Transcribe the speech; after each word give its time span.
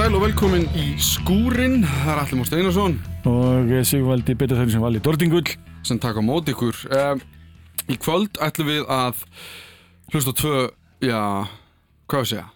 Sæl 0.00 0.14
og 0.16 0.22
velkomin 0.22 0.62
í 0.80 0.94
skúrin 0.96 1.82
Það 1.84 2.06
er 2.08 2.18
Allimur 2.22 2.46
Steinarsson. 2.48 2.94
Og 3.28 3.72
Sigvaldi 3.84 4.32
Bittarþörn 4.32 4.70
sem 4.72 4.80
vali 4.80 5.02
Dordingull 5.04 5.50
sem 5.84 5.98
taka 6.00 6.22
á 6.22 6.24
móti 6.24 6.54
ykkur. 6.54 6.78
Um, 6.88 7.20
Í 7.84 7.98
kvöld 8.00 8.40
ætlum 8.40 8.70
við 8.70 8.86
að 8.88 9.20
hlusta 10.14 10.32
tvö, 10.40 10.62
já, 11.04 11.20
hvað 12.08 12.24
við 12.24 12.30
segja 12.32 12.46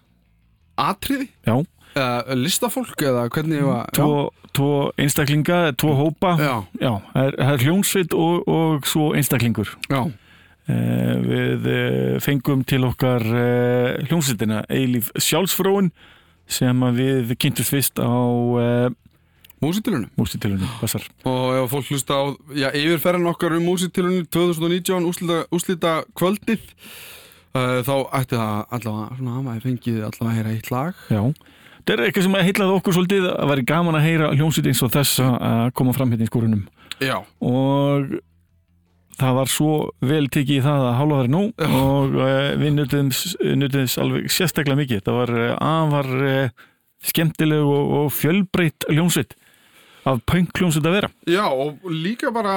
Atriði? 0.87 1.29
Já, 1.45 1.59
Uh, 1.95 2.33
listafólk 2.35 3.05
eða 3.07 3.29
hvernig 3.29 3.61
ég 3.61 3.69
var 3.69 3.93
tvo, 3.95 4.25
tvo 4.57 4.71
einstaklinga, 4.99 5.77
tvo 5.79 5.93
hópa. 6.01 6.33
Já, 6.41 6.55
Já, 6.81 6.91
það 7.13 7.29
er, 7.29 7.37
það 7.43 7.53
er 7.53 7.67
hljónsveit 7.69 8.17
og, 8.25 8.49
og 8.49 8.89
svo 8.89 9.11
einstaklingur. 9.15 9.77
Já, 9.93 10.01
eh, 10.73 11.13
Við 11.29 11.71
eh, 11.77 12.17
fengum 12.25 12.65
til 12.65 12.89
okkar 12.89 13.29
eh, 13.29 14.03
hljónsveitina 14.09 14.65
Eilíf 14.73 15.13
Sjálfsfróun 15.15 15.93
sem 16.51 16.85
við 16.97 17.35
kynntumst 17.41 17.73
fyrst 17.73 18.01
á 18.03 18.13
eh, 18.61 18.89
músitilunum 19.65 20.11
músitilunum 20.19 20.71
Bassar 20.83 21.07
Og 21.25 21.57
ef 21.57 21.73
fólk 21.73 21.91
hlusta 21.93 22.21
á, 22.21 22.23
já, 22.53 22.69
yfirferðan 22.71 23.31
okkar 23.33 23.57
um 23.59 23.67
músitilunum 23.71 24.29
2019 24.29 25.09
úslita, 25.09 25.41
úslita 25.55 25.95
kvöldið 26.19 26.63
uh, 27.55 27.81
Þá 27.87 27.95
ætti 28.21 28.39
það 28.39 28.63
allavega, 28.77 29.19
svona, 29.19 29.43
maður 29.47 29.67
fengið 29.69 30.01
allavega 30.09 30.31
að 30.31 30.39
heyra 30.39 30.55
eitt 30.55 30.71
lag. 30.75 31.03
Já, 31.09 31.23
þetta 31.81 31.97
er 31.97 32.05
eitthvað 32.09 32.29
sem 32.29 32.39
heilaði 32.49 32.79
okkur 32.79 32.99
svolítið 32.99 33.29
að 33.33 33.51
væri 33.53 33.67
gaman 33.71 33.99
að 33.99 34.07
heyra 34.09 34.31
hljónsveit 34.35 34.71
eins 34.71 34.85
og 34.85 34.95
þess 34.95 35.25
að 35.25 35.75
koma 35.79 35.97
fram 35.97 36.15
hérna 36.15 36.27
í 36.27 36.33
skúrunum 36.33 36.65
Já, 37.03 37.19
og 37.43 38.15
það 39.21 39.39
var 39.39 39.51
svo 39.53 39.73
vel 40.05 40.27
tekið 40.33 40.59
í 40.59 40.65
það 40.65 40.85
að 40.89 40.97
hálfa 40.99 41.19
þær 41.21 41.33
nú 41.35 41.43
Já. 41.51 41.69
og 41.79 42.19
uh, 42.19 42.51
við 42.61 42.77
nutum 42.77 43.11
þess 43.15 43.99
alveg 44.03 44.29
sérstaklega 44.33 44.81
mikið. 44.83 45.03
Það 45.07 45.19
var 45.21 45.35
uh, 45.39 45.49
afar 45.71 46.13
uh, 46.19 46.69
skemmtileg 47.05 47.65
og, 47.65 47.97
og 47.99 48.15
fjölbreytt 48.15 48.89
ljónsveit 48.93 49.37
af 50.05 50.21
punk 50.29 50.61
ljónsveit 50.61 50.89
að 50.89 50.99
vera. 50.99 51.13
Já, 51.31 51.45
og 51.49 51.85
líka 51.89 52.33
bara 52.35 52.57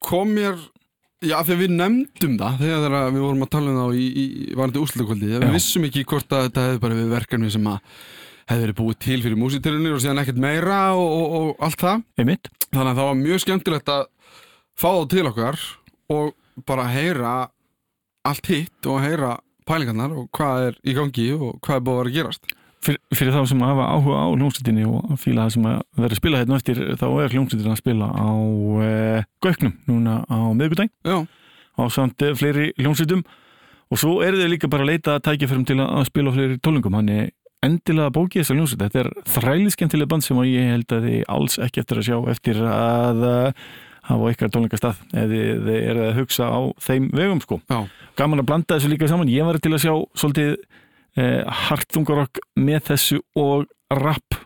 kom 0.00 0.36
mér 0.36 0.56
Já, 1.20 1.34
þegar 1.44 1.58
við 1.60 1.72
nefndum 1.76 2.36
það 2.40 2.62
þegar 2.62 2.94
við 3.12 3.20
vorum 3.20 3.44
að 3.44 3.50
tala 3.52 3.68
um 3.68 3.78
það 3.82 3.96
í, 4.00 4.04
í, 4.08 4.22
í 4.24 4.54
varandi 4.56 4.80
úrslutakvöldi 4.80 5.26
við 5.34 5.50
vissum 5.52 5.84
ekki 5.84 6.04
hvort 6.08 6.32
að 6.32 6.46
þetta 6.46 6.62
hefði 6.64 6.80
bara 6.80 6.96
við 6.96 7.10
verkefni 7.12 7.50
sem 7.52 7.66
að 7.68 7.98
hefði 8.50 8.64
verið 8.64 8.78
búið 8.78 8.96
til 9.04 9.18
fyrir 9.26 9.38
músitilunir 9.38 9.96
og 9.96 10.00
síðan 10.00 10.22
ekkert 10.22 10.40
meira 10.40 10.78
og, 10.96 11.10
og, 11.12 11.34
og 11.36 11.66
allt 11.66 11.84
það. 11.84 12.06
Einmitt, 12.20 12.50
þannig 12.70 12.88
að 12.88 13.00
það 13.02 13.10
var 13.10 13.20
mjög 13.20 13.42
skemmtilegt 13.44 13.92
að 13.92 14.06
fá 14.80 14.88
það 14.88 15.08
til 15.12 15.26
okkar 15.28 15.58
og 16.10 16.64
bara 16.68 16.88
heyra 16.90 17.34
allt 18.26 18.48
hitt 18.50 18.88
og 18.88 19.02
heyra 19.04 19.36
pælingarnar 19.68 20.14
og 20.16 20.30
hvað 20.36 20.70
er 20.70 20.80
í 20.82 20.96
gangi 20.96 21.26
og 21.36 21.60
hvað 21.64 21.76
er 21.76 21.84
búið 21.86 21.94
að 21.94 22.00
vera 22.00 22.10
að 22.10 22.16
gerast. 22.18 22.54
Fyr, 22.80 22.96
fyrir 23.12 23.34
þá 23.34 23.42
sem 23.50 23.60
hafa 23.60 23.90
áhuga 23.92 24.22
á 24.24 24.28
hljónsveitinni 24.32 24.86
og 24.88 25.18
fíla 25.20 25.44
það 25.44 25.52
sem 25.52 25.66
að 25.68 25.80
vera 26.00 26.16
að 26.16 26.20
spila 26.22 26.38
hérna 26.40 26.56
eftir 26.56 26.78
þá 26.96 27.06
er 27.10 27.34
hljónsveitin 27.34 27.74
að 27.74 27.80
spila 27.82 28.08
á 28.08 28.30
uh, 28.32 29.26
Gauknum 29.44 29.74
núna 29.90 30.14
á 30.24 30.38
Já, 31.04 31.18
á 31.76 31.82
samt 31.92 32.24
eh, 32.24 32.32
fleiri 32.32 32.70
hljónsveitum 32.80 33.20
og 33.90 34.00
svo 34.00 34.14
eru 34.24 34.40
þau 34.40 34.48
líka 34.48 34.72
bara 34.72 34.86
að 34.86 34.92
leita 34.94 35.18
að 35.18 35.26
tækja 35.28 35.60
til 35.68 35.76
að 35.84 36.08
spila 36.08 36.32
fleiri 36.32 36.56
tólingum 36.64 36.96
hann 36.96 37.12
er 37.12 37.28
endilega 37.60 38.14
bókið 38.16 38.40
þessar 38.40 38.56
hljónsveit 38.56 38.82
þetta 38.86 39.02
er 39.02 39.12
þræli 39.28 39.74
skemmtileg 39.76 40.08
band 40.08 40.24
sem 40.24 40.40
að 40.40 40.48
ég 40.54 40.72
held 40.72 40.96
að 40.96 41.08
þið 41.10 41.22
alls 41.36 41.60
ekki 41.60 41.84
eftir 41.84 42.00
að 42.00 42.08
sjá 42.08 42.18
eftir 42.32 42.64
að 42.64 43.24
uh, 43.28 43.70
hafa 44.10 44.34
ykkar 44.34 44.52
tónleikastað 44.54 45.00
ef 45.14 45.32
þið, 45.32 45.70
eru 45.78 46.04
að 46.08 46.20
hugsa 46.20 46.50
á 46.50 46.60
þeim 46.84 47.08
vegum 47.16 47.40
sko. 47.44 47.60
já, 47.70 47.80
gaman 48.20 48.42
að 48.42 48.50
blanda 48.50 48.76
þessu 48.76 48.92
líka 48.92 49.08
saman. 49.10 49.32
Ég 49.32 49.48
var 49.48 49.60
til 49.62 49.72
að 49.74 49.84
sjá 49.86 49.94
svolítið 50.22 50.54
eh, 51.16 51.42
hartungarokk 51.70 52.42
með 52.60 52.84
þessu 52.92 53.20
og 53.38 53.66
rap 53.90 54.38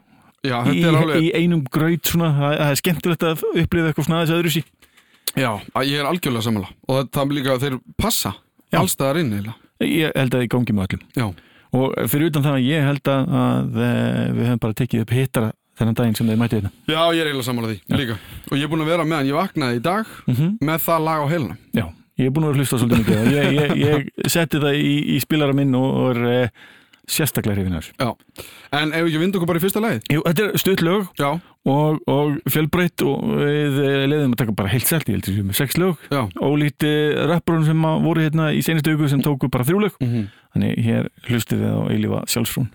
já, 0.45 0.59
í, 0.69 0.81
er 0.85 0.95
alveg 0.95 1.21
í 1.25 1.33
einum 1.35 1.65
graut 1.73 2.09
svona, 2.09 2.31
það 2.39 2.57
það 2.61 2.71
er 2.71 2.81
skemmtilegt 2.83 3.29
að 3.29 3.45
upplifa 3.65 3.91
eitthvað 3.91 4.09
svona 4.09 4.23
aðeins 4.23 4.37
öðru 4.39 4.55
sí 4.59 4.65
Já, 5.35 5.51
að 5.75 5.89
ég 5.91 5.99
er 5.99 6.07
algjörlega 6.07 6.47
sammála. 6.47 6.71
Og 6.87 6.99
það, 6.99 7.09
það 7.17 7.25
er 7.25 7.37
líka 7.39 7.55
að 7.55 7.65
þeir 7.65 7.77
passa 7.99 8.31
Já. 8.71 8.79
allstaðar 8.79 9.21
inn 9.23 9.33
eiginlega. 9.33 9.57
ég 9.85 10.15
held 10.15 10.37
að 10.37 10.45
það 10.45 10.51
gangi 10.53 10.77
með 10.77 10.87
öllum. 10.87 11.03
Já, 11.19 11.27
og 11.75 11.97
fyrir 12.13 12.31
utan 12.31 12.45
það 12.45 12.59
ég 12.69 12.87
held 12.89 13.11
að, 13.11 13.33
að 13.41 13.81
eh, 13.89 14.21
við 14.37 14.49
höfum 14.49 14.63
bara 14.63 14.79
tekið 14.81 15.05
upp 15.05 15.15
hittara 15.19 15.51
þennan 15.79 15.99
daginn 15.99 16.17
sem 16.19 16.31
þeir 16.31 16.41
mæti 16.41 16.61
þetta 16.61 16.95
Já, 16.95 17.01
ég 17.15 17.21
er 17.21 17.31
eiginlega 17.31 17.49
sammála 17.49 17.73
því 17.73 17.99
líka. 18.01 18.19
Og 18.51 18.57
ég 18.59 18.67
er 18.67 18.73
búin 18.73 18.85
að 18.85 18.93
vera 18.93 19.09
meðan 19.09 19.31
ég 19.31 19.39
vaknaði 19.39 19.81
í 19.81 19.85
dag 19.85 20.15
mm 20.29 20.55
með 20.65 20.87
það 20.87 21.09
lag 21.09 21.25
á 21.25 21.27
heiluna 21.33 21.59
Já, 21.75 21.87
ég 22.21 22.31
er 22.31 22.35
búin 22.35 22.47
að 22.47 22.55
vera 22.55 22.63
hlusta 22.63 22.81
svolítið 22.81 23.03
mikið 23.03 23.35
ég, 23.35 23.59
ég, 23.59 23.75
ég 23.85 24.31
setti 24.37 24.63
það 24.63 24.81
í, 24.81 24.95
í 25.17 25.19
spilara 25.25 25.57
minn 25.57 25.75
og, 25.79 25.89
og 25.95 26.13
er 26.15 26.31
eh, 26.35 26.69
sérstaklega 27.11 27.59
hrifinar 27.59 27.91
Já, 27.99 28.15
en 28.73 28.95
ef 28.95 29.09
ekki 29.09 29.21
vinda 29.21 29.41
okkur 29.41 29.51
bara 29.51 29.61
í 29.61 29.65
fyrsta 29.65 29.83
lagið? 29.85 30.07
Jú, 30.15 30.23
þetta 30.29 30.47
er 30.47 30.63
stutt 30.63 30.85
lög 30.87 31.11
Já, 31.21 31.31
og, 31.65 32.01
og 32.11 32.39
fjölbreytt 32.53 33.05
og 33.09 33.25
við 33.41 33.81
eh, 33.85 34.05
leiðum 34.11 34.37
að 34.37 34.41
taka 34.43 34.57
bara 34.57 34.73
heilt 34.73 34.89
selt, 34.89 35.09
ég 35.09 35.19
heldur 35.19 35.39
sem 35.39 35.53
sex 35.57 35.79
lög. 35.81 36.07
Já. 36.13 36.23
Ólíti 36.45 36.93
rapparun 37.31 37.67
sem 37.69 37.89
voru 38.05 38.25
hérna 38.25 38.51
í 38.53 38.63
senastu 38.65 38.95
auku 38.95 39.11
sem 39.13 39.25
tóku 39.25 39.51
bara 39.53 39.67
þrjú 39.69 39.85
lög. 39.87 39.99
Mm 40.01 40.13
-hmm. 40.13 40.31
þannig 40.55 40.87
hér 40.89 41.11
hlustið 41.29 41.65
við 41.65 41.73
á 41.73 41.83
eilífa 41.89 42.25
sjálfsfrún 42.29 42.73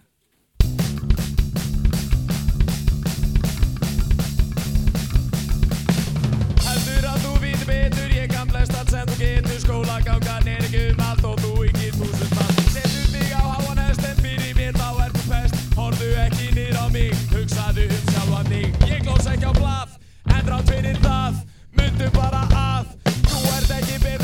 en 20.50 20.56
rátt 20.56 20.70
fyrir 20.70 20.98
það 21.04 21.36
Mundu 21.78 22.08
bara 22.16 22.42
að. 22.58 22.90
Þú 23.30 23.42
ert 23.54 23.76
ekki 23.78 24.00
betur 24.02 24.19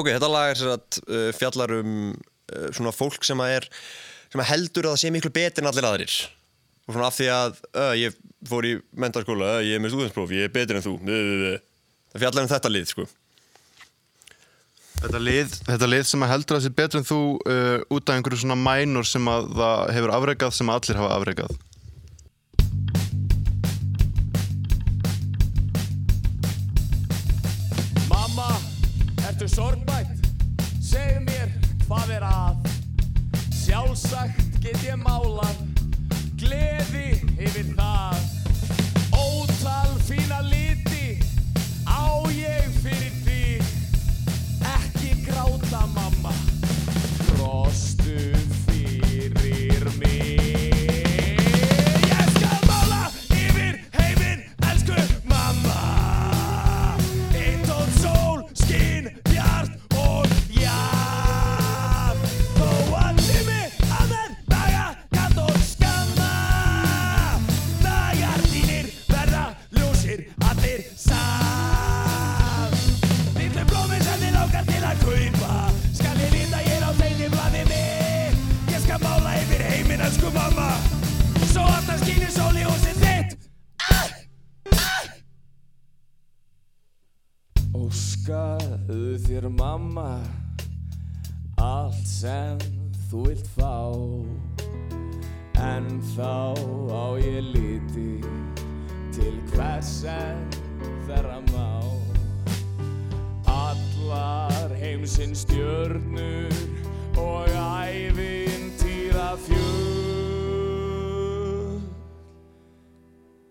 Ok, 0.00 0.08
þetta 0.14 0.30
lag 0.32 0.50
er 0.54 0.60
að 0.72 0.98
uh, 1.04 1.28
fjallar 1.36 1.74
um 1.76 1.94
uh, 2.10 2.68
svona 2.72 2.92
fólk 2.94 3.24
sem 3.26 3.40
er 3.44 3.66
sem 4.30 4.42
heldur 4.46 4.88
að 4.88 4.94
það 4.94 5.02
sé 5.02 5.12
miklu 5.12 5.32
betur 5.34 5.64
en 5.64 5.70
allir 5.70 5.88
aðrir. 5.88 6.18
Og 6.86 6.94
svona 6.94 7.08
af 7.10 7.16
því 7.18 7.30
að 7.34 7.58
uh, 7.74 7.94
ég 7.98 8.20
fór 8.48 8.68
í 8.68 8.74
mentarskóla, 8.96 9.58
ég 9.66 9.76
er 9.76 9.82
með 9.82 9.94
stúðinspróf 9.94 10.32
ég 10.32 10.48
er 10.48 10.54
betur 10.54 10.78
en 10.78 10.86
þú. 10.86 10.94
Það 12.10 12.22
fjallar 12.24 12.46
um 12.46 12.52
þetta 12.54 12.72
lið, 12.72 12.86
sko. 12.94 13.06
Þetta 15.00 15.20
lið, 15.20 15.58
þetta 15.68 15.88
lið 15.88 16.06
sem 16.08 16.24
heldur 16.28 16.58
að 16.58 16.64
sé 16.64 16.70
betur 16.76 17.00
en 17.00 17.08
þú 17.08 17.20
út 17.96 18.10
af 18.10 18.16
einhverju 18.16 18.42
svona 18.42 18.56
mænur 18.60 19.06
sem 19.08 19.28
að 19.32 19.46
það 19.56 19.92
hefur 19.96 20.14
afregað 20.16 20.56
sem 20.56 20.72
allir 20.72 21.00
hafa 21.00 21.12
afregað. 21.16 21.54
Ertu 29.40 29.54
sorgbætt? 29.54 30.26
Segð 30.84 31.20
mér 31.24 31.52
hvað 31.86 32.10
er 32.12 32.24
að? 32.28 32.66
Sjálfsagt 33.56 34.58
get 34.60 34.82
ég 34.84 34.98
málað 35.00 35.62
Gleði 36.40 37.22
yfir 37.40 37.70
það. 37.78 38.20
Ótal 39.16 39.96
fína 40.04 40.42
liti 40.44 41.16
Á 41.88 42.20
ég 42.34 42.68
fyrir 42.84 43.16
því. 43.24 43.40
Ekki 44.74 45.16
gráta 45.24 45.86
mamma. 45.94 46.36
Brostu 47.32 48.39
þér 88.26 89.48
mamma 89.48 90.20
allt 91.56 92.06
sem 92.06 92.58
þú 93.08 93.22
vilt 93.28 93.48
fá. 93.54 93.80
En 95.60 96.00
þá 96.14 96.54
á 96.92 97.16
ég 97.20 97.40
liti 97.54 98.20
til 99.14 99.40
hvers 99.52 100.04
en 100.04 100.44
þeirra 101.08 101.40
má. 101.52 101.80
Allar 103.48 104.76
heimsins 104.76 105.44
stjörnur 105.46 106.52
og 107.16 107.48
ævintýra 107.48 109.36
fjöl 109.46 109.90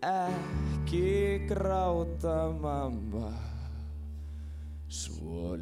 ekki 0.02 1.46
gráta 1.50 2.50
mamma 2.62 3.49
svo 5.10 5.58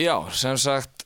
Já, 0.00 0.14
sem 0.32 0.56
sagt 0.56 1.02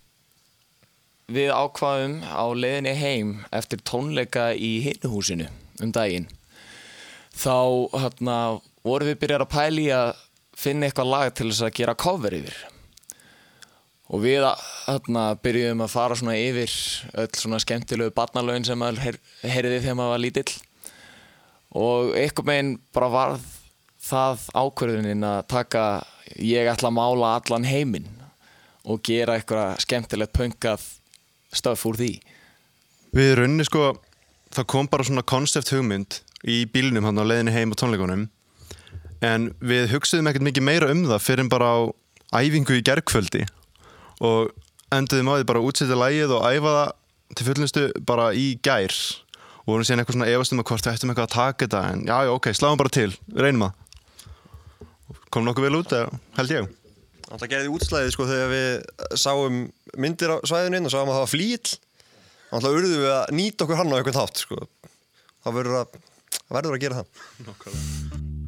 við 1.26 1.48
ákvaðum 1.50 2.20
á 2.22 2.46
leiðinni 2.54 2.92
heim 2.94 3.32
eftir 3.50 3.80
tónleika 3.82 4.52
í 4.54 4.76
hinnuhúsinu 4.84 5.48
um 5.82 5.90
daginn. 5.90 6.28
Þá 7.34 7.90
hérna, 7.90 8.36
vorum 8.86 9.10
við 9.10 9.18
byrjar 9.24 9.42
að 9.48 9.50
pæli 9.56 9.88
að 9.90 10.12
finna 10.54 10.86
eitthvað 10.86 11.10
lag 11.10 11.34
til 11.34 11.48
þess 11.48 11.66
að 11.66 11.74
gera 11.80 11.96
cover 12.04 12.38
yfir. 12.38 12.62
Og 14.14 14.22
við 14.22 14.46
hérna, 14.86 15.26
byrjuðum 15.42 15.86
að 15.88 15.94
fara 15.96 16.22
svona 16.22 16.38
yfir 16.38 16.78
öll 17.24 17.28
svona 17.42 17.62
skemmtilegu 17.66 18.14
barnalögin 18.14 18.70
sem 18.70 18.78
maður 18.78 19.08
heyr, 19.08 19.22
heyrði 19.42 19.80
þegar 19.80 20.02
maður 20.04 20.14
var 20.14 20.26
lítill. 20.28 20.58
Og 21.74 22.14
einhvern 22.14 22.52
veginn 22.52 22.76
bara 22.94 23.14
varð 23.18 23.54
það 24.06 24.50
ákvörðunin 24.54 25.32
að 25.34 25.46
taka 25.50 25.88
ég 26.38 26.70
ætla 26.70 26.94
að 26.94 27.00
mála 27.02 27.38
allan 27.40 27.66
heiminn 27.66 28.13
og 28.84 29.02
gera 29.04 29.38
eitthvað 29.38 29.80
skemmtilegt 29.84 30.34
pöngað 30.36 30.84
stöf 31.54 31.84
úr 31.88 31.98
því. 31.98 32.12
Við 33.14 33.34
rauninni 33.38 33.66
sko, 33.66 33.94
það 34.54 34.70
kom 34.72 34.88
bara 34.90 35.06
svona 35.06 35.24
koncept 35.26 35.72
hugmynd 35.72 36.20
í 36.44 36.64
bílnum 36.70 37.06
hann 37.08 37.20
á 37.20 37.24
leiðinni 37.24 37.54
heim 37.54 37.72
á 37.72 37.78
tónleikunum 37.80 38.26
en 39.24 39.48
við 39.64 39.88
hugsaðum 39.94 40.28
ekkert 40.28 40.48
mikið 40.50 40.66
meira 40.66 40.90
um 40.92 41.06
það 41.08 41.24
fyrir 41.24 41.48
bara 41.52 41.70
á 41.70 41.78
æfingu 42.34 42.76
í 42.76 42.84
gergkvöldi 42.84 43.46
og 44.24 44.52
enduðum 44.92 45.32
á 45.32 45.34
því 45.38 45.48
bara 45.48 45.62
að 45.62 45.68
útsetja 45.70 45.98
lægið 45.98 46.36
og 46.36 46.46
æfa 46.50 46.74
það 46.76 46.92
til 47.34 47.46
fullnustu 47.48 47.84
bara 48.06 48.28
í 48.36 48.46
gær. 48.62 48.94
Og 49.64 49.72
vorum 49.72 49.86
síðan 49.86 50.02
eitthvað 50.02 50.18
svona 50.18 50.30
efast 50.34 50.52
um 50.52 50.60
að 50.60 50.68
hvort 50.68 50.86
við 50.86 50.92
ættum 50.92 51.12
eitthvað 51.14 51.28
að 51.30 51.36
taka 51.38 51.64
þetta 51.64 51.82
en 51.90 52.04
já, 52.04 52.16
já, 52.28 52.32
ok, 52.34 52.48
sláum 52.52 52.80
bara 52.80 52.92
til, 52.92 53.10
reynum 53.32 53.64
það. 53.64 54.88
Kom 55.32 55.46
nokkuð 55.48 55.66
vel 55.70 55.78
út, 55.80 55.94
held 56.36 56.52
ég 56.52 56.83
Það 57.24 57.48
gerði 57.54 57.72
útslæðið 57.72 58.14
sko 58.14 58.28
þegar 58.28 58.50
við 58.52 59.18
sáum 59.20 59.60
myndir 59.96 60.34
á 60.34 60.36
svæðinu 60.44 60.80
inn 60.80 60.88
og 60.90 60.92
sáum 60.92 61.08
að 61.08 61.16
það 61.16 61.24
var 61.24 61.32
flýl 61.32 61.74
Þannig 62.54 62.68
að 62.68 62.76
urðum 62.78 63.00
við 63.02 63.10
að 63.10 63.32
nýta 63.34 63.64
okkur 63.64 63.78
hann 63.80 63.90
á 63.90 63.96
einhvern 63.98 64.14
þátt 64.14 64.42
sko. 64.44 64.60
Það 65.42 65.56
verður 65.58 65.80
að, 65.80 65.96
það 66.36 66.54
verður 66.54 66.76
að 66.76 66.84
gera 66.84 67.00
það. 67.00 67.24
Við 67.40 68.43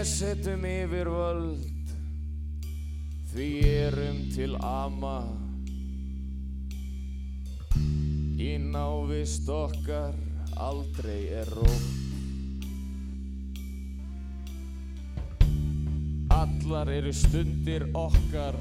Knesettum 0.00 0.62
yfir 0.64 1.08
völd 1.12 1.90
Því 3.34 3.48
erum 3.68 4.20
til 4.32 4.54
ama. 4.64 5.18
Í 8.40 8.54
návist 8.64 9.50
okkar 9.52 10.16
aldrei 10.56 11.18
er 11.42 11.52
rótt 11.52 11.84
Allar 16.38 16.94
eru 16.96 17.12
stundir 17.12 17.84
okkar 17.92 18.56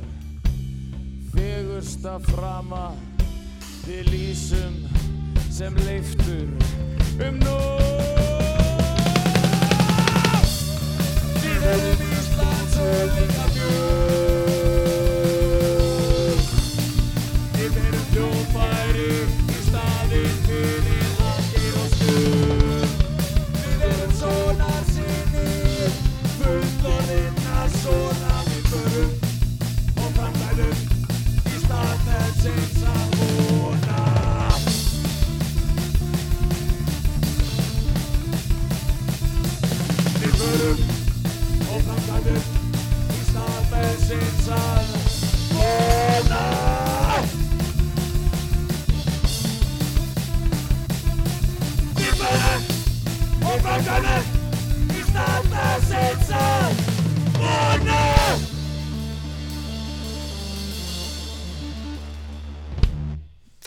Fegursta 1.32 2.20
frama. 2.28 2.90
Við 3.88 4.12
lýsum 4.12 4.76
sem 5.48 5.80
leiftur 5.88 6.52
um 7.24 7.40
nótt 7.48 8.09
Við 11.60 11.68
erum 11.70 12.04
Íslands 12.16 12.78
ólíka 12.80 13.39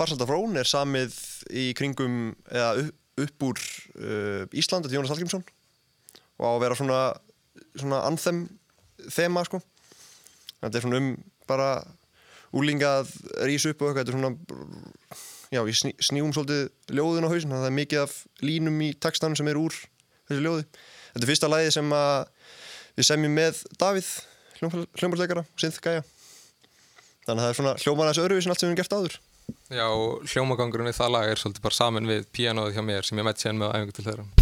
Farsaldar 0.03 0.27
frón 0.27 0.59
er 0.59 0.67
samið 0.67 1.15
í 1.55 1.69
kringum 1.79 2.33
eða 2.51 2.89
upp, 3.23 3.45
úr 3.47 3.61
uh, 3.63 4.43
Ísland 4.51 4.89
til 4.89 4.97
Jónas 4.97 5.13
Hallgrímsson. 5.13 5.45
Og 6.41 6.43
á 6.43 6.51
að 6.51 6.63
vera 6.65 6.79
svona, 6.79 7.01
svona 7.79 8.01
anthem 8.09 8.41
þema 9.07 9.45
sko. 9.47 9.61
Þetta 10.59 10.79
er 10.81 10.85
svona 10.85 10.99
um 10.99 11.13
bara 11.47 11.69
úlinga 12.57 12.97
að 13.03 13.15
rísa 13.47 13.71
upp 13.71 13.85
og 13.85 13.93
eitthvað. 13.93 14.03
Þetta 14.03 14.13
er 14.13 14.19
svona 14.19 15.21
já, 15.53 15.61
ég 15.61 15.79
sný, 15.79 15.95
snýum 16.03 16.35
svolítið 16.35 16.99
ljóðin 16.99 17.29
á 17.29 17.33
hausin 17.33 17.55
það 17.55 17.69
er 17.69 17.77
mikið 17.79 18.03
af 18.03 18.19
línum 18.43 18.83
í 18.83 18.91
textanum 18.99 19.39
sem 19.39 19.53
er 19.53 19.61
úr 19.61 19.77
þessu 20.27 20.43
ljóði. 20.43 20.67
Þetta 21.13 21.23
er 21.23 21.31
fyrsta 21.31 21.53
lagið 21.53 21.75
sem 21.79 21.95
að 21.95 22.15
við 22.99 23.09
semjum 23.09 23.39
með 23.39 23.63
Davíð 23.79 24.11
hljómbarleikara, 24.63 25.47
Synth 25.59 25.79
Gaia 25.85 26.03
þannig 27.27 27.39
að 27.39 27.45
það 27.45 27.51
er 27.53 27.59
svona 27.59 27.77
hljóman 27.83 28.11
þessu 28.11 28.25
öruvísin 28.27 28.53
allt 28.53 28.63
sem 28.63 28.69
við 28.69 28.73
hefum 28.73 28.83
gert 28.83 28.97
áður 28.99 29.19
Já, 29.73 29.89
hljómagangurinn 30.29 30.91
við 30.91 30.99
það 31.01 31.13
lag 31.17 31.33
er 31.33 31.41
svolítið 31.41 31.65
bara 31.65 31.81
saman 31.81 32.09
við 32.11 32.31
píanóið 32.37 32.77
hjá 32.77 32.87
mér 32.87 33.09
sem 33.09 33.23
ég 33.23 33.29
mætt 33.29 33.45
síðan 33.45 33.63
með 33.63 33.73
á 33.73 33.75
æfingu 33.79 33.97
til 33.99 34.09
þeirra. 34.11 34.42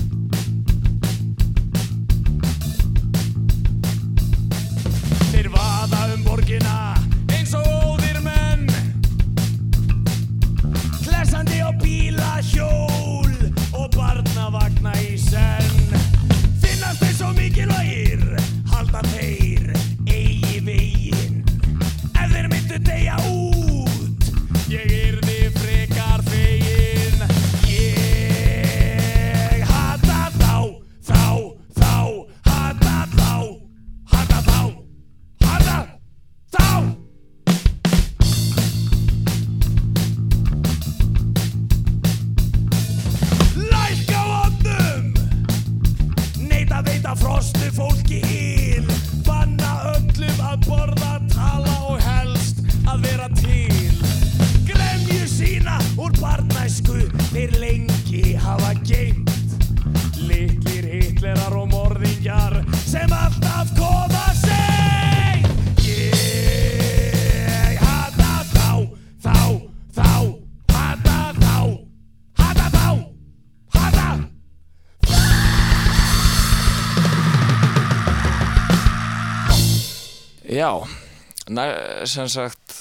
Næ, 81.50 81.64
sem 82.08 82.28
sagt 82.30 82.76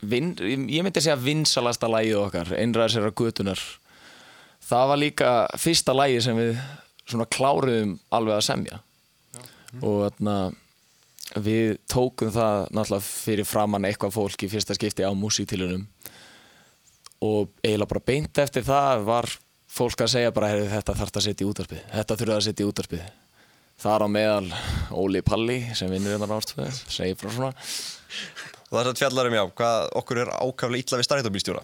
vin, 0.00 0.32
ég 0.40 0.84
myndi 0.84 1.02
segja 1.02 1.18
vinsalasta 1.20 1.90
lagið 1.90 2.20
okkar, 2.22 2.54
einræðar 2.56 2.94
sér 2.94 3.08
að 3.10 3.16
gutunar 3.20 3.62
það 4.68 4.90
var 4.92 5.00
líka 5.00 5.32
fyrsta 5.58 5.94
lagið 5.96 6.24
sem 6.26 6.38
við 6.38 6.54
svona 7.08 7.28
kláruðum 7.32 7.96
alveg 8.12 8.36
að 8.36 8.46
semja. 8.48 8.80
Og 9.80 10.02
þarna 10.06 10.36
við 11.44 11.76
tókum 11.90 12.30
það 12.32 12.68
náttúrulega 12.72 13.04
fyrir 13.04 13.48
framann 13.48 13.84
eitthvað 13.88 14.14
fólk 14.16 14.44
í 14.44 14.50
fyrsta 14.52 14.76
skipti 14.76 15.04
á 15.04 15.12
músíktilunum 15.12 15.84
og 17.24 17.50
eiginlega 17.64 17.90
bara 17.90 18.06
beint 18.08 18.40
eftir 18.40 18.64
það 18.64 19.04
var 19.08 19.28
fólk 19.68 20.04
að 20.04 20.12
segja 20.14 20.32
bara 20.32 20.52
"Heyrðu, 20.52 20.70
þetta 20.72 20.94
þarf 20.96 21.16
að 21.16 21.26
setja 21.26 21.44
í 21.44 21.50
útarpið 21.50 21.82
þetta 21.92 22.16
þurfa 22.16 22.36
að 22.36 22.46
setja 22.46 22.64
í 22.64 22.68
útarpið 22.70 23.02
þar 23.78 24.04
á 24.04 24.08
meðal 24.10 24.48
Óli 24.90 25.22
Palli 25.22 25.60
sem 25.78 25.90
vinnur 25.92 26.16
hérna 26.16 26.26
náttúrulega 26.26 26.74
segir 26.90 27.18
frá 27.18 27.30
svona. 27.30 27.52
Og 28.68 28.74
það 28.74 28.80
er 28.82 28.90
að 28.90 29.02
fjallar 29.02 29.28
um 29.30 29.36
já, 29.38 29.44
hvað 29.60 29.90
okkur 30.02 30.22
er 30.24 30.32
ákaflega 30.34 30.82
illa 30.82 30.98
við 30.98 31.08
strætóbílstjóra. 31.08 31.62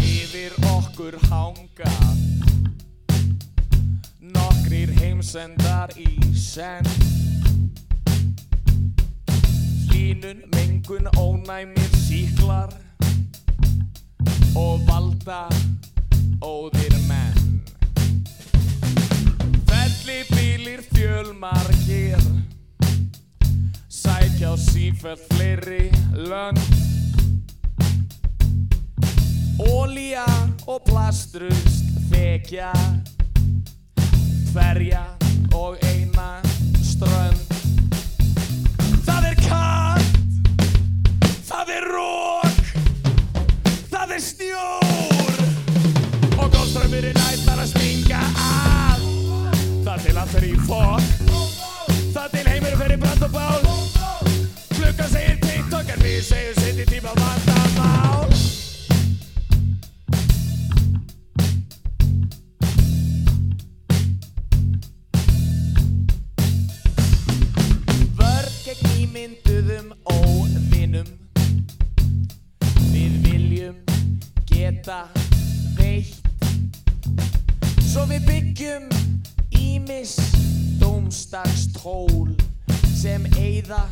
Yfir 0.00 0.56
okkur 0.72 1.20
hanga 1.28 1.94
Nokkrir 4.34 4.96
heimsendar 4.98 5.94
í 6.00 6.16
senn 6.34 6.89
Valda 15.30 15.46
óðir 16.42 16.94
menn. 17.06 17.60
Felli 19.68 20.24
bílir 20.26 20.82
fjölmargir. 20.90 22.18
Sækja 23.86 24.50
á 24.50 24.54
sífælt 24.58 25.22
fleiri 25.30 25.92
lönd. 26.16 26.58
Ólía 29.62 30.26
og 30.66 30.82
plastrust 30.90 31.94
þekja. 32.10 32.74
Hverja 34.50 35.04
og 35.54 35.78
eina 35.94 36.42
strönd. 36.82 37.54
Það 39.06 39.30
er 39.30 39.40
kallt, 39.46 40.20
það 41.46 41.74
er 41.78 41.90
rók, 41.94 42.62
það 43.94 44.18
er 44.18 44.24
snjór 44.32 44.79
golfströmmurinn 46.90 47.20
ætlar 47.30 47.60
að 47.62 47.68
stinga 47.70 48.20
að. 48.42 49.04
Það 49.84 50.04
til 50.04 50.16
allt 50.18 50.34
er 50.38 50.46
í 50.46 50.54
fokk, 50.66 51.34
það 52.14 52.34
til 52.34 52.46
heimur 52.50 52.78
fyrir 52.82 53.02
brand 53.04 53.26
og 53.26 53.36
bál. 53.36 53.68
Klukkan 54.74 55.12
segir 55.12 55.38
TikTok 55.44 55.94
en 55.94 56.02
við 56.02 56.22
segjum 56.32 56.58
sitt 56.64 56.82
í 56.82 56.88
tíma 56.90 57.14
vandamál 57.20 58.19
dómstagstól 81.42 82.34
sem 82.94 83.24
eyða 83.36 83.90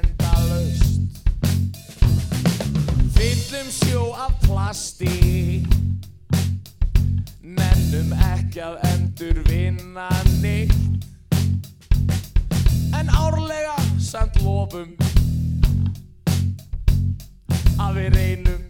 endalaust. 0.00 1.00
Fyllum 3.14 3.68
sjó 3.70 4.12
af 4.12 4.32
plasti 4.40 5.62
Nennum 7.40 8.12
ekki 8.12 8.60
að 8.60 8.76
endur 8.90 9.40
vinna 9.48 10.08
neitt. 10.42 10.74
En 12.92 13.08
árlega 13.08 13.76
samt 13.98 14.40
lofum 14.42 14.92
Að 17.78 17.96
við 17.98 18.14
reynum 18.14 18.63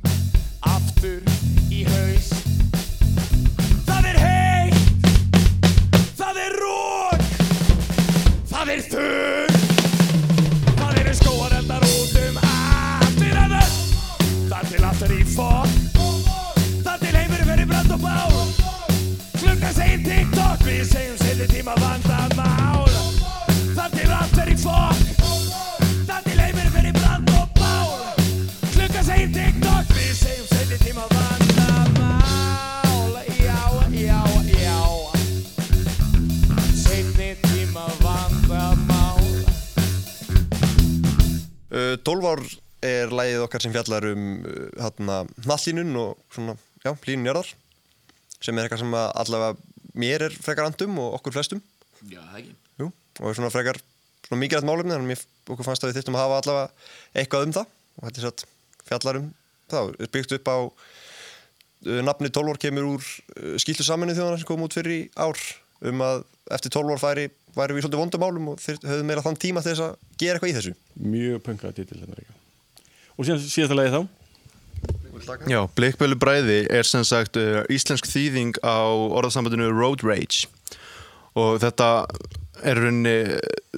okkar 43.54 43.62
sem 43.62 43.74
fjallar 43.74 44.08
um 44.10 44.24
uh, 44.42 44.66
hérna, 44.82 45.20
hnallínun 45.44 45.94
og 46.00 46.18
svona, 46.34 46.56
já, 46.82 46.90
línun 47.06 47.28
jarðar 47.30 47.52
sem 48.42 48.58
er 48.58 48.66
eitthvað 48.66 48.82
sem 48.82 48.96
að 48.98 49.12
allavega 49.22 49.74
mér 49.94 50.24
er 50.26 50.34
frekar 50.34 50.66
andum 50.66 50.98
og 50.98 51.14
okkur 51.20 51.36
flestum. 51.36 51.60
Já, 52.10 52.18
það 52.18 52.40
ekki. 52.40 52.56
Jú, 52.82 52.88
og 53.20 53.28
er 53.30 53.38
svona 53.38 53.52
frekar 53.54 53.78
svona 54.26 54.40
mikilvægt 54.40 54.66
málefni 54.66 54.90
þannig 54.90 55.06
að 55.06 55.12
mér, 55.12 55.22
okkur 55.54 55.68
fannst 55.68 55.86
að 55.86 55.92
við 55.92 56.00
þyrftum 56.00 56.18
að 56.18 56.24
hafa 56.24 56.40
allavega 56.42 57.22
eitthvað 57.22 57.46
um 57.46 57.54
það. 57.54 57.72
Og 57.94 58.08
þetta 58.08 58.20
er 58.20 58.26
satt 58.26 58.44
fjallar 58.90 59.20
um 59.20 59.30
það, 59.70 59.94
er 59.94 60.12
byggt 60.18 60.36
upp 60.40 60.50
á 60.50 60.58
uh, 60.58 62.00
nafni 62.10 62.34
12 62.34 62.52
ár 62.52 62.62
kemur 62.66 62.90
úr 62.96 63.06
uh, 63.06 63.56
skýltu 63.62 63.86
saminu 63.86 64.18
þjóðana 64.18 64.42
sem 64.42 64.50
kom 64.50 64.66
út 64.66 64.76
fyrir 64.76 64.98
í 64.98 65.00
ár 65.14 65.40
um 65.86 66.04
að 66.04 66.26
eftir 66.58 66.74
12 66.74 66.96
ár 66.96 67.04
færi 67.06 67.28
væri 67.54 67.78
við 67.78 67.86
svolítið 67.86 68.02
vondumálum 68.02 68.52
og 68.52 68.60
þeir 68.60 68.82
höfðu 68.82 69.06
meira 69.06 69.24
þann 69.24 69.40
tíma 69.40 69.62
til 69.62 69.72
þess 69.72 69.86
að 69.86 70.16
gera 70.20 70.40
eitthvað 70.40 70.50
í 70.50 70.56
þessu. 70.58 70.78
Mjög 71.14 71.44
pönkaða 71.46 71.78
titil 71.78 72.02
þetta 72.02 72.18
líka 72.18 72.33
Og 73.14 73.26
síðan 73.26 73.42
síðasta 73.42 73.78
lagi 73.78 73.94
þá? 73.94 74.02
Já, 75.48 75.60
Bleikbölu 75.76 76.16
bræði 76.20 76.64
er 76.72 76.86
sem 76.88 77.04
sagt 77.06 77.38
uh, 77.40 77.62
íslensk 77.72 78.08
þýðing 78.10 78.58
á 78.66 78.82
orðasambandinu 79.14 79.70
Road 79.72 80.02
Rage. 80.04 80.48
Og 81.38 81.60
þetta 81.62 82.06
er 82.64 82.80
rauninni 82.80 83.14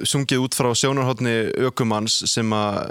sungið 0.06 0.46
út 0.46 0.56
frá 0.56 0.70
sjónarhóttni 0.76 1.34
ökumanns 1.68 2.18
sem 2.28 2.50
að 2.56 2.90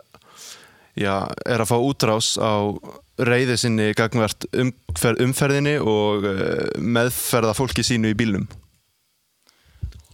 já, 0.97 1.25
er 1.45 1.63
að 1.63 1.71
fá 1.71 1.75
útrás 1.77 2.35
á 2.37 2.69
reyði 3.15 3.57
sinni 3.59 3.91
gagvert 3.95 4.47
umferð, 4.51 5.21
umferðinni 5.25 5.75
og 5.81 6.29
uh, 6.29 6.69
meðferða 6.77 7.55
fólki 7.57 7.85
sínu 7.85 8.13
í 8.13 8.17
bílnum. 8.17 8.47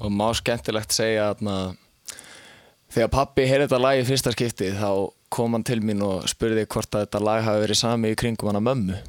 Og 0.02 0.10
má 0.16 0.30
skemmtilegt 0.34 0.96
segja 0.96 1.34
að 1.36 1.76
þegar 2.92 3.12
pappi 3.14 3.48
heyrði 3.48 3.68
þetta 3.70 3.82
lag 3.82 4.02
í 4.02 4.06
fyrsta 4.08 4.34
skipti 4.36 4.72
þá 4.76 4.90
kom 5.32 5.56
hann 5.56 5.66
til 5.68 5.80
mín 5.86 6.04
og 6.04 6.28
spurði 6.32 6.68
hvort 6.68 6.92
að 6.96 7.06
þetta 7.06 7.24
lag 7.24 7.44
hafi 7.46 7.64
verið 7.66 7.80
sami 7.80 8.12
í 8.12 8.18
kringum 8.20 8.52
hana 8.52 8.64
mömmu. 8.64 9.00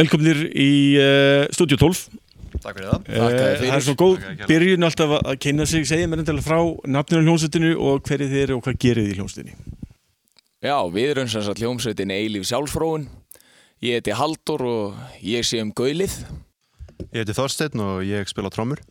Velkomnir 0.00 0.38
í 0.56 0.70
uh, 0.96 1.44
Studio 1.52 1.76
12 1.76 2.06
Takk 2.60 2.76
fyrir 2.78 2.88
það. 2.88 3.08
Eh, 3.08 3.60
Það 3.60 3.74
er 3.74 3.82
svo 3.84 3.94
góð 4.00 4.22
byrjun 4.48 4.86
alltaf 4.86 5.12
að 5.18 5.36
kynna 5.44 5.66
sig 5.68 5.84
segja 5.88 6.08
mér 6.10 6.22
endilega 6.22 6.44
frá 6.44 6.58
nafninu 6.88 7.20
á 7.20 7.24
hljómsveitinu 7.26 7.70
og 7.76 8.02
hverju 8.08 8.28
þið 8.28 8.40
eru 8.42 8.56
og 8.56 8.64
hvað 8.64 8.78
gerið 8.84 9.06
þið 9.06 9.12
í 9.12 9.18
hljómsveitinni. 9.18 9.76
Já, 10.64 10.76
við 10.92 11.12
erum 11.14 11.30
sem 11.32 11.44
sagt 11.46 11.62
hljómsveitin 11.62 12.12
Eilíf 12.12 12.48
Sjálfsfróun. 12.48 13.06
Ég 13.84 14.00
heiti 14.00 14.16
Haldur 14.16 14.64
og 14.68 14.98
ég 15.24 15.46
sé 15.48 15.60
um 15.64 15.72
gaulið. 15.76 16.16
Ég 17.14 17.22
heiti 17.22 17.36
Þorsteinn 17.36 17.84
og 17.84 18.02
ég 18.04 18.28
spila 18.28 18.52
trommur. 18.52 18.82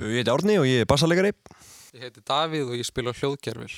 Ég 0.00 0.20
heiti 0.22 0.34
Árni 0.34 0.58
og 0.58 0.66
ég 0.70 0.82
er 0.82 0.90
bassalegari 0.90 1.34
Ég 1.96 2.02
heiti 2.04 2.20
Davíð 2.20 2.68
og 2.68 2.76
ég 2.76 2.84
spila 2.84 3.14
hljóðgerfil. 3.16 3.70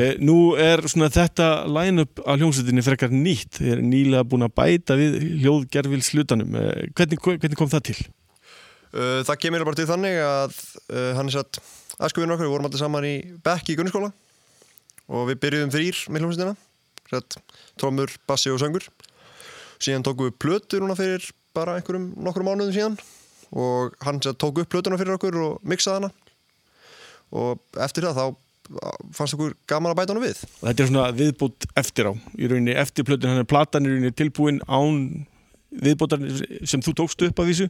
eh, 0.00 0.14
Nú 0.16 0.56
er 0.56 0.80
svona 0.88 1.10
þetta 1.12 1.66
line-up 1.68 2.22
á 2.24 2.32
hljómsveitinni 2.40 2.84
frekar 2.86 3.12
nýtt. 3.12 3.58
Þið 3.58 3.72
er 3.74 3.82
nýlega 3.84 4.24
búin 4.24 4.46
að 4.46 4.54
bæta 4.56 4.96
við 4.96 5.18
hljóðgerfils 5.42 6.08
hlutanum 6.14 6.56
eh, 6.56 6.88
hvernig, 6.96 7.20
hvernig 7.20 7.58
kom 7.60 7.68
það 7.68 7.84
til? 7.90 7.98
Uh, 8.94 9.20
það 9.26 9.40
kemur 9.42 9.64
bara 9.66 9.76
til 9.76 9.88
þannig 9.90 10.16
að 10.22 10.56
uh, 10.88 11.12
hann 11.18 11.28
er 11.28 11.34
satt 11.34 11.58
aðskufinu 11.98 12.36
okkur, 12.36 12.46
við 12.46 12.52
vorum 12.54 12.68
alltaf 12.68 12.80
saman 12.80 13.08
í 13.08 13.14
bekk 13.44 13.72
í 13.74 13.76
grunnskóla 13.76 14.12
og 15.10 15.28
við 15.28 15.40
byrjuðum 15.44 15.74
þrýr 15.74 16.02
með 16.14 16.24
hljómsveitina. 16.24 16.54
Trómur, 17.76 18.14
bassi 18.24 18.54
og 18.54 18.62
söngur. 18.62 18.88
Síðan 19.82 20.06
tókum 20.06 20.30
við 20.30 20.38
plötu 20.40 20.80
núna 20.80 20.96
fyrir 20.96 21.26
bara 21.52 21.76
einhverjum 21.76 22.14
nokkrum 22.24 22.48
mánuðum 22.48 22.72
síðan 22.72 22.96
og 23.52 23.98
hann 24.06 24.22
satt, 24.24 24.38
tók 24.40 24.62
upp 24.62 24.70
plötuna 24.72 24.96
fyrir 24.96 25.18
okkur 25.18 25.42
og 25.42 25.66
miksaði 25.66 26.06
hana 26.06 26.23
og 27.34 27.82
eftir 27.84 28.06
það 28.06 28.20
þá 28.20 28.40
fannst 29.12 29.36
okkur 29.36 29.52
gaman 29.68 29.92
að 29.92 29.98
bæta 29.98 30.14
hana 30.14 30.24
við 30.24 30.38
Og 30.62 30.68
þetta 30.70 30.84
er 30.84 30.88
svona 30.88 31.08
viðbútt 31.18 31.66
eftir 31.76 32.08
á 32.08 32.12
í 32.14 32.48
rauninni 32.48 32.76
eftir 32.80 33.04
plötun, 33.04 33.34
hann 33.34 33.42
er 33.42 33.48
platan 33.48 33.84
í 33.84 33.92
rauninni 33.92 34.14
tilbúin 34.16 34.62
án 34.64 35.26
viðbúttar 35.74 36.22
sem 36.64 36.82
þú 36.84 36.96
tókst 37.02 37.26
upp 37.26 37.42
af 37.42 37.50
þessu 37.50 37.68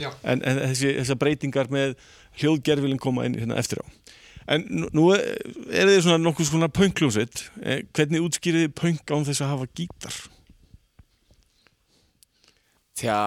Já. 0.00 0.08
en, 0.24 0.40
en 0.40 0.62
þessi, 0.70 0.94
þessar 1.02 1.20
breytingar 1.20 1.68
með 1.74 1.96
hljóðgerfilin 2.40 3.02
koma 3.02 3.26
inn 3.28 3.36
hérna 3.36 3.58
eftir 3.60 3.82
á 3.82 3.86
en 4.50 4.64
nú, 4.70 4.88
nú 4.96 5.06
er 5.12 5.90
þið 5.90 6.02
svona 6.06 6.22
nokkuð 6.24 6.48
svona 6.48 6.70
pönkljósitt 6.72 7.44
eh, 7.62 7.82
hvernig 7.94 8.24
útskýrið 8.24 8.68
þið 8.68 8.76
pönk 8.80 9.12
án 9.12 9.26
þess 9.28 9.44
að 9.44 9.52
hafa 9.52 9.68
gítar? 9.76 10.16
Tja, 13.00 13.18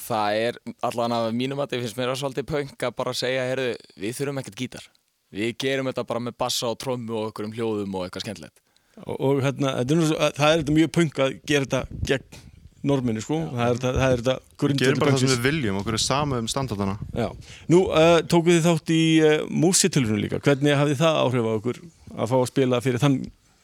það 0.00 0.42
er 0.44 0.60
allan 0.86 1.16
af 1.16 1.30
mínum 1.36 1.60
að 1.60 1.74
það 1.74 1.84
finnst 1.84 1.98
mér 1.98 2.12
að 2.12 2.22
svolítið 2.22 2.48
punk 2.52 2.86
að 2.86 2.94
bara 3.00 3.16
segja, 3.16 3.48
heyrðu, 3.50 3.74
við 4.00 4.16
þurfum 4.16 4.40
ekkert 4.42 4.62
gítar. 4.62 4.86
Við 5.34 5.54
gerum 5.60 5.90
þetta 5.90 6.06
bara 6.08 6.24
með 6.24 6.38
bassa 6.40 6.70
og 6.70 6.78
trommu 6.80 7.14
og 7.14 7.30
okkur 7.30 7.48
um 7.48 7.54
hljóðum 7.56 7.96
og 7.98 8.06
eitthvað 8.06 8.24
skemmtilegt. 8.24 8.60
og, 9.04 9.16
og 9.16 9.40
hérna, 9.44 9.74
þetta 9.78 9.96
er 9.96 10.36
það 10.38 10.52
er 10.52 10.62
þetta 10.62 10.76
mjög 10.78 10.92
punk 10.96 11.20
að 11.22 11.34
gera 11.46 11.66
þetta 11.68 12.04
gegn 12.08 12.44
norminu 12.88 13.22
sko, 13.22 13.38
það 13.50 13.64
er 13.64 13.78
þetta, 13.78 13.92
það 13.96 14.12
er 14.12 14.20
þetta 14.22 14.34
grundvöld 14.62 14.84
Gerum 14.84 15.02
bara 15.02 15.12
það 15.14 15.22
sem 15.22 15.32
við 15.32 15.46
viljum, 15.48 15.78
okkur 15.80 15.96
er 15.98 16.02
sama 16.02 16.38
um 16.38 16.48
standardana 16.50 16.94
Já. 17.10 17.26
Nú, 17.72 17.80
uh, 17.90 18.18
tókuð 18.30 18.54
þið 18.54 18.68
þátt 18.68 18.92
í 18.94 19.00
uh, 19.22 19.34
músitilunum 19.50 20.20
líka, 20.22 20.40
hvernig 20.44 20.78
hafði 20.78 20.98
það 21.00 21.18
áhrif 21.24 21.48
á 21.48 21.52
okkur 21.56 21.80
að 22.14 22.30
fá 22.30 22.36
að 22.38 22.46
spila 22.52 22.80
fyrir 22.84 23.02
þann, 23.02 23.16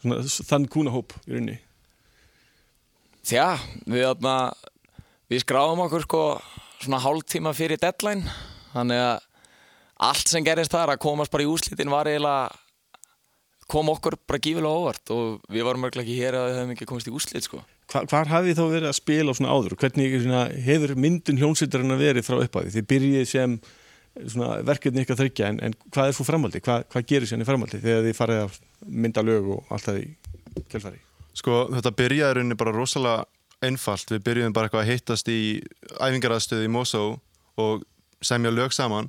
svona, 0.03 0.19
þann 0.51 0.67
kúnahóp 0.75 1.15
í 1.23 1.37
rauninni? 1.37 1.57
Tja, 3.25 3.47
við, 3.89 4.27
við 5.31 5.45
skráðum 5.47 5.85
okkur 5.87 6.05
sko 6.09 6.25
svona 6.83 7.01
hálftíma 7.05 7.55
fyrir 7.57 7.81
deadline, 7.81 8.27
þannig 8.75 9.05
að 9.07 9.31
allt 10.03 10.31
sem 10.31 10.45
gerist 10.45 10.73
þar 10.75 10.95
að 10.95 11.03
komast 11.05 11.33
bara 11.33 11.45
í 11.45 11.51
úslitin 11.51 11.93
var 11.93 12.11
eiginlega 12.11 12.51
kom 13.71 13.89
okkur 13.89 14.17
bara 14.29 14.41
gífilega 14.43 14.81
óvart 14.81 15.13
og 15.15 15.45
við 15.53 15.65
varum 15.65 15.85
mörglega 15.85 16.05
ekki 16.05 16.19
hér 16.19 16.37
að 16.37 16.49
við 16.49 16.59
höfum 16.59 16.75
ekki 16.75 16.89
komist 16.89 17.09
í 17.09 17.15
úslit 17.15 17.47
sko. 17.47 17.63
Hva, 17.93 18.03
hvar 18.11 18.29
hafið 18.29 18.51
þið 18.51 18.59
þá 18.59 18.75
verið 18.75 18.89
að 18.91 18.99
spila 18.99 19.33
á 19.33 19.37
svona 19.39 19.55
áður? 19.55 19.77
Hvernig 19.81 20.19
svona, 20.21 20.43
hefur 20.67 20.95
myndun 21.01 21.41
hljómsveitarinn 21.41 21.95
að 21.95 22.05
verið 22.05 22.27
frá 22.27 22.37
upphafi? 22.41 22.75
Þið 22.75 22.87
byrjið 22.93 23.25
sem 23.31 23.57
svona, 24.21 24.51
verkefni 24.69 25.05
ykkar 25.05 25.21
þryggja 25.21 25.51
en, 25.53 25.63
en 25.65 25.77
hvað 25.89 26.11
er 26.11 26.19
svo 26.19 26.29
framaldi? 26.29 26.63
Hvað, 26.65 26.87
hvað 26.93 27.09
gerir 27.13 27.31
sérna 27.31 27.47
í 27.47 27.49
framaldi 27.49 27.81
þegar 27.83 28.07
þið 28.09 28.19
farið 28.21 28.43
að 28.43 28.61
mynda 29.05 29.25
lög 29.25 29.51
og 29.57 29.75
allt 29.75 29.89
það 29.89 30.03
í 30.03 30.07
kjálfari? 30.73 31.03
Sko, 31.35 31.59
þetta 31.73 31.97
byrjaði 32.03 32.39
rauninni 32.39 32.61
bara 32.61 32.77
rosalega 32.77 33.25
einfalt. 33.65 34.13
Við 34.13 34.25
byrjuðum 34.29 34.55
bara 34.57 34.69
eitthvað 34.69 34.85
að 34.85 34.93
hittast 34.93 35.31
í 35.33 35.41
æfingaraðstöði 35.97 36.69
í 36.69 36.73
Mosó 36.73 37.05
og 37.61 37.85
semja 38.25 38.53
lög 38.53 38.75
saman 38.77 39.09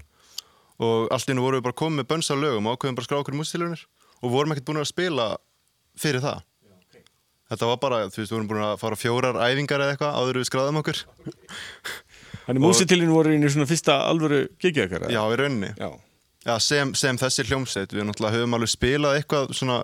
og 0.81 1.11
allt 1.15 1.31
nú 1.31 1.45
vorum 1.45 1.61
við 1.61 1.67
bara 1.69 1.79
komið 1.83 2.01
með 2.01 2.09
bönns 2.11 2.31
á 2.31 2.35
lögum 2.35 2.67
og 2.67 2.75
ákveðum 2.75 2.97
bara 2.97 3.05
að 3.05 3.09
skrá 3.09 3.21
okkur 3.21 3.37
mústilunir 3.39 3.85
og 4.21 4.33
vorum 4.33 4.55
ekkert 4.55 4.67
búin 4.69 4.81
að 4.81 4.91
spila 4.91 5.27
fyrir 5.99 6.23
það. 6.23 6.43
Þetta 7.45 7.69
var 7.69 7.77
bara, 7.77 8.01
þú 8.09 8.19
veist, 8.21 8.31
við 8.31 8.35
vorum 8.35 8.49
búin 8.49 8.65
að 8.65 8.79
fara 8.81 8.97
fjórar 8.97 9.37
æfingar 9.37 9.83
eða 9.85 9.93
eitthvað 9.93 10.15
áður 10.17 10.39
við 10.41 10.47
skráðum 10.49 10.79
okkur 10.81 11.01
Þannig 12.45 12.63
músitilinn 12.63 13.13
voru 13.13 13.35
í 13.35 13.51
svona 13.53 13.69
fyrsta 13.69 13.99
alvöru 14.09 14.39
geggjækara 14.61 15.11
Já, 15.13 15.21
í 15.29 15.37
rauninni 15.37 15.69
Já. 15.77 15.91
Já, 16.45 16.59
sem, 16.61 16.91
sem 16.93 17.17
þessi 17.17 17.45
hljómsveit, 17.47 17.93
við 17.93 18.05
náttúrulega 18.05 18.37
höfum 18.37 18.53
alveg 18.53 18.69
spilað 18.69 19.15
eitthvað 19.17 19.53
svona 19.57 19.79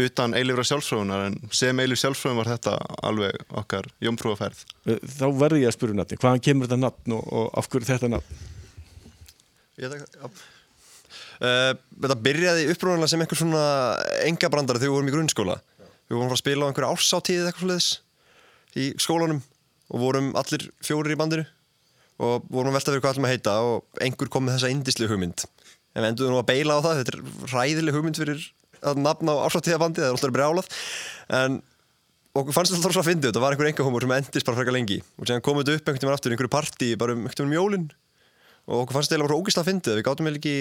utan 0.00 0.32
eilifra 0.38 0.64
sjálfsfröðunar 0.64 1.26
en 1.26 1.34
sem 1.52 1.82
eilif 1.82 2.00
sjálfsfröðun 2.00 2.38
var 2.40 2.48
þetta 2.54 2.76
alveg 3.04 3.36
okkar 3.60 3.88
jómfrúaferð. 4.00 4.62
Þá 4.86 5.26
verði 5.42 5.60
ég 5.66 5.68
að 5.68 5.76
spyrja 5.76 5.96
um 5.96 6.00
nafni, 6.00 6.18
hvaðan 6.22 6.44
kemur 6.46 6.70
þetta 6.70 6.80
nafn 6.86 7.16
og, 7.18 7.26
og 7.36 7.50
af 7.60 7.68
hverju 7.68 7.90
þetta 7.90 8.10
nafn? 8.14 8.40
Ég 9.80 9.94
ekki, 9.96 10.18
já. 10.20 10.28
Uh, 11.40 11.72
þetta 12.02 12.16
byrjaði 12.20 12.66
upprúðanlega 12.74 13.10
sem 13.14 13.22
einhver 13.24 13.38
svona 13.40 13.62
engabrandari 14.26 14.82
þegar 14.82 14.90
við 14.90 14.96
vorum 14.98 15.08
í 15.08 15.14
grunnskóla. 15.14 15.56
Við 15.80 16.16
vorum 16.16 16.26
að 16.26 16.32
fara 16.32 16.36
að 16.36 16.42
spila 16.42 16.66
á 16.66 16.68
einhverju 16.68 16.90
ársátíð 16.90 17.46
eitthvað 17.48 17.64
svoleiðis 17.64 17.88
í 18.76 18.88
skólanum 19.00 19.40
og 19.90 20.02
vorum 20.04 20.28
allir 20.38 20.66
fjórir 20.84 21.14
í 21.14 21.18
bandinu 21.18 21.46
og 22.20 22.44
vorum 22.52 22.74
að 22.74 22.76
velta 22.76 22.92
fyrir 22.92 23.04
hvað 23.04 23.14
ætlum 23.14 23.28
að 23.30 23.34
heita 23.34 23.56
og 23.64 24.04
einhver 24.04 24.30
kom 24.30 24.46
með 24.46 24.58
þessa 24.58 24.72
indislu 24.74 25.08
hugmynd. 25.08 25.46
En 25.96 26.04
við 26.04 26.10
enduðum 26.10 26.36
nú 26.36 26.42
að 26.42 26.50
beila 26.52 26.76
á 26.76 26.84
það, 26.84 27.00
þetta 27.00 27.16
er 27.16 27.54
ræðileg 27.54 27.96
hugmynd 27.96 28.20
fyrir 28.20 28.44
að 28.84 29.00
nafna 29.00 29.32
á 29.40 29.44
ársátíðabandi, 29.48 30.02
það 30.02 30.10
er 30.10 30.18
alltaf 30.18 30.34
brjálað. 30.36 30.68
En 31.40 31.58
okkur 32.36 32.54
fannst 32.54 32.76
alltaf 32.76 33.00
að 33.00 33.08
fyndi 33.08 33.30
þetta 33.30 33.42
var 33.42 33.56
einhver 33.56 33.70
engahumor 33.72 34.04
sem 34.04 34.12
endist 34.14 34.46
bara 34.46 34.60
frekar 34.60 34.76
lengi 34.76 35.00
og 35.18 35.26
sem 35.26 35.40
kom 35.42 35.58
þetta 35.58 35.78
upp 35.78 35.88
einhvern 35.88 36.04
tímann 36.04 36.16
aftur 36.18 36.30
í 36.30 36.36
einhverju 36.36 36.52
partí 36.52 36.90
bara 37.00 37.16
um 37.16 37.56
jólin 37.56 37.88
og 38.70 38.84
okkur 38.84 38.96
fannst 38.98 39.12
þetta 39.12 39.26
bara 39.26 39.38
ógísla 39.40 39.64
að 39.64 39.70
fyndi 39.72 39.94
við 39.98 40.04
gátum 40.06 40.28
vel 40.30 40.36
ekki 40.38 40.54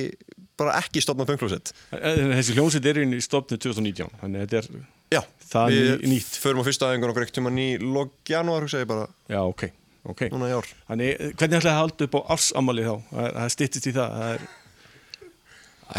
bara 0.60 0.76
ekki 0.82 1.04
stopna 1.06 1.28
pönglósett 1.30 1.72
Þessi 1.94 2.56
hljómsveit 2.58 2.88
er 2.92 3.02
í 3.06 3.20
stopnu 3.24 3.56
2019 3.62 4.10
þannig 4.24 4.42
að 4.44 4.48
þetta 4.56 4.62
er, 4.64 4.88
Já, 5.10 5.22
Það 5.50 5.72
við 5.74 5.88
er 5.94 6.02
nýtt. 6.12 6.34
förum 6.44 6.60
á 6.62 6.68
fyrsta 6.68 6.90
aðeingun 6.90 7.10
okkur 7.14 7.24
einhvern 7.26 7.38
tímann 7.40 7.62
í 7.64 7.70
log 7.82 8.12
janúar 8.30 8.66
hugsa 8.66 8.82
ég 8.84 8.90
bara 8.92 9.06
já 9.32 9.40
ok, 9.46 9.64
ok 10.12 10.26
núna 10.34 10.50
í 10.52 10.56
ár 10.58 10.68
Þannig, 10.90 11.14
eh, 11.16 11.32
hvernig 11.40 11.62
ætlaði 11.62 11.72
að 11.74 11.80
halda 11.80 12.08
upp 12.10 12.18
á 12.20 12.22
ársamali 12.36 12.86
þá? 12.90 12.96
Það, 13.14 13.30
það 13.40 13.54
styttist 13.56 13.88
í 13.90 13.94
það, 13.96 14.18
það 14.20 14.34
er, 14.36 14.48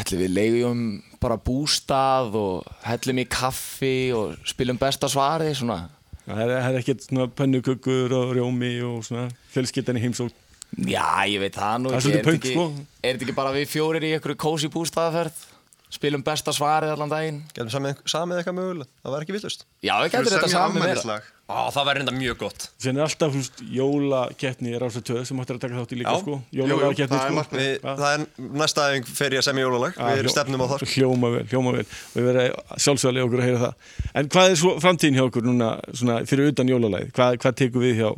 Ætli 0.01 0.21
við 0.21 0.31
leigjum 0.37 0.83
bara 1.21 1.35
bústað 1.43 2.37
og 2.39 2.69
hellum 2.87 3.19
í 3.19 3.25
kaffi 3.27 3.95
og 4.15 4.37
spilum 4.47 4.79
besta 4.79 5.09
svari 5.11 5.51
svona. 5.59 5.81
það 6.29 6.43
er, 6.45 6.53
það 6.63 6.69
er 6.69 6.79
ekkert 6.79 7.07
svona 7.09 7.27
pönnukökur 7.41 8.15
og 8.21 8.31
rjómi 8.39 8.71
og 8.87 9.01
svona 9.09 9.25
fjölskyldan 9.51 9.99
í 9.99 10.05
heimsók 10.05 10.31
Já, 10.79 11.27
ég 11.27 11.41
veit 11.43 11.55
það 11.55 11.79
nú 11.83 11.91
Það 11.91 11.95
er 11.95 12.01
ekki. 12.01 12.11
svolítið 12.11 12.35
ekki- 12.39 12.53
sko. 12.55 12.87
Er 13.03 13.15
þetta 13.17 13.27
ekki 13.27 13.35
bara 13.35 13.53
við 13.53 13.67
fjórir 13.69 14.03
í 14.07 14.13
einhverju 14.17 14.37
kósi 14.37 14.69
bústaðaferð? 14.71 15.47
Spilum 15.91 16.23
besta 16.23 16.53
svarið 16.55 16.93
allan 16.95 17.11
daginn? 17.11 17.39
Getum 17.51 17.69
samið, 17.69 17.97
samið 18.07 18.39
eitthvað 18.39 18.55
mögulega, 18.55 18.87
það 19.03 19.11
var 19.11 19.25
ekki 19.25 19.35
villust 19.35 19.65
Já, 19.83 19.95
við 19.99 20.13
getum 20.13 20.29
þetta 20.31 20.49
saman 20.53 20.83
vera. 20.87 21.17
Á, 21.51 21.67
það 21.75 21.87
væri 21.89 21.99
enda 22.05 22.13
mjög 22.15 22.37
gott 22.39 22.69
Sen 22.79 22.97
er 22.97 23.03
alltaf 23.03 23.35
húst, 23.35 23.59
jólakeppni 23.75 24.71
er 24.77 24.85
ásett 24.87 25.03
töð 25.09 25.25
sem 25.27 25.41
áttir 25.43 25.57
að 25.59 25.65
taka 25.65 25.81
þátt 25.81 25.95
í 25.97 25.99
líka 25.99 26.13
Já. 26.15 26.21
sko 26.23 26.37
er 26.55 27.43
sko. 27.43 27.57
Við. 27.59 27.81
Það 27.83 28.15
er 28.15 28.25
næsta 28.63 28.85
aðeins 28.87 29.11
fer 29.19 29.31
ég 29.35 29.43
að 29.43 29.47
semja 29.51 29.67
jólalag 29.67 29.99
Já, 29.99 30.07
Við 30.15 30.23
hljó- 30.23 30.35
stefnum 30.37 30.63
á 30.63 30.67
það 30.71 30.79
sko. 30.79 30.91
Hljóma 30.95 31.33
vel, 31.35 31.45
hljóma 31.51 31.75
vel 31.75 31.87
við 32.15 32.31
verðum 32.31 32.79
sjálfsvæðilega 32.87 33.27
okkur 33.27 33.41
að 33.43 33.47
heyra 33.51 33.61
það 33.67 33.75
En 34.15 34.29
hvað 34.31 34.51
er 34.55 34.59
svo 34.63 34.71
framtíðin 34.87 35.19
hjá 35.19 35.25
okkur 35.27 35.43
núna 35.51 35.69
svona, 35.91 36.21
fyrir 36.31 36.53
utan 36.55 36.71
jólalæð? 36.71 37.11
Hvað, 37.19 37.39
hvað 37.43 37.59
tekur 37.65 37.83
við 37.83 37.95
hjá 37.99 38.11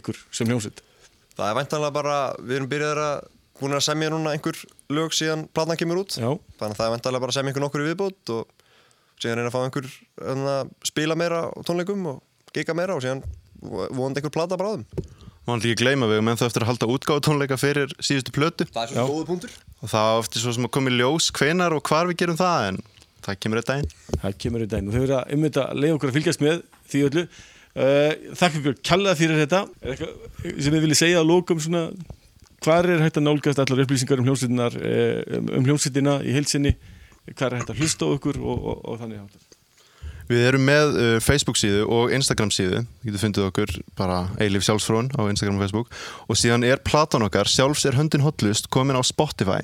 ykkur 0.00 0.16
sem 0.32 0.48
hljómsveit? 0.48 0.80
Það 1.38 1.50
er 1.52 1.58
væntanlega 1.60 1.94
bara, 1.94 2.14
við 2.42 2.56
erum 2.58 2.70
byrjaðir 2.72 3.00
að 3.04 3.18
búin 3.58 3.74
að 3.78 3.84
semja 3.86 4.10
núna 4.10 4.32
einhver 4.34 4.56
lög 4.94 5.14
síðan 5.14 5.44
platan 5.54 5.78
kemur 5.78 6.00
út. 6.02 6.16
Já, 6.18 6.30
Þannig 6.58 6.74
að 6.74 6.78
það 6.80 6.86
er 6.88 6.94
væntanlega 6.96 7.24
bara 7.24 7.34
að 7.34 7.38
semja 7.38 7.52
einhver 7.52 7.64
nokkur 7.64 7.84
í 7.84 7.88
viðbót 7.88 8.32
og 8.34 8.56
síðan 9.22 9.38
reyna 9.40 9.50
að 9.50 9.54
fá 9.54 9.60
einhver 9.64 9.88
hérna, 10.22 10.56
spila 10.86 11.16
meira 11.18 11.40
á 11.46 11.58
tónleikum 11.66 12.08
og 12.10 12.52
giga 12.54 12.74
meira 12.78 12.98
og 12.98 13.02
síðan 13.06 13.22
vonandi 13.62 14.20
einhver 14.22 14.34
plata 14.34 14.58
bráðum 14.58 14.84
Má 15.48 15.54
hann 15.54 15.62
ekki 15.64 15.78
gleyma 15.80 16.04
við, 16.10 16.18
menn 16.26 16.36
það 16.36 16.50
eftir 16.50 16.64
að 16.66 16.68
halda 16.68 16.86
útgáðu 16.92 17.22
tónleika 17.24 17.56
fyrir 17.56 17.92
síðustu 18.04 18.34
plötu. 18.36 18.66
Það 18.68 18.82
er 18.82 18.90
svo 18.92 19.04
góðu 19.08 19.22
punktur. 19.30 19.52
Og 19.80 19.88
það 19.88 20.08
eftir 20.20 20.42
svo 20.42 20.52
sem 20.52 20.66
að 20.68 20.72
koma 20.76 20.90
í 20.92 20.98
ljós 20.98 21.28
hvenar 21.38 21.72
og 21.72 21.80
hvar 21.88 22.10
við 22.10 22.18
gerum 22.20 22.36
það 22.36 22.66
en 22.66 22.80
það 23.24 23.38
kemur 23.40 23.60
eitt 23.62 23.70
daginn. 23.70 23.88
það 24.26 24.34
kemur 24.44 24.64
í 24.66 24.68
daginn. 24.68 24.90
Og 24.90 24.92
þau 24.98 25.00
verða 25.06 25.22
um 25.32 25.46
þetta 25.46 25.64
að 25.64 25.80
leiða 25.80 25.94
okkur 25.96 26.12
að 26.12 26.18
fylgjast 26.18 26.44
með 26.44 26.60
því 26.92 27.02
öllu 27.06 27.24
uh, 27.74 28.12
Þakka 28.38 28.62
ykkur 28.62 28.78
kjallaða 28.80 29.18
fyrir 29.18 29.42
þetta. 29.44 29.64
Er 29.82 29.94
eitthvað 29.94 30.54
sem 30.62 30.72
þið 30.72 30.86
viljið 30.86 31.02
segja 31.02 31.20
að 31.22 31.32
lókum 31.32 31.60
svona? 31.62 31.88
Hvar 32.64 32.88
er 32.90 33.04
hægt 33.04 33.20
að 33.20 33.28
nálgast 33.28 33.60
allar 33.62 33.84
upplýsingar 33.84 34.22
um 34.22 34.26
hljómsveitina 34.26 34.70
um, 34.74 35.52
um 35.60 35.68
hljómsveitina 35.68 36.16
í 36.26 36.32
heilsinni 36.34 36.74
hvar 37.36 37.52
er 37.52 37.60
hægt 37.60 37.70
að 37.70 37.82
hlusta 37.82 38.08
á 38.08 38.14
okkur 38.16 38.40
og, 38.40 38.58
og, 38.58 38.82
og 38.88 38.98
þannig 39.02 39.22
hátt 39.22 39.48
Við 40.28 40.42
erum 40.44 40.66
með 40.68 40.90
uh, 41.00 41.14
Facebook 41.24 41.56
síðu 41.56 41.86
og 41.88 42.10
Instagram 42.12 42.50
síðu, 42.52 42.82
þú 42.84 43.08
getur 43.08 43.22
fundið 43.22 43.46
okkur 43.46 43.70
bara 43.96 44.18
Eilif 44.44 44.66
Sjálfsfrón 44.66 45.08
á 45.16 45.24
Instagram 45.24 45.56
og 45.56 45.62
Facebook. 45.64 45.94
Og 46.28 46.36
síðan 46.36 46.66
er 46.68 46.82
platan 46.84 47.24
okkar 47.24 47.48
Sjálfs 47.48 47.86
er 47.88 47.96
höndin 47.96 48.26
hotlust 48.26 48.68
komin 48.68 48.98
á 48.98 49.02
Spotify. 49.08 49.62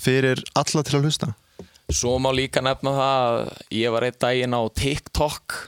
Fyrir 0.00 0.40
alla 0.56 0.80
til 0.80 0.96
að 0.96 1.04
hlusta. 1.04 1.28
Svo 1.92 2.14
má 2.16 2.30
líka 2.32 2.62
nefna 2.64 2.94
það 2.96 3.20
að 3.26 3.52
ég 3.82 3.92
var 3.92 4.06
einn 4.08 4.18
daginn 4.24 4.56
á 4.56 4.62
TikTok 4.80 5.58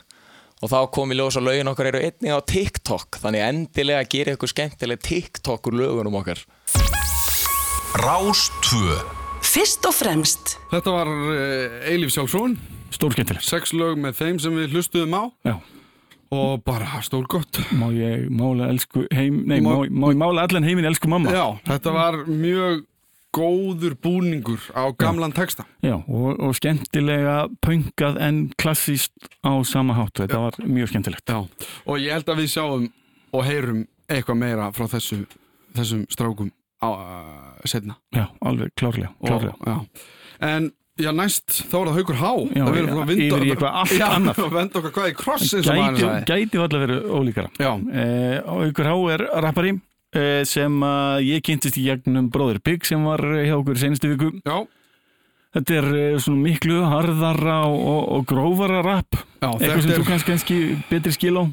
og 0.63 0.71
þá 0.71 0.77
kom 0.95 1.11
í 1.11 1.17
ljós 1.19 1.35
að 1.39 1.47
lögin 1.49 1.67
okkar 1.71 1.89
eru 1.91 1.99
einnig 2.05 2.31
á 2.31 2.39
TikTok. 2.47 3.19
Þannig 3.23 3.43
endilega 3.49 4.05
gerir 4.09 4.37
ykkur 4.37 4.51
skemmtileg 4.53 5.01
TikTok 5.03 5.67
úr 5.71 5.79
lögunum 5.81 6.15
okkar. 6.21 6.41
Rás 7.95 8.47
2 8.69 8.95
Fyrst 9.45 9.85
og 9.87 9.93
fremst. 9.95 10.55
Þetta 10.71 10.91
var 10.95 11.07
uh, 11.07 11.75
Eilif 11.91 12.11
Sjálfsson. 12.15 12.57
Stórskemmtilegt 12.95 13.45
Sex 13.45 13.71
lög 13.75 13.97
með 14.01 14.17
þeim 14.19 14.39
sem 14.41 14.55
við 14.57 14.73
hlustuðum 14.75 15.15
á. 15.15 15.23
Já, 15.47 15.55
Og 16.35 16.63
bara 16.65 16.99
stór 17.05 17.27
gott. 17.29 17.59
Má 17.77 17.85
ég 17.95 18.25
mála 18.33 18.67
elsku 18.73 19.05
heim 19.13 19.43
Nei, 19.47 19.59
má, 19.63 19.75
Má- 19.77 19.91
má 19.91 20.07
ég 20.11 20.17
mála 20.19 20.43
allan 20.47 20.65
heiminn 20.65 20.87
elsku 20.89 21.07
mamma? 21.11 21.31
Já, 21.31 21.45
þetta 21.69 21.93
var 21.95 22.17
mjög 22.27 22.81
góður 23.35 23.95
búningur 23.99 24.61
á 24.71 24.87
gamlan 24.97 25.33
texta. 25.35 25.65
Já, 25.83 25.97
og, 26.07 26.39
og 26.39 26.53
skemmtilega 26.57 27.37
pöngað 27.65 28.19
en 28.23 28.39
klassíst 28.61 29.11
á 29.43 29.51
sama 29.67 29.97
hátt. 29.99 30.15
Þetta 30.23 30.39
var 30.45 30.59
mjög 30.63 30.93
skemmtilegt. 30.93 31.27
Já, 31.27 31.41
og 31.85 31.99
ég 31.99 32.15
held 32.15 32.31
að 32.31 32.41
við 32.43 32.53
sjáum 32.55 32.87
og 33.35 33.43
heyrum 33.47 33.83
eitthvað 34.07 34.39
meira 34.39 34.69
frá 34.75 34.87
þessu, 34.95 35.23
þessum 35.75 36.05
strákum 36.13 36.51
á 36.79 36.87
uh, 36.91 37.67
setna 37.67 37.95
Já, 38.13 38.27
alveg 38.45 38.71
klárlega, 38.77 39.11
klárlega. 39.25 39.55
og, 39.59 39.67
já. 39.67 40.09
En 40.45 40.67
já, 41.01 41.09
næst 41.15 41.63
þá 41.71 41.75
er 41.79 41.89
það 41.89 41.97
haukur 41.99 42.19
há. 42.21 42.31
Já, 42.55 42.61
Það 42.65 42.75
verður 42.77 43.01
að 43.01 43.09
vinda 43.11 43.25
yfir 43.39 43.49
eitthvað 43.55 43.79
allt 43.81 43.95
já, 43.97 44.05
annað. 44.15 44.41
og 44.45 44.53
venda 44.55 44.79
okkar 44.81 44.93
hvað 44.99 45.09
í 45.09 45.15
kross 45.19 45.55
Gæti, 45.55 46.05
gæti 46.29 46.61
alltaf 46.61 46.83
verið 46.85 47.09
ólíkara. 47.17 47.51
Já, 47.59 47.71
eh, 48.03 48.37
og 48.53 48.63
ykkur 48.69 48.89
há 48.91 48.95
er 49.15 49.25
rappari. 49.47 49.73
eh, 49.75 49.84
sem 50.47 50.87
að 50.87 51.25
ég 51.27 51.43
kynntist 51.45 51.77
í 51.79 51.85
gegnum 51.89 52.31
Bróður 52.33 52.61
Bygg 52.63 52.87
sem 52.87 53.03
var 53.03 53.23
eh, 53.33 53.47
hjá 53.49 53.57
okkur 53.59 53.79
senastu 53.81 54.13
viku. 54.13 54.31
Já, 54.45 54.63
Þetta 55.55 55.75
er 55.79 55.85
eh, 55.95 56.15
svona 56.19 56.43
miklu 56.43 56.81
harðara 56.83 57.61
og, 57.69 57.77
og, 57.79 58.01
og 58.17 58.25
grófara 58.27 58.81
rapp 58.83 59.15
já 59.15 59.47
eitthvað 59.53 59.69
sem 59.69 59.91
þetta 59.91 59.99
þú 59.99 60.01
er 60.01 60.09
kannski, 60.09 60.31
kannski 60.33 60.57
betri 60.89 61.13
skil 61.15 61.37
á. 61.39 61.43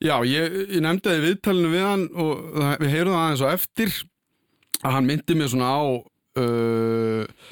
Já, 0.00 0.14
ég, 0.24 0.54
ég 0.76 0.84
nefndi 0.84 1.08
það 1.08 1.18
í 1.18 1.24
viðtalinu 1.24 1.72
við 1.72 1.82
hann 1.84 2.04
og 2.14 2.44
það, 2.54 2.76
við 2.84 2.94
heyrum 2.94 3.16
það 3.16 3.24
aðeins 3.24 3.42
á 3.42 3.48
eftir 3.50 3.96
að 4.80 4.94
hann 4.96 5.08
myndi 5.10 5.36
mér 5.36 5.50
svona 5.52 5.72
á 5.74 5.82
uh, 6.40 7.50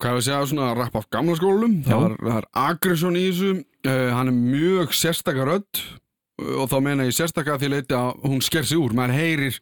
hvað 0.00 0.12
ég 0.12 0.20
að 0.20 0.26
segja, 0.28 0.42
svona 0.52 0.68
rapp 0.76 1.00
af 1.00 1.08
gamla 1.12 1.38
skólum. 1.40 1.80
Það 1.88 2.04
er, 2.06 2.14
er 2.36 2.46
aggression 2.62 3.18
í 3.18 3.24
þessu. 3.30 3.56
Uh, 3.80 4.10
hann 4.14 4.30
er 4.30 4.36
mjög 4.36 4.94
sérstakar 4.94 5.50
uh, 5.56 5.82
og 6.60 6.70
þá 6.70 6.76
meina 6.84 7.08
ég 7.08 7.16
sérstakar 7.16 7.56
að 7.56 7.64
því 7.64 7.72
leiti 7.74 7.96
að 7.96 8.12
hún 8.26 8.44
sker 8.44 8.68
sig 8.68 8.80
úr, 8.80 8.94
maður 8.96 9.18
heyrir 9.18 9.58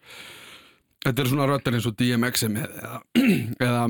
þetta 1.04 1.22
er 1.22 1.30
svona 1.30 1.48
röddar 1.48 1.78
eins 1.78 1.88
og 1.88 1.96
DMX 1.98 2.46
með 2.52 2.68
eða, 2.68 3.00
eða 3.62 3.82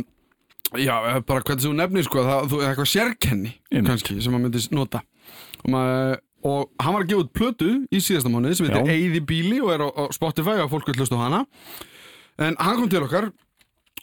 já, 0.76 0.94
bara 1.26 1.42
hvernig 1.42 1.64
þú 1.64 1.74
nefnir 1.76 2.06
sko, 2.06 2.24
það, 2.26 2.48
þú, 2.52 2.62
eitthvað 2.68 2.90
sérkenni 2.92 3.52
kannski 3.86 4.18
sem 4.20 4.34
maður 4.34 4.44
myndi 4.46 4.64
nota. 4.76 5.02
Og, 5.62 5.70
maður, 5.72 6.16
og 6.48 6.84
hann 6.84 6.96
var 6.96 7.04
að 7.04 7.12
gefa 7.12 7.24
út 7.24 7.34
plötu 7.36 7.70
í 7.88 8.02
síðasta 8.04 8.32
mánuði 8.32 8.58
sem 8.58 8.68
heitir. 8.68 8.92
Eyði 8.94 9.22
bíli 9.28 9.60
og 9.64 9.74
er 9.74 9.84
á, 9.84 9.88
á 9.88 10.02
Spotify 10.14 10.58
og 10.64 10.72
fólk 10.72 10.90
vil 10.90 10.98
hlusta 11.00 11.18
á 11.18 11.24
hana. 11.24 11.42
En 12.38 12.58
hann 12.60 12.80
kom 12.80 12.90
til 12.92 13.02
okkar 13.06 13.30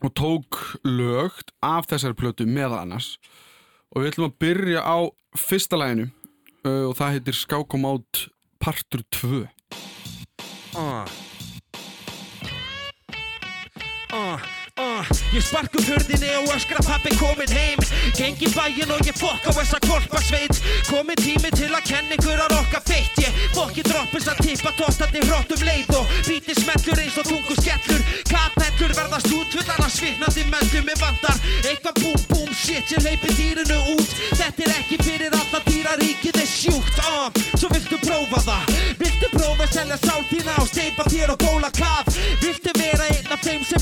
og 0.04 0.12
tók 0.17 0.60
lögt 0.84 1.54
af 1.63 1.88
þessari 1.91 2.17
plötu 2.17 2.48
meðal 2.50 2.82
annars. 2.82 3.15
Og 3.93 4.04
við 4.04 4.13
ætlum 4.13 4.32
að 4.32 4.39
byrja 4.43 4.84
á 4.84 4.98
fyrsta 5.39 5.80
læginu 5.80 6.10
uh, 6.65 6.89
og 6.89 6.98
það 6.98 7.13
heitir 7.15 7.38
Skák 7.38 7.78
og 7.78 7.84
Mát 7.84 8.26
partur 8.65 9.04
2 9.12 9.47
Uh. 10.73 10.80
Uh, 10.80 11.06
ég 15.36 15.43
spark 15.43 15.74
upp 15.76 15.88
hurðinni 15.89 16.32
og 16.39 16.52
öskra 16.54 16.80
pappi 16.86 17.12
komin 17.19 17.52
heim. 17.52 17.82
Geng 18.15 18.39
í 18.39 18.48
bæinn 18.54 18.91
og 18.93 19.02
ég 19.04 19.17
fokk 19.19 19.48
á 19.50 19.52
þessa 19.52 19.80
kvolpasveit 19.84 20.60
Komin 20.88 21.19
tími 21.19 21.50
til 21.56 21.71
að 21.74 21.88
kenna 21.89 22.15
ykkur 22.15 22.39
að 22.45 22.54
rokka 22.54 22.80
feitt 22.86 23.19
Ég 23.19 23.39
fokki 23.56 23.84
droppins 23.88 24.30
að 24.32 24.43
tippa 24.45 24.71
tóttandi 24.78 25.24
hróttum 25.26 25.65
leið 25.67 25.91
Og 26.00 26.13
bíti 26.28 26.56
smellur 26.56 27.02
eins 27.04 27.17
og 27.19 27.28
tungu 27.28 27.58
skellur. 27.60 28.06
Kapellur 28.30 28.95
verða 28.95 29.19
stútfullar 29.26 29.84
af 29.84 29.91
svitnandi 29.98 30.45
möndum 30.52 30.88
Mér 30.88 31.02
vantar. 31.02 31.41
Eitthvað 31.65 32.02
búm 32.04 32.26
búm 32.32 32.54
shit 32.56 32.95
Ég 32.95 33.04
hleypi 33.04 33.36
dýrinu 33.36 33.82
út. 33.98 34.15
Þetta 34.39 34.67
er 34.67 34.76
ekki 34.78 35.02
fyrir 35.04 35.36
alla 35.36 35.63
dýraríkið 35.67 36.41
er 36.43 36.50
sjúkt. 36.52 37.04
Uh, 37.04 37.28
Svo 37.58 37.74
viltu 37.74 38.00
prófa 38.06 38.43
það? 38.45 38.76
Viltu 39.02 39.32
prófa 39.36 39.67
að 39.67 39.76
selja 39.80 40.00
sál 40.06 40.24
þína 40.32 40.60
og 40.62 40.71
steipa 40.71 41.10
þér 41.10 41.36
og 41.36 41.43
bóla 41.43 41.74
kaf? 41.76 42.13
Viltu 42.43 42.71
vera 42.80 43.06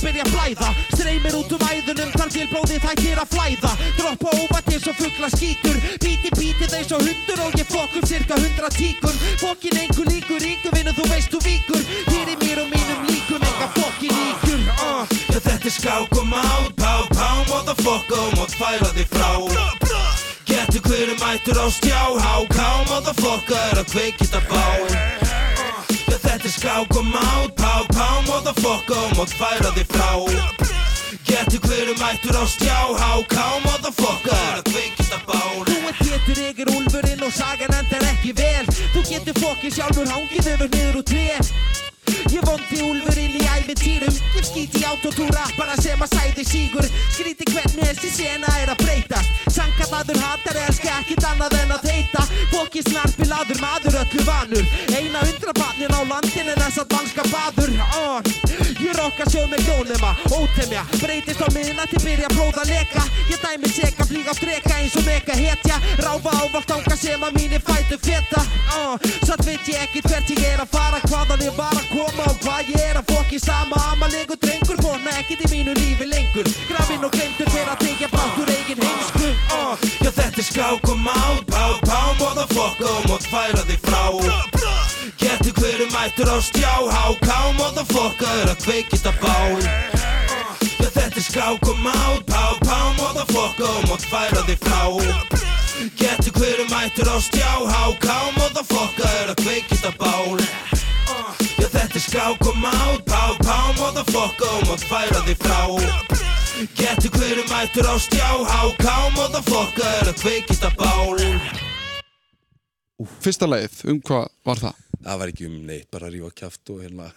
byrja 0.04 0.24
að 0.28 0.34
blæða? 0.34 0.70
Streymir 0.94 1.36
út 1.40 1.43
um 1.52 1.64
æðunum 1.68 2.12
þar 2.14 2.30
til 2.32 2.46
blóðið 2.52 2.86
hættir 2.88 3.20
að 3.20 3.32
flæða. 3.34 3.72
Droppa 3.98 4.32
óvært 4.38 4.70
eins 4.72 4.88
og 4.88 4.96
fuggla 5.00 5.30
skítur. 5.34 5.78
Bíti 6.04 6.30
bíti 6.38 6.68
þeir 6.72 6.86
svo 6.88 7.00
hundur 7.02 7.42
og 7.44 7.58
ég 7.60 7.68
fokk 7.72 7.98
um 8.00 8.06
cirka 8.08 8.38
hundra 8.40 8.70
tíkur. 8.74 9.16
Fokkin 9.42 9.80
einhver 9.82 10.08
líkur 10.12 10.40
ríkur 10.44 10.76
vinnu 10.76 10.94
þú 10.96 11.08
veist 11.12 11.34
þú 11.34 11.42
víkur. 11.48 11.82
Hér 12.12 12.32
í 12.34 12.38
mér 12.44 12.62
og 12.64 12.70
mínum 12.72 13.02
líkum 13.10 13.44
enga 13.50 13.68
fokkin 13.78 14.16
líkur. 14.20 14.62
Uh. 14.78 15.04
Þetta 15.34 15.56
er 15.58 15.76
skák 15.78 16.18
og 16.22 16.28
mát. 16.32 16.70
Pá 16.80 16.94
pá 17.12 17.30
motherfucker 17.50 18.20
og 18.20 18.38
mátt 18.40 18.56
færa 18.60 18.92
þig 18.96 19.10
frá. 19.12 19.32
Getur 20.48 20.86
hverju 20.88 21.18
mættur 21.20 21.60
á 21.60 21.68
stjá. 21.72 22.02
Háká 22.24 22.70
motherfucker 22.92 23.60
er 23.72 23.84
að 23.84 23.92
kveikita 23.92 24.44
báin 24.52 24.96
Já 26.08 26.18
þetta 26.20 26.48
er 26.48 26.56
skák 26.60 26.96
og 27.00 27.06
mát. 27.12 27.52
Pá 27.58 27.84
pá 27.92 28.08
motherfucker 28.30 29.04
og 29.10 29.20
mátt 29.20 29.38
færa 29.40 29.76
þig 29.76 29.92
frá 29.92 30.83
Getur 31.34 31.60
hverju 31.66 31.94
mættur 31.98 32.36
á 32.38 32.46
stjá 32.46 32.78
Háká 32.94 33.46
motherfucker? 33.66 34.38
Er 34.38 34.60
að 34.60 34.68
kveikita 34.70 35.18
báin 35.26 35.64
Þú 35.66 35.78
ert 35.90 36.02
getur 36.06 36.42
ykkur 36.46 36.70
úlfurinn 36.76 37.24
og 37.26 37.34
sagan 37.34 37.74
endar 37.74 38.06
ekki 38.12 38.36
vel. 38.38 38.68
Þú 38.94 39.02
getur 39.08 39.40
fokkið 39.42 39.74
sjálfur 39.80 40.12
hangið 40.14 40.52
yfir 40.54 40.70
niður 40.76 41.00
úr 41.02 41.08
tré. 41.10 41.26
Ég 42.36 42.46
vondi 42.46 42.84
úlfurinn 42.86 43.40
í 43.40 43.44
ævintýrum 43.50 44.22
Ég 44.38 44.46
skýti 44.46 44.84
í 44.84 44.86
autotúra 44.92 45.48
bara 45.58 45.74
sem 45.82 46.06
að 46.06 46.14
sæði 46.20 46.46
sígur. 46.52 46.88
Skríti 47.16 47.50
hvernig 47.50 47.90
þessi 47.90 48.14
sena 48.20 48.54
er 48.62 48.76
að 48.76 48.86
breytast. 48.86 49.44
Sankallaður 49.58 50.22
hattar 50.22 50.62
elska 50.68 51.00
ekkit 51.00 51.30
annað 51.32 51.58
en 51.64 51.76
að 51.80 51.90
heita. 51.90 52.30
Fokki 52.54 52.86
snarpilaður 52.92 53.66
maður 53.66 54.02
öllu 54.06 54.30
vanur. 54.30 54.74
Eina 54.94 55.26
undrabarnin 55.32 55.98
á 55.98 56.02
landin 56.14 56.54
en 56.54 56.66
þess 56.66 56.86
að 56.86 56.98
vanska 56.98 57.30
baður. 57.34 57.78
Oh. 58.04 58.33
Rokka 59.14 59.30
sjöð 59.30 59.52
með 59.52 59.68
hljónema, 59.68 60.12
ótemja 60.34 60.82
Breytist 60.98 61.42
á 61.46 61.46
miðna 61.54 61.84
til 61.86 62.00
byrja 62.02 62.26
að 62.32 62.34
próða 62.34 62.64
leka 62.66 63.04
Ég 63.30 63.42
dæmi 63.44 63.70
seka, 63.70 64.08
flíga 64.10 64.34
á 64.34 64.36
streka 64.40 64.78
eins 64.80 64.96
og 64.98 65.06
mega 65.06 65.36
hetja 65.38 65.78
Ráfa 66.02 66.32
ávalt 66.42 66.74
ánga 66.74 66.98
sem 66.98 67.22
að 67.22 67.38
mínir 67.38 67.62
fætu 67.62 68.00
feta 68.02 68.42
oh. 68.74 68.96
Satt 69.22 69.44
veit 69.46 69.70
ég 69.70 69.84
ekkit 69.86 70.08
hvert 70.10 70.34
ég 70.34 70.42
er 70.48 70.64
að 70.66 70.74
fara 70.74 71.02
Hvaðan 71.06 71.46
ég 71.46 71.54
var 71.60 71.78
að 71.78 71.92
koma 71.92 72.26
og 72.32 72.42
hvað 72.42 72.72
ég 72.74 72.88
er 72.88 73.02
að 73.04 73.14
fokki 73.14 73.42
sama 73.44 73.84
Amalegur 73.92 74.42
drengur, 74.42 74.82
kona 74.82 75.14
ekkit 75.22 75.46
í 75.46 75.52
mínu 75.54 75.78
lífi 75.78 76.10
lengur 76.10 76.50
Grafinn 76.72 77.06
og 77.06 77.14
glemtur 77.14 77.54
fyrir 77.54 77.70
að 77.70 77.86
tegja 77.86 78.10
brátt 78.16 78.42
úr 78.42 78.54
eigin 78.56 78.82
heimsku 78.82 79.30
oh. 79.60 79.88
Já 80.02 80.10
þetta 80.10 80.42
er 80.42 80.50
skák 80.50 80.90
og 80.90 81.06
mát, 81.06 81.46
pá 81.54 81.78
pá 81.86 82.02
motherfucker 82.18 82.90
og 82.98 83.08
mátt 83.14 83.30
færa 83.30 83.62
þig 83.70 83.86
frá 83.86 84.04
Getur 84.26 84.53
mættur 86.14 86.30
á 86.30 86.42
stjá, 86.42 86.74
háká 86.94 87.58
motherfucker 87.58 88.30
er 88.44 88.50
að 88.54 88.60
kveikita 88.62 89.12
báin 89.18 89.66
Já 90.78 90.90
þetta 90.94 91.18
er 91.18 91.26
skák 91.26 91.66
og 91.66 91.78
mát, 91.82 92.22
pá 92.30 92.54
pá 92.62 92.94
motherfucker 93.00 93.66
og 93.66 93.88
mátt 93.90 94.06
færa 94.06 94.44
þig 94.46 94.60
frá. 94.62 94.82
Getur 95.98 96.34
hverju 96.38 96.66
mættur 96.70 97.10
á 97.10 97.18
stjá, 97.18 97.50
háká 97.66 98.18
motherfucker 98.38 99.10
er 99.10 99.34
að 99.34 99.42
kveikita 99.42 99.92
báin 99.98 100.46
Já 101.58 101.68
þetta 101.74 101.98
er 101.98 102.06
skák 102.06 102.46
og 102.46 102.62
mát, 102.62 103.02
pá 103.10 103.34
pá 103.42 103.58
motherfucker 103.82 104.54
og 104.54 104.70
mátt 104.70 104.86
færa 104.86 105.26
þig 105.26 105.38
frá. 105.42 105.62
Getur 106.78 107.10
hverju 107.18 107.44
mættur 107.50 107.90
á 107.90 107.96
stjá, 107.98 108.30
háká 108.54 108.98
motherfucker 109.18 109.90
er 109.98 110.14
að 110.14 110.22
kveikita 110.22 110.70
báin 110.78 111.42
Fyrsta 113.20 113.50
lagið, 113.50 113.82
um 113.90 113.98
hvað 114.06 114.30
var 114.46 114.62
það? 114.62 114.93
Það 115.04 115.22
var 115.22 115.34
ekki 115.34 115.50
um 115.50 115.58
neitt, 115.68 115.90
bara 115.94 116.10
að 116.10 116.18
rífa 116.18 116.34
kjáft 116.42 116.74
og 116.74 116.84
hérna 116.84 117.10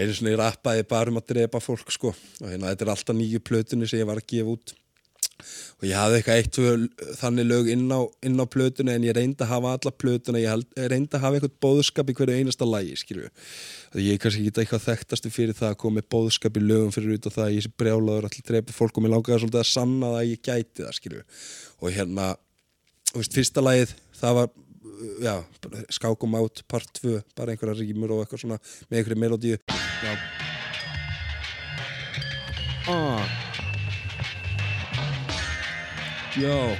einu 0.00 0.12
svona 0.16 0.34
ég 0.34 0.40
rappaði 0.40 0.84
bara 0.90 1.12
um 1.12 1.20
að 1.20 1.32
drepa 1.34 1.62
fólk 1.62 1.90
sko. 1.92 2.12
Og 2.40 2.46
hérna 2.48 2.70
þetta 2.72 2.86
er 2.86 2.92
alltaf 2.94 3.16
nýju 3.16 3.42
plötunni 3.44 3.88
sem 3.90 4.00
ég 4.00 4.08
var 4.08 4.20
að 4.20 4.30
gefa 4.32 4.54
út. 4.54 4.76
Og 5.80 5.86
ég 5.88 5.96
hafði 5.96 6.18
eitthvað 6.18 6.38
eitt 6.40 7.16
þannig 7.20 7.46
lög 7.48 7.68
inn 7.72 7.86
á, 7.88 8.00
inn 8.28 8.40
á 8.40 8.44
plötunni 8.44 8.92
en 8.92 9.06
ég 9.06 9.16
reyndi 9.16 9.44
að 9.44 9.52
hafa 9.54 9.74
alla 9.76 9.92
plötuna. 10.02 10.42
Ég, 10.42 10.64
reyndi 10.76 11.16
að 11.16 11.24
hafa 11.24 11.38
eitthvað 11.38 11.54
bóðskap 11.64 12.12
í 12.12 12.16
hverju 12.18 12.40
einasta 12.40 12.68
lagi 12.68 12.98
skilju 13.00 13.30
ég 13.98 14.20
kannski 14.22 14.44
ekki 14.46 14.62
eitthvað 14.62 14.84
þekktastu 14.84 15.32
fyrir 15.34 15.56
það 15.56 15.72
að 15.72 15.78
koma 15.82 15.98
með 15.98 16.10
bóðskap 16.14 16.58
í 16.60 16.62
lögum 16.62 16.92
fyrir 16.94 17.16
út 17.16 17.26
og 17.26 17.34
það 17.34 17.46
að 17.46 17.54
ég 17.56 17.64
sé 17.64 17.72
brjálaður 17.80 18.28
allir 18.28 18.46
drepa 18.46 18.76
fólk 18.76 18.98
og 19.00 19.02
mér 19.02 19.14
langaði 19.16 19.40
svolítið 19.42 19.62
að 19.62 19.70
sanna 19.70 20.12
það 20.12 20.18
að 20.20 20.28
ég 20.28 20.44
gæti 20.46 20.84
það 20.84 20.96
skilju 20.98 21.22
og 21.80 21.96
hérna 21.96 22.26
veist, 23.16 23.34
fyrsta 23.34 23.64
lagið 23.64 23.96
það 24.20 24.36
var 24.38 24.52
já, 25.22 25.44
skákum 25.90 26.34
át 26.36 26.62
part 26.68 27.00
2, 27.02 27.22
bara 27.36 27.52
einhverja 27.54 27.80
rímur 27.80 28.12
og 28.12 28.24
eitthvað 28.24 28.44
svona 28.44 28.60
með 28.90 28.98
einhverju 29.00 29.20
melodíu 29.20 29.56
já, 30.04 30.14
Ah. 32.90 33.22
Já. 36.36 36.76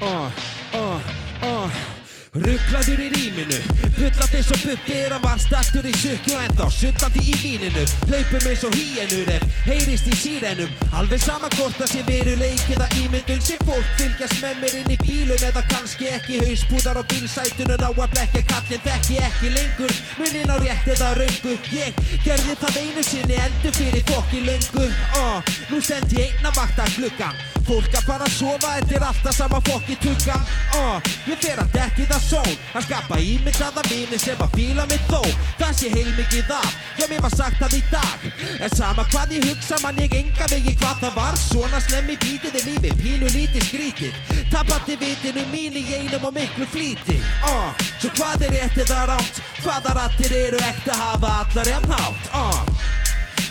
uh, 0.00 0.30
uh, 0.74 1.00
uh. 1.42 1.99
Rugglaður 2.30 3.00
í 3.02 3.06
rýminu 3.10 3.56
Bullast 3.96 4.34
eins 4.38 4.50
og 4.54 4.90
er 4.94 5.10
að 5.16 5.24
var 5.24 5.40
staktur 5.42 5.86
í 5.90 5.94
sukku 5.98 6.36
En 6.38 6.52
þá 6.54 6.68
suttandi 6.70 7.24
í 7.26 7.34
víninu. 7.42 7.82
Hlaupum 8.06 8.46
eins 8.46 8.62
og 8.68 8.76
hýjenur 8.78 9.32
ef 9.34 9.46
heyrist 9.64 10.06
í 10.06 10.14
sírenum 10.14 10.70
Alveg 10.94 11.24
sama 11.24 11.50
hvort 11.56 11.74
það 11.80 11.90
sé 11.90 12.04
veruleik 12.06 12.62
eða 12.76 12.86
ímyndun 13.02 13.42
Sem 13.42 13.66
fólk 13.66 13.90
fylgjast 13.98 14.38
með 14.44 14.62
mér 14.62 14.78
inn 14.78 14.94
í 14.94 15.00
bílum 15.02 15.44
Eða 15.50 15.64
kannski 15.72 16.10
ekki 16.14 16.38
hauspúðar 16.44 17.02
á 17.02 17.04
bílsætunum. 17.10 17.82
Á 17.82 17.90
að 17.90 18.14
blekja 18.14 18.46
kallin 18.54 18.84
þekki 18.86 19.18
ekki 19.26 19.54
lengur 19.56 19.96
Munin 20.20 20.54
á 20.54 20.56
rétt 20.62 20.90
eða 20.94 21.14
röngu. 21.18 21.56
Ég 21.74 22.02
gerði 22.22 22.60
það 22.62 22.82
einu 22.84 23.08
sinni 23.10 23.42
endur 23.42 23.74
fyrir 23.74 24.06
fokki 24.12 24.44
löngu. 24.46 24.86
Uh, 25.18 25.56
Nú 25.72 25.82
sendi 25.82 26.22
ég 26.22 26.38
einna 26.38 26.54
vakta 26.54 26.86
gluggan 26.94 27.34
Fólk 27.70 27.92
að 27.94 28.06
fara 28.08 28.26
að 28.26 28.32
sofa, 28.34 28.70
þetta 28.80 28.94
er 28.96 29.04
alltaf 29.06 29.34
sama 29.36 29.58
fokki 29.68 29.94
tuggan. 30.02 30.46
Uh, 30.74 31.10
Ég 31.30 31.38
fer 31.38 31.60
að 31.62 31.68
dekki 31.76 32.06
það 32.10 32.24
són 32.24 32.48
Að 32.74 32.86
skapa 32.88 33.18
ímyndaða 33.22 33.84
vini 33.86 34.18
sem 34.18 34.40
að 34.42 34.56
fíla 34.56 34.86
mig 34.90 35.04
þó. 35.06 35.20
Það 35.60 35.76
sé 35.78 35.90
heilmikið 35.92 36.50
af, 36.56 36.72
já 36.98 37.06
mér 37.12 37.22
var 37.22 37.34
sagt 37.36 37.60
það 37.62 37.76
í 37.78 37.82
dag. 37.92 38.26
En 38.58 38.74
sama 38.74 39.04
hvað 39.12 39.36
ég 39.36 39.46
hugsa 39.52 39.78
man 39.84 40.00
ég 40.02 40.16
enga 40.18 40.48
vegi 40.50 40.74
hvað 40.80 41.04
það 41.04 41.14
var. 41.20 41.38
Svona 41.44 41.82
slemmi 41.86 42.18
bítið 42.24 42.58
í 42.58 42.64
lífi, 42.66 42.92
pínu 43.04 43.30
lítið 43.36 43.68
skrítið. 43.68 44.18
Tapandi 44.50 44.98
vitinu 45.04 45.46
mín 45.54 45.78
í 45.78 45.84
einum 45.94 46.26
og 46.26 46.34
miklu 46.40 46.66
flýti. 46.74 47.20
Uh, 47.46 47.70
Svo 48.00 48.10
hvað 48.18 48.48
er 48.48 48.56
rétt 48.56 48.82
eða 48.82 49.04
rátt 49.12 49.40
Hvaða 49.60 49.92
rattir 49.98 50.32
eru 50.32 50.60
ekta 50.64 50.96
hafa 50.96 51.34
allar 51.44 51.68
jafn 51.68 51.92
hátt? 51.92 52.30
Uh, 52.32 53.09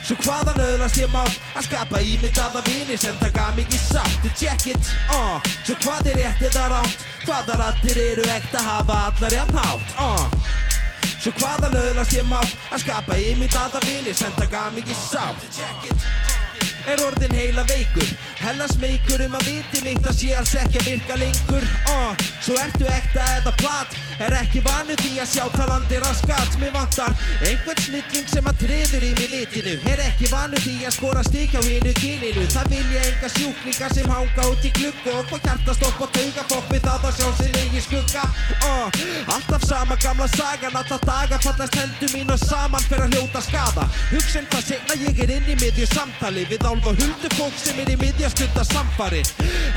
Svo 0.09 0.15
hvaðan 0.25 0.57
öðlast 0.63 0.97
ég 0.97 1.09
mátt 1.13 1.35
að 1.53 1.67
skapa 1.67 1.99
ímyndaða 2.01 2.63
vini 2.65 2.95
sem 2.97 3.17
taka 3.21 3.51
mig 3.53 3.67
í 3.69 3.77
sátt? 3.77 4.23
Check 4.39 4.71
it, 4.71 4.87
uh, 5.13 5.35
svo 5.67 5.75
hvað 5.83 6.09
er 6.09 6.17
rétt 6.17 6.41
eða 6.47 6.63
rátt 6.71 7.03
Hvaða 7.27 7.57
rattir 7.59 7.99
eru 8.01 8.25
ekta 8.33 8.63
hafa 8.65 8.95
allar 9.11 9.35
jafn 9.37 9.59
hátt? 9.61 9.93
Uh, 10.01 10.57
Svo 11.19 11.35
hvaðan 11.37 11.77
öðlast 11.77 12.15
ég 12.17 12.25
mátt 12.25 12.57
að 12.73 12.87
skapa 12.87 13.19
ímyndaða 13.21 13.83
vini 13.85 14.15
sem 14.17 14.33
taka 14.39 14.63
mig 14.73 14.89
í 14.89 14.97
sátt? 14.97 15.45
Check 15.53 15.91
it, 15.91 16.09
er 16.89 17.05
orðin 17.05 17.37
heila 17.37 17.67
veikur 17.69 18.09
Hellas 18.39 18.77
meikur 18.79 19.19
um 19.25 19.33
að 19.35 19.49
viti 19.49 19.81
mitt 19.83 20.05
að 20.07 20.15
sé 20.15 20.29
alls 20.39 20.53
ekki 20.55 20.79
að 20.79 20.85
virka 20.93 21.17
lengur. 21.19 21.65
Uh, 21.91 22.13
Svo 22.39 22.55
ertu 22.55 22.87
ekta 22.87 23.25
eða 23.39 23.51
plat? 23.59 23.97
Er 24.19 24.33
ekki 24.35 24.59
vanu 24.63 24.95
því 24.99 25.11
að 25.23 25.29
sjá 25.31 25.45
talandi 25.53 25.95
raskat 26.03 26.55
Mér 26.59 26.73
vantar 26.75 27.13
einhvern 27.39 27.79
snilling 27.79 28.25
sem 28.27 28.47
að 28.51 28.57
treður 28.63 29.05
í 29.07 29.11
mig 29.15 29.29
litinu. 29.31 29.75
Er 29.91 30.01
ekki 30.03 30.27
vanu 30.31 30.59
því 30.59 30.73
að 30.87 30.95
skora 30.97 31.23
stík 31.27 31.55
á 31.55 31.61
hinu 31.63 31.93
kyninu? 31.99 32.43
Það 32.51 32.71
vilja 32.73 33.03
enga 33.09 33.29
sjúklinga 33.35 33.89
sem 33.95 34.09
hanga 34.11 34.47
út 34.51 34.67
í 34.67 34.71
gluggu 34.75 35.13
Og 35.15 35.29
hvað 35.29 35.45
hjartastopp 35.47 36.03
og 36.03 36.11
tauga. 36.15 36.47
Fokk 36.51 36.73
við 36.73 36.83
það 36.87 37.07
að 37.09 37.19
sjá 37.19 37.29
sin 37.39 37.59
eigi 37.61 37.83
skugga. 37.85 38.25
Uh, 38.59 38.99
Alltaf 39.35 39.67
sama 39.67 39.99
gamla 40.03 40.27
sagan 40.35 40.79
Alltaf 40.79 41.03
daga 41.07 41.39
fallast 41.43 41.79
hendur 41.79 42.15
mín 42.15 42.31
og 42.31 42.39
saman 42.43 42.83
fyrir 42.87 43.05
að 43.07 43.15
hljóta 43.17 43.43
skada 43.43 43.87
Hugsa 44.09 44.43
um 44.43 44.49
það 44.51 44.65
segna 44.71 44.99
ég 45.03 45.23
er 45.23 45.35
inn 45.37 45.51
í 45.53 45.59
miðju 45.59 45.87
samtali 45.93 46.47
Við 46.49 46.67
álfa 46.67 46.95
huldu 46.99 47.31
fólk 47.37 47.59
sem 47.59 47.79
er 47.83 47.93
í 47.93 47.99
miðja 48.29 48.45
stunda 48.45 48.63
samfari 48.63 49.21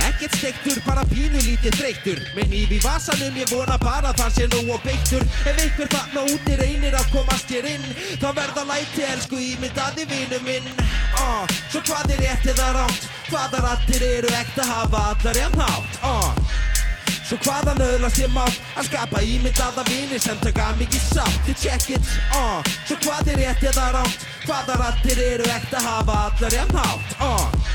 Ekkert 0.03 0.35
steiktur, 0.37 0.81
bara 0.85 1.05
pínu 1.09 1.38
lítið 1.41 1.77
þreyttur. 1.79 2.21
Með 2.37 2.49
nýf 2.53 2.73
í 2.73 2.81
vasanum 2.83 3.37
ég 3.37 3.51
vona 3.51 3.79
bara 3.79 4.11
að 4.11 4.19
það 4.21 4.33
sé 4.37 4.47
nú 4.51 4.73
og 4.73 4.83
beittur. 4.83 5.23
Ef 5.47 5.59
einhver 5.59 5.88
þarna 5.88 6.25
úti 6.33 6.57
reynir 6.59 6.95
að 6.95 7.11
komast 7.12 7.51
hér 7.51 7.69
inn 7.71 7.85
Þá 8.21 8.29
verða 8.37 8.65
læti 8.69 9.05
elsku 9.07 9.38
ímyndaði 9.38 10.07
vinu 10.11 10.41
minn. 10.47 10.69
Uh, 11.19 11.47
Svo 11.71 11.81
hvað 11.87 12.12
er 12.15 12.23
rétt 12.23 12.47
eða 12.53 12.73
rátt 12.77 13.09
Hvaða 13.31 13.62
rattir 13.65 14.03
eru 14.03 14.31
ekta 14.37 14.65
hafa 14.67 15.03
allar 15.12 15.38
jafn 15.38 15.61
hátt? 15.62 15.99
Uh, 16.03 16.33
Svo 17.23 17.38
hvaðan 17.47 17.81
öðlast 17.81 18.19
ég 18.21 18.33
mátt 18.35 18.59
að 18.77 18.88
skapa 18.91 19.23
ímyndaða 19.25 19.85
vini 19.88 20.19
sem 20.21 20.37
taka 20.43 20.73
í 20.81 21.01
sátt? 21.01 21.49
Ég 21.49 21.57
check 21.57 21.95
it, 21.97 22.11
uh, 22.37 22.61
svo 22.85 22.99
hvað 23.05 23.33
er 23.33 23.41
rétt 23.45 23.65
eða 23.71 23.93
rátt 23.97 24.27
Hvaða 24.45 24.77
rattir 24.83 25.23
eru 25.23 25.49
ekta 25.55 25.81
hafa 25.81 26.19
allar 26.27 26.59
jafn 26.59 26.83
hátt? 26.83 27.17
Uh, 27.23 27.73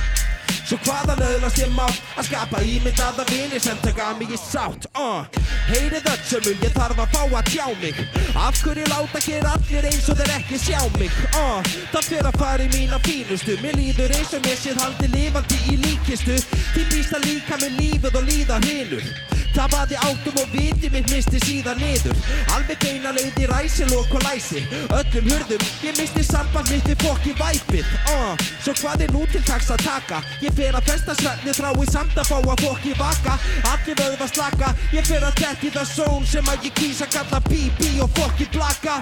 Svo 0.68 0.76
hvaðan 0.84 1.22
öðlast 1.24 1.62
ég 1.62 1.70
mátt 1.72 2.00
að 2.20 2.26
skapa 2.28 2.60
ímyndaða 2.68 3.24
vini 3.30 3.60
sem 3.64 3.78
taka 3.80 4.10
mig 4.20 4.34
í 4.36 4.40
sátt 4.42 4.90
uh. 5.00 5.24
Heyrið 5.70 6.10
öll 6.12 6.26
sem 6.28 6.44
mun 6.44 6.66
ég 6.66 6.76
þarf 6.76 7.00
að 7.06 7.14
fá 7.14 7.22
að 7.40 7.52
tjá 7.54 7.68
mig 7.80 8.02
Af 8.36 8.60
hverju 8.66 8.90
láta 8.92 9.22
hér 9.24 9.48
allir 9.54 9.88
eins 9.88 10.10
og 10.12 10.20
þeir 10.20 10.34
ekki 10.36 10.60
sjá 10.66 10.82
mig 10.98 11.16
uh. 11.30 11.72
Það 11.94 12.10
fyrir 12.10 12.28
að 12.34 12.42
fara 12.44 12.68
í 12.68 12.70
mína 12.76 13.00
fínustu 13.08 13.56
Mér 13.64 13.80
líður 13.80 14.18
eins 14.20 14.36
og 14.36 14.44
mér 14.44 14.60
séð 14.60 14.84
haldi 14.84 15.12
lifandi 15.16 15.64
í 15.72 15.80
líkistu 15.88 16.36
Því 16.76 16.86
býst 16.92 17.16
að 17.16 17.32
líka 17.32 17.64
með 17.64 17.80
lífið 17.80 18.20
og 18.20 18.28
líða 18.34 18.62
hinur 18.68 19.12
Tapaði 19.58 19.98
áttum 20.06 20.36
og 20.38 20.52
viti 20.54 20.92
mitt 20.94 21.08
misti 21.10 21.40
síðan 21.42 21.80
niður. 21.82 22.14
Alveg 22.54 22.78
beina 22.84 23.10
leið 23.16 23.40
í 23.42 23.48
ræsilok 23.50 24.14
og 24.14 24.26
læsi. 24.28 24.62
Öllum 24.94 25.32
hurðum, 25.32 25.64
ég 25.82 25.98
misti 25.98 26.26
samband 26.28 26.70
mitt 26.70 26.86
við 26.86 27.02
fokki 27.02 27.34
væpið. 27.40 27.90
Uh, 28.14 28.46
Svo 28.62 28.76
hvað 28.78 29.08
er 29.08 29.16
nú 29.16 29.26
til 29.32 29.42
taks 29.48 29.72
að 29.74 29.82
taka? 29.88 30.22
Ég 30.46 30.54
fer 30.54 30.78
að 30.78 30.92
festa 30.92 31.18
svefni 31.18 31.58
þrái 31.58 31.90
samt 31.90 32.22
að 32.22 32.30
fá 32.30 32.38
að 32.38 32.66
fokki 32.68 32.94
vaka. 33.02 33.38
Allir 33.74 33.98
vöðva 33.98 34.30
slaka, 34.30 34.74
ég 34.94 35.10
fer 35.10 35.26
að 35.26 35.42
detti 35.42 35.74
það 35.74 35.94
zone 35.96 36.26
Sem 36.28 36.50
að 36.52 36.66
ég 36.68 36.74
kýsa 36.78 37.08
kalla 37.10 37.42
BB 37.50 37.94
og 38.04 38.12
fokki 38.14 38.50
blaka. 38.54 39.02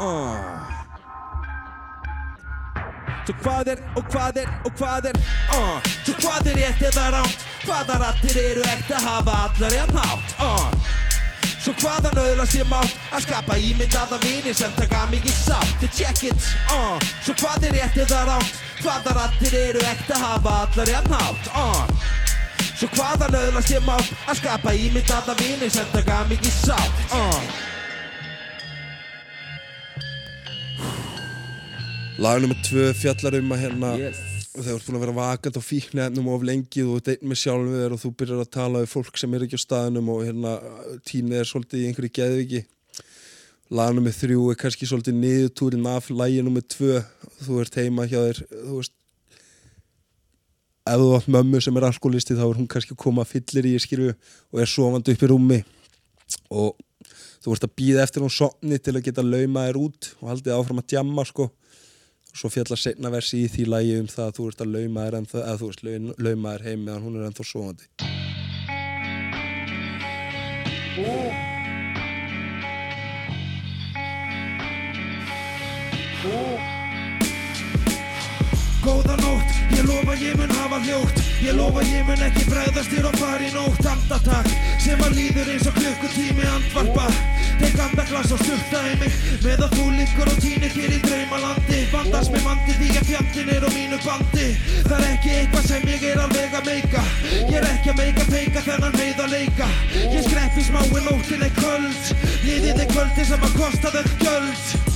Uh. 0.00 0.79
Svo 3.26 3.36
hvað 3.42 3.68
er 3.74 3.82
og 3.96 4.06
hvað 4.10 4.40
er 4.42 4.48
og 4.64 4.72
hvað 4.78 5.10
er 5.10 5.20
uh. 5.56 5.76
Svo 6.04 6.16
hvað 6.22 6.50
er 6.50 6.58
rétt 6.60 6.82
eða 6.90 7.06
rátt 7.16 7.46
Hvaða 7.66 7.98
rattir 8.00 8.40
eru 8.40 8.64
ekta 8.72 9.00
hafa 9.04 9.36
allar 9.46 9.76
jafn 9.76 10.00
hátt 10.00 10.34
uh. 10.46 10.90
Svo 11.60 11.74
hvaðan 11.82 12.16
öðlast 12.22 12.56
ég 12.56 12.68
mátt 12.70 12.94
að 13.12 13.26
skapa 13.26 13.58
ímyndaða 13.60 14.16
vini 14.24 14.54
sem 14.56 14.72
taka 14.78 15.04
í 15.12 15.34
sátt 15.34 15.76
Þið 15.82 15.96
check 15.98 16.24
it, 16.32 16.50
uh. 16.72 16.96
Svo 17.20 17.36
hvað 17.42 17.68
er 17.68 17.76
rétt 17.76 18.00
eða 18.06 18.24
rátt 18.30 18.60
Hvaða 18.80 19.16
rattir 19.18 19.56
eru 19.60 19.84
ekta 19.90 20.20
hafa 20.24 20.56
allar 20.64 20.94
jafn 20.96 21.16
hátt 21.18 21.52
uh. 21.52 22.06
Svo 22.80 22.88
hvaðan 22.96 23.36
öðlast 23.36 23.74
ég 23.74 23.84
mátt 23.84 24.14
að 24.24 24.40
skapa 24.40 24.72
ímyndaða 24.72 25.36
vini 25.42 25.68
sem 25.68 25.90
taka 25.92 26.24
í 26.32 26.54
sátt 26.62 27.12
uh. 27.12 27.69
Lag 32.20 32.40
nummer 32.42 32.58
tvö 32.60 32.90
fjallar 32.92 33.38
um 33.38 33.54
að 33.54 33.62
hérna 33.64 33.90
og 33.96 34.58
þegar 34.60 34.66
þú 34.66 34.74
ert 34.74 34.88
búin 34.88 34.96
að 34.98 35.04
vera 35.06 35.14
vakant 35.16 35.56
á 35.56 35.62
fíknefnum 35.64 36.26
of 36.28 36.42
lengi 36.44 36.82
og 36.84 36.90
þú 36.90 36.98
ert 36.98 37.08
einn 37.14 37.30
með 37.30 37.38
sjálfum 37.40 37.78
þér 37.78 37.94
og 37.94 38.00
þú 38.02 38.10
byrjar 38.20 38.42
að 38.42 38.50
tala 38.56 38.82
við 38.82 38.90
fólk 38.92 39.20
sem 39.20 39.36
er 39.36 39.44
ekki 39.46 39.56
á 39.56 39.64
staðinum 39.64 40.10
og 40.12 40.20
hérna 40.26 40.52
tímið 41.08 41.40
er 41.40 41.48
svolítið 41.48 41.80
í 41.80 41.86
einhverju 41.88 42.12
geðviki 42.18 42.60
Lag 43.70 43.92
nummer 43.94 44.10
þrjú 44.10 44.48
er 44.50 44.56
kannski 44.58 44.88
svolítið 44.90 45.14
niðurtúrin 45.14 45.84
af 45.86 46.08
lagi 46.10 46.40
nummer 46.42 46.64
tvö. 46.66 46.96
Þú 47.46 47.60
ert 47.62 47.76
heima 47.78 48.06
hjá 48.10 48.18
þér 48.18 48.40
þú 48.50 48.78
veist 48.80 48.94
ef 50.90 50.98
þú 50.98 51.10
átt 51.14 51.28
mömmu 51.30 51.60
sem 51.62 51.78
er 51.78 51.86
alkoholisti 51.86 52.34
þá 52.34 52.44
er 52.48 52.58
hún 52.58 52.68
kannski 52.72 52.96
að 52.96 53.02
koma 53.04 53.24
fyllir 53.28 53.68
í 53.70 53.76
skilju 53.78 54.16
og 54.16 54.60
er 54.64 54.72
sofandi 54.72 55.14
upp 55.14 55.22
í 55.22 55.30
rúmi. 55.30 55.60
Og 56.50 56.74
þú 57.44 57.54
ert 57.54 57.68
að 57.68 57.76
býða 57.78 58.02
eftir 58.08 58.26
hún 58.26 58.34
sopni 58.34 58.80
til 58.82 58.96
að 58.96 59.06
geta 59.06 59.22
lauma 59.22 59.68
þér 59.68 59.80
út 59.86 60.10
og 60.18 60.32
haldið 60.32 60.56
áfram 60.58 60.82
að 60.82 60.90
djamma 60.90 61.26
sko 61.30 61.46
svo 62.34 62.52
fjallar 62.52 62.80
setna 62.80 63.12
versi 63.12 63.44
í 63.44 63.50
því 63.50 63.68
lægi 63.74 63.98
um 64.00 64.08
það 64.10 64.26
að 64.28 64.38
þú 64.38 64.48
ert 64.52 64.64
að 64.64 64.72
lauma 64.76 66.56
þér 66.56 66.66
heim 66.68 66.86
meðan 66.86 67.06
hún 67.06 67.20
er 67.20 67.28
ennþá 67.30 67.52
sofandi 67.52 68.19
ég 80.22 80.36
mun 80.36 80.52
hafa 80.58 80.78
hljótt. 80.84 81.20
Ég 81.42 81.54
lofa 81.56 81.82
ég 81.82 82.04
mun 82.08 82.24
ekki 82.26 82.44
bregðast 82.48 82.92
þér 82.92 83.08
og 83.10 83.16
fara 83.20 83.44
í 83.46 83.50
nótt. 83.54 83.86
Andatak 83.92 84.48
sem 84.84 85.02
að 85.06 85.16
líður 85.18 85.50
eins 85.54 85.68
og 85.70 85.78
klukkutími 85.78 86.46
andvarpa. 86.54 87.06
Tek 87.60 87.80
andaglas 87.86 88.34
og 88.36 88.42
stutta 88.44 88.82
í 88.90 88.94
mig. 89.00 89.16
Með 89.44 89.64
að 89.66 89.76
þú 89.78 89.86
liggur 89.96 90.32
og 90.32 90.40
týnir 90.44 90.74
þér 90.76 90.96
í 90.96 91.00
draumalandi. 91.06 91.80
Vandast 91.94 92.34
með 92.34 92.46
mandi 92.48 92.76
því 92.80 92.90
að 93.00 93.10
fjandinn 93.10 93.52
er 93.56 93.66
á 93.66 93.70
mínu 93.76 94.00
bandi. 94.04 94.48
Það 94.88 94.96
er 94.98 95.08
ekki 95.10 95.34
eitthvað 95.38 95.68
sem 95.72 95.88
ég 95.94 96.06
er 96.12 96.22
alveg 96.26 96.58
að 96.60 96.70
meika. 96.70 97.04
Ég 97.40 97.58
er 97.60 97.70
ekki 97.72 97.94
að 97.94 98.00
meika 98.04 98.28
peika 98.30 98.66
þennan 98.68 98.98
meið 99.00 99.24
að 99.26 99.36
leika. 99.38 99.72
Ég 100.10 100.28
skrepp 100.28 100.60
í 100.60 100.68
smái 100.68 101.00
nóttin 101.10 101.42
er 101.42 101.52
köld 101.58 102.14
Liðið 102.44 102.84
er 102.84 102.88
kvöldi 102.92 103.26
sem 103.28 103.44
að 103.46 103.58
kosta 103.58 103.92
þau 103.94 104.16
gjöld 104.22 104.89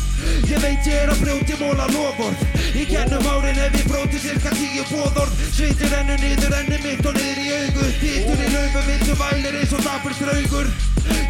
Ég 0.50 0.62
veit 0.62 0.88
ég 0.90 1.02
er 1.02 1.12
að 1.12 1.22
brjóti 1.24 1.58
móla 1.60 1.88
loford 1.92 2.46
Í 2.74 2.86
kennum 2.90 3.28
árin 3.30 3.60
hef 3.60 3.78
ég 3.80 3.86
bróti 3.90 4.22
cirka 4.22 4.54
tíu 4.56 4.86
bóðord 4.90 5.44
Svitir 5.50 5.94
ennu 6.00 6.18
niður 6.22 6.58
enni 6.62 6.80
mitt 6.84 7.06
og 7.06 7.18
niður 7.18 7.44
í 7.44 7.52
augu. 7.60 7.92
Þýttur 8.00 8.42
í 8.48 8.50
laufu 8.56 8.88
vildu 8.88 9.20
vælir 9.20 9.62
eins 9.62 9.76
og 9.78 9.86
dapur 9.86 10.18
draugur 10.20 10.74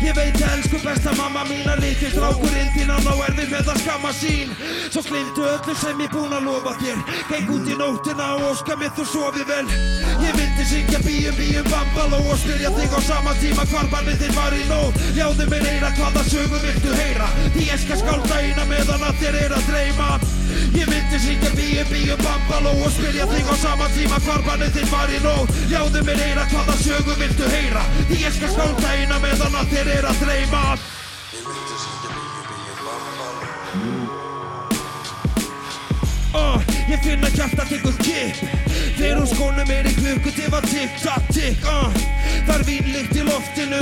Ég 0.04 0.14
veit 0.14 0.37
ég 0.38 0.50
elsku 0.52 0.78
besta 0.85 1.12
mamma 1.16 1.42
mín 1.48 1.66
að 1.70 1.80
litir 1.83 2.12
strákurinn 2.12 2.68
þín 2.74 2.90
á 2.92 2.98
erfið 3.26 3.48
með 3.50 3.70
að 3.72 3.78
skamma 3.83 4.11
sín. 4.14 4.52
Svo 4.92 5.02
glimtu 5.09 5.46
öllu 5.48 5.74
sem 5.80 6.02
ég 6.04 6.12
búin 6.12 6.35
að 6.37 6.44
lofa 6.46 6.74
þér. 6.83 7.00
Geng 7.30 7.52
út 7.54 7.70
í 7.72 7.78
nóttina 7.78 8.26
og 8.37 8.44
óska 8.50 8.76
mér 8.78 8.92
þú 8.98 9.07
sofi 9.11 9.46
vel. 9.48 9.64
Ég 10.22 10.37
vildi 10.38 10.66
syngja 10.70 11.00
bíum 11.07 11.38
bíum 11.40 11.70
bambaló 11.70 12.20
og 12.20 12.38
spyrja 12.42 12.70
þig 12.76 12.94
á 12.94 13.00
sama 13.09 13.35
tíma 13.40 13.64
hvar 13.72 13.90
bannið 13.94 14.20
þinn 14.22 14.37
var 14.37 14.54
í 14.54 14.62
nót 14.68 15.00
Ljáðu 15.16 15.48
mér 15.50 15.66
eira 15.72 15.90
hvaða 15.96 16.26
sögu 16.28 16.61
viltu 16.66 16.94
heyra. 17.00 17.30
Því 17.57 17.66
ég 17.70 17.83
skal 17.87 18.02
skálda 18.04 18.42
eina 18.44 18.68
meðan 18.85 19.05
að 19.09 19.20
þér 19.20 19.37
er 19.40 19.53
að 19.57 19.68
dreyma. 19.68 20.09
Ég 20.75 20.88
vildi 20.90 21.20
syngja 21.23 21.51
bíum 21.57 21.88
bíum 21.88 22.20
bambaló 22.20 22.73
og 22.85 22.90
spyrja 22.92 23.27
þig 23.31 23.49
á 23.49 23.55
sama 23.57 23.87
tíma 23.94 24.18
hvar 24.27 24.42
bannið 24.44 24.75
þinn 24.77 24.90
var 24.92 25.12
í 25.12 25.20
nót 25.25 25.55
Ljáðu 25.70 26.03
mér 26.05 26.20
eira 26.27 26.44
hvaða 26.51 26.77
sögu 26.83 27.16
viltu 27.20 27.49
heyra. 27.49 27.85
Því 28.11 28.18
ég 28.25 28.37
skal 28.37 28.53
skálda 28.53 28.92
eina 28.99 29.20
meðan 29.25 29.57
að 29.61 29.73
þér 29.73 29.90
er 29.94 30.11
að 30.11 30.20
dreyma. 30.25 30.62
Uh, 36.35 36.71
ég 36.90 37.00
finn 37.06 37.25
að 37.25 37.40
hjarta 37.40 37.69
tekur 37.73 37.98
kipp 38.04 38.63
Þegar 39.05 39.19
úr 39.21 39.27
skónum 39.29 39.69
er 39.69 39.85
í 39.85 39.90
klukku 39.98 40.31
til 40.33 40.46
að 40.48 40.67
tikk, 40.71 40.92
takk, 41.02 41.25
tikk 41.37 41.65
uh, 41.69 41.96
Það 42.46 42.52
er 42.55 42.63
vínlykt 42.65 43.17
í 43.21 43.25
loftinu. 43.27 43.81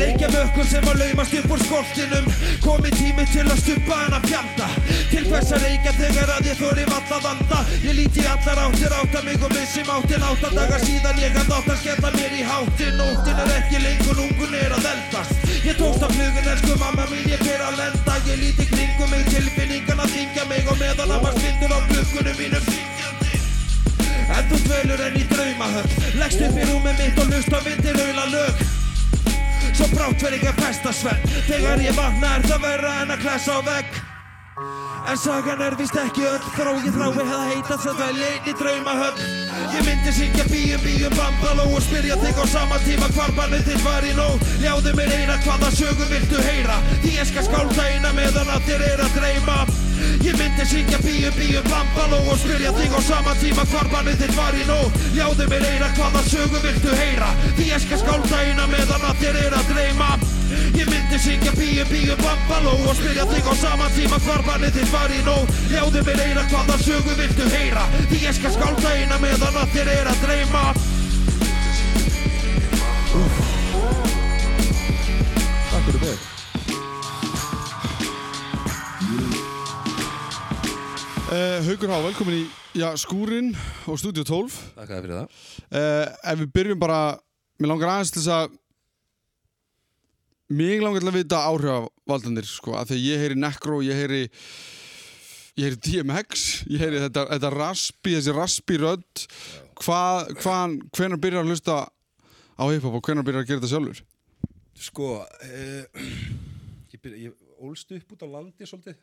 Reykja 0.00 0.30
mökkur 0.32 0.64
sem 0.66 0.88
að 0.90 0.96
laumast 0.98 1.36
upp 1.38 1.52
úr 1.54 1.60
skoltinum. 1.62 2.24
Komið 2.64 2.96
tími 2.98 3.26
til 3.30 3.44
að 3.44 3.60
stuppa 3.60 3.98
en 4.08 4.16
að 4.18 4.26
fjanda. 4.32 4.70
Til 5.12 5.22
hvers 5.28 5.52
að 5.54 5.66
reykja 5.68 5.92
þegar 6.00 6.32
að 6.34 6.48
ég 6.50 6.58
þóri 6.58 6.86
valla 6.90 7.18
vanda? 7.28 7.60
Ég 7.84 7.94
líti 8.00 8.24
allar 8.32 8.62
áttir 8.64 8.96
átta 8.98 9.22
mig 9.28 9.46
og 9.46 9.54
missi 9.54 9.84
máttinn 9.86 10.26
Átta 10.26 10.50
dagar 10.56 10.82
síðan 10.82 11.22
ég 11.22 11.38
hann 11.38 11.54
átt 11.54 11.70
að 11.70 11.78
skella 11.84 12.10
mér 12.16 12.34
í 12.34 12.46
hátinn. 12.48 12.98
Nóttin 12.98 13.42
er 13.44 13.52
ekki 13.60 13.82
lengur, 13.84 14.24
ungun 14.24 14.56
er 14.58 14.74
að 14.74 14.88
eldast. 14.90 15.46
Ég 15.68 15.78
tókst 15.78 16.02
af 16.02 16.16
flugun, 16.18 16.50
elsku 16.56 16.80
mamma 16.82 17.06
mín, 17.12 17.30
ég 17.30 17.46
fer 17.46 17.62
að 17.62 17.78
lenda. 17.78 18.18
Ég 18.26 18.42
líti 18.42 18.66
kringum 18.74 19.14
mig, 19.14 19.22
tilfinningarna 19.30 20.10
þingja 20.10 20.48
mig 20.50 20.66
Og 20.66 20.82
meðan 20.82 21.14
að 21.14 21.22
maður 21.28 21.38
spindur 21.38 21.78
á 21.78 21.80
klukkunum 21.92 22.42
mínum 22.42 22.83
En 24.44 24.50
þú 24.50 24.58
dvelur 24.66 25.00
enn 25.00 25.14
í 25.16 25.22
draumahöll 25.30 25.92
Leggst 26.20 26.42
upp 26.44 26.56
í 26.60 26.64
rúmið 26.68 26.98
mitt 27.00 27.20
og 27.22 27.30
hlust 27.32 27.54
á 27.56 27.60
vindir 27.64 28.00
auðla 28.02 28.24
lög. 28.28 28.64
Svo 29.74 29.86
brátt 29.94 30.20
fer 30.20 30.34
ég 30.36 30.48
að 30.50 30.58
festa 30.60 30.92
svell 30.92 31.22
Þegar 31.46 31.84
ég 31.84 31.96
vakna 31.96 32.32
er 32.36 32.44
það 32.50 32.66
verra 32.66 32.90
en 33.04 33.14
að 33.14 33.22
klessa 33.24 33.56
á 33.56 33.60
vegg. 33.64 34.02
En 35.04 35.18
sagan 35.20 35.62
er 35.64 35.76
vist 35.78 35.96
ekki 35.96 36.26
öll. 36.28 36.44
Þró 36.58 36.74
ég 36.76 36.92
þrái 36.92 37.08
hefða 37.16 37.38
heita 37.48 37.78
svo 37.80 37.94
dvelja 37.96 38.28
einn 38.34 38.50
í 38.52 38.54
draumahöll 38.60 39.24
Ég 39.72 39.88
myndi 39.88 40.12
syngja 40.18 40.46
bíum 40.52 40.84
bíum 40.84 41.16
bambaló 41.16 41.64
Og 41.72 41.80
spyrja 41.86 42.20
þig 42.20 42.36
á 42.36 42.44
sama 42.52 42.82
tíma 42.84 43.08
hvar 43.16 43.32
bannið 43.38 43.64
þitt 43.70 43.88
var 43.88 44.04
í 44.04 44.12
nóg 44.18 44.44
Ljáðu 44.60 44.92
mér 45.00 45.16
eina 45.22 45.40
hvaða 45.46 45.72
sögu 45.72 46.12
viltu 46.12 46.44
heyra? 46.44 46.76
Því 47.00 47.16
ég 47.16 47.32
skal 47.32 47.48
skálda 47.48 47.88
eina 47.88 48.12
meðan 48.12 48.52
að 48.52 48.68
þér 48.68 48.86
er 48.92 49.04
að 49.08 49.18
dreyma 49.18 49.58
Ég 50.24 50.36
myndi 50.38 50.64
syngja 50.68 50.98
bíum 51.04 51.34
bíum 51.38 51.66
bambaló 51.68 52.20
Og 52.30 52.38
spyrja 52.40 52.72
þig 52.76 52.94
á 52.96 53.00
sama 53.04 53.34
tíma 53.40 53.64
hvar 53.72 53.90
bannið 53.92 54.22
þitt 54.22 54.36
var 54.38 54.56
í 54.56 54.64
nóg 54.68 54.98
Ljáðu 55.16 55.48
mér 55.52 55.66
eina 55.68 55.90
hvaða 55.98 56.22
sögu 56.28 56.62
viltu 56.64 56.96
heyra. 56.98 57.30
Því 57.58 57.68
ég 57.70 57.84
skal 57.84 58.00
skálda 58.02 58.40
eina 58.46 58.66
meðan 58.72 59.06
að 59.10 59.20
þér 59.22 59.40
er 59.44 59.58
að 59.58 59.70
dreyma. 59.72 60.10
Ég 60.78 60.90
myndi 60.90 61.20
syngja 61.26 61.54
bíum 61.58 61.92
bíum 61.92 62.24
bambaló 62.24 62.74
Og 62.88 62.98
spyrja 62.98 63.28
þig 63.30 63.48
á 63.48 63.54
sama 63.62 63.92
tíma 63.98 64.20
hvar 64.26 64.44
bannið 64.48 64.80
þitt 64.80 64.92
var 64.94 65.14
í 65.14 65.22
nóg 65.28 65.54
Ljáðu 65.72 66.04
mér 66.08 66.26
eina 66.26 66.48
hvaða 66.50 66.80
sögu 66.82 67.16
viltu 67.20 67.48
heyra. 67.54 67.86
Því 68.10 68.26
ég 68.26 68.36
skal 68.40 68.54
skálda 68.58 68.98
eina 68.98 69.22
meðan 69.22 69.62
að 69.62 69.72
þér 69.78 69.96
er 69.98 70.12
að 70.12 70.22
dreyma 70.26 70.68
Uh, 81.34 81.58
Haukur 81.66 81.90
Há, 81.90 81.96
velkomin 82.04 82.34
í 82.36 82.42
já, 82.78 82.92
skúrin 83.00 83.48
og 83.90 83.96
Studio 83.98 84.22
12 84.22 84.54
Takk 84.76 84.90
fyrir 84.92 85.14
það. 85.16 85.38
Uh, 85.66 86.04
Ef 86.30 86.36
við 86.44 86.50
byrjum 86.54 86.78
bara 86.78 86.98
Mér 87.58 87.72
langar 87.72 87.90
aðeins 87.90 88.12
til 88.14 88.20
þess 88.20 88.34
að 88.36 88.52
Mér 90.54 90.84
langar 90.84 91.02
til 91.02 91.10
að 91.10 91.16
vita 91.16 91.40
áhrifavaldanir 91.48 92.46
sko, 92.46 92.76
að 92.78 92.92
því 92.92 92.98
að 92.98 93.06
ég 93.08 93.24
heyri 93.24 93.38
Necro, 93.40 93.80
ég 93.82 93.98
heyri 93.98 94.20
ég 95.58 95.66
heyri 95.66 95.80
DMX 95.88 96.44
ég 96.70 96.84
heyri 96.84 97.02
þetta, 97.08 97.26
þetta 97.32 97.52
raspi, 97.56 98.14
þessi 98.14 98.36
raspi 98.36 98.78
rödd. 98.84 99.26
Hvað, 99.80 100.30
hvaðan, 100.44 100.78
hvenar 100.94 101.22
byrjar 101.24 101.46
að 101.48 101.50
hlusta 101.50 101.80
á 102.60 102.64
hiphop 102.68 103.00
og 103.00 103.08
hvenar 103.08 103.26
byrjar 103.26 103.42
að 103.42 103.50
gera 103.50 103.64
þetta 103.64 103.72
sjálfur? 103.72 104.04
Sko, 104.86 105.10
eh, 105.48 106.06
ég, 106.94 107.00
byrja, 107.00 107.26
ég 107.26 107.58
ólst 107.64 107.90
upp 107.98 108.14
út 108.14 108.22
á 108.22 108.28
landi 108.36 108.70
svolítið 108.70 109.02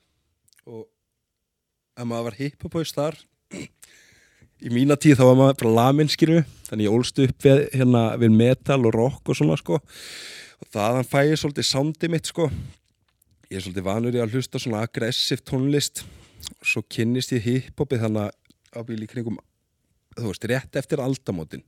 og 0.71 0.87
ef 1.97 2.07
maður 2.07 2.29
var 2.29 2.39
hiphophaust 2.39 2.97
þar. 2.97 3.19
Í 4.61 4.69
mína 4.69 4.97
tíð 4.99 5.19
þá 5.19 5.23
var 5.25 5.39
maður 5.39 5.59
bara 5.63 5.75
lamin 5.79 6.11
skilju 6.11 6.43
þannig 6.67 6.87
ég 6.87 6.95
ólst 6.95 7.21
upp 7.23 7.45
við, 7.47 7.63
hérna, 7.73 8.03
við 8.21 8.35
metal 8.37 8.79
og 8.85 8.95
rock 8.95 9.31
og 9.31 9.37
svona 9.37 9.57
sko. 9.59 9.81
Og 10.61 10.73
þaðan 10.73 11.07
fæ 11.09 11.19
ég 11.25 11.41
svolítið 11.41 11.67
soundið 11.67 12.13
mitt 12.13 12.29
sko. 12.29 12.49
Ég 13.49 13.59
er 13.59 13.65
svolítið 13.65 13.87
vanur 13.87 14.17
í 14.17 14.21
að 14.21 14.35
hlusta 14.37 14.61
svona 14.61 14.83
aggressiv 14.85 15.41
tónlist. 15.47 16.03
Og 16.61 16.67
svo 16.67 16.83
kynnist 16.85 17.33
ég 17.35 17.47
hiphopið 17.47 18.05
þannig 18.05 18.29
að 18.77 18.93
í 18.95 19.09
kringum 19.09 19.39
þú 20.17 20.29
veist, 20.29 20.45
rétt 20.49 20.77
eftir 20.79 21.01
aldamótin. 21.03 21.63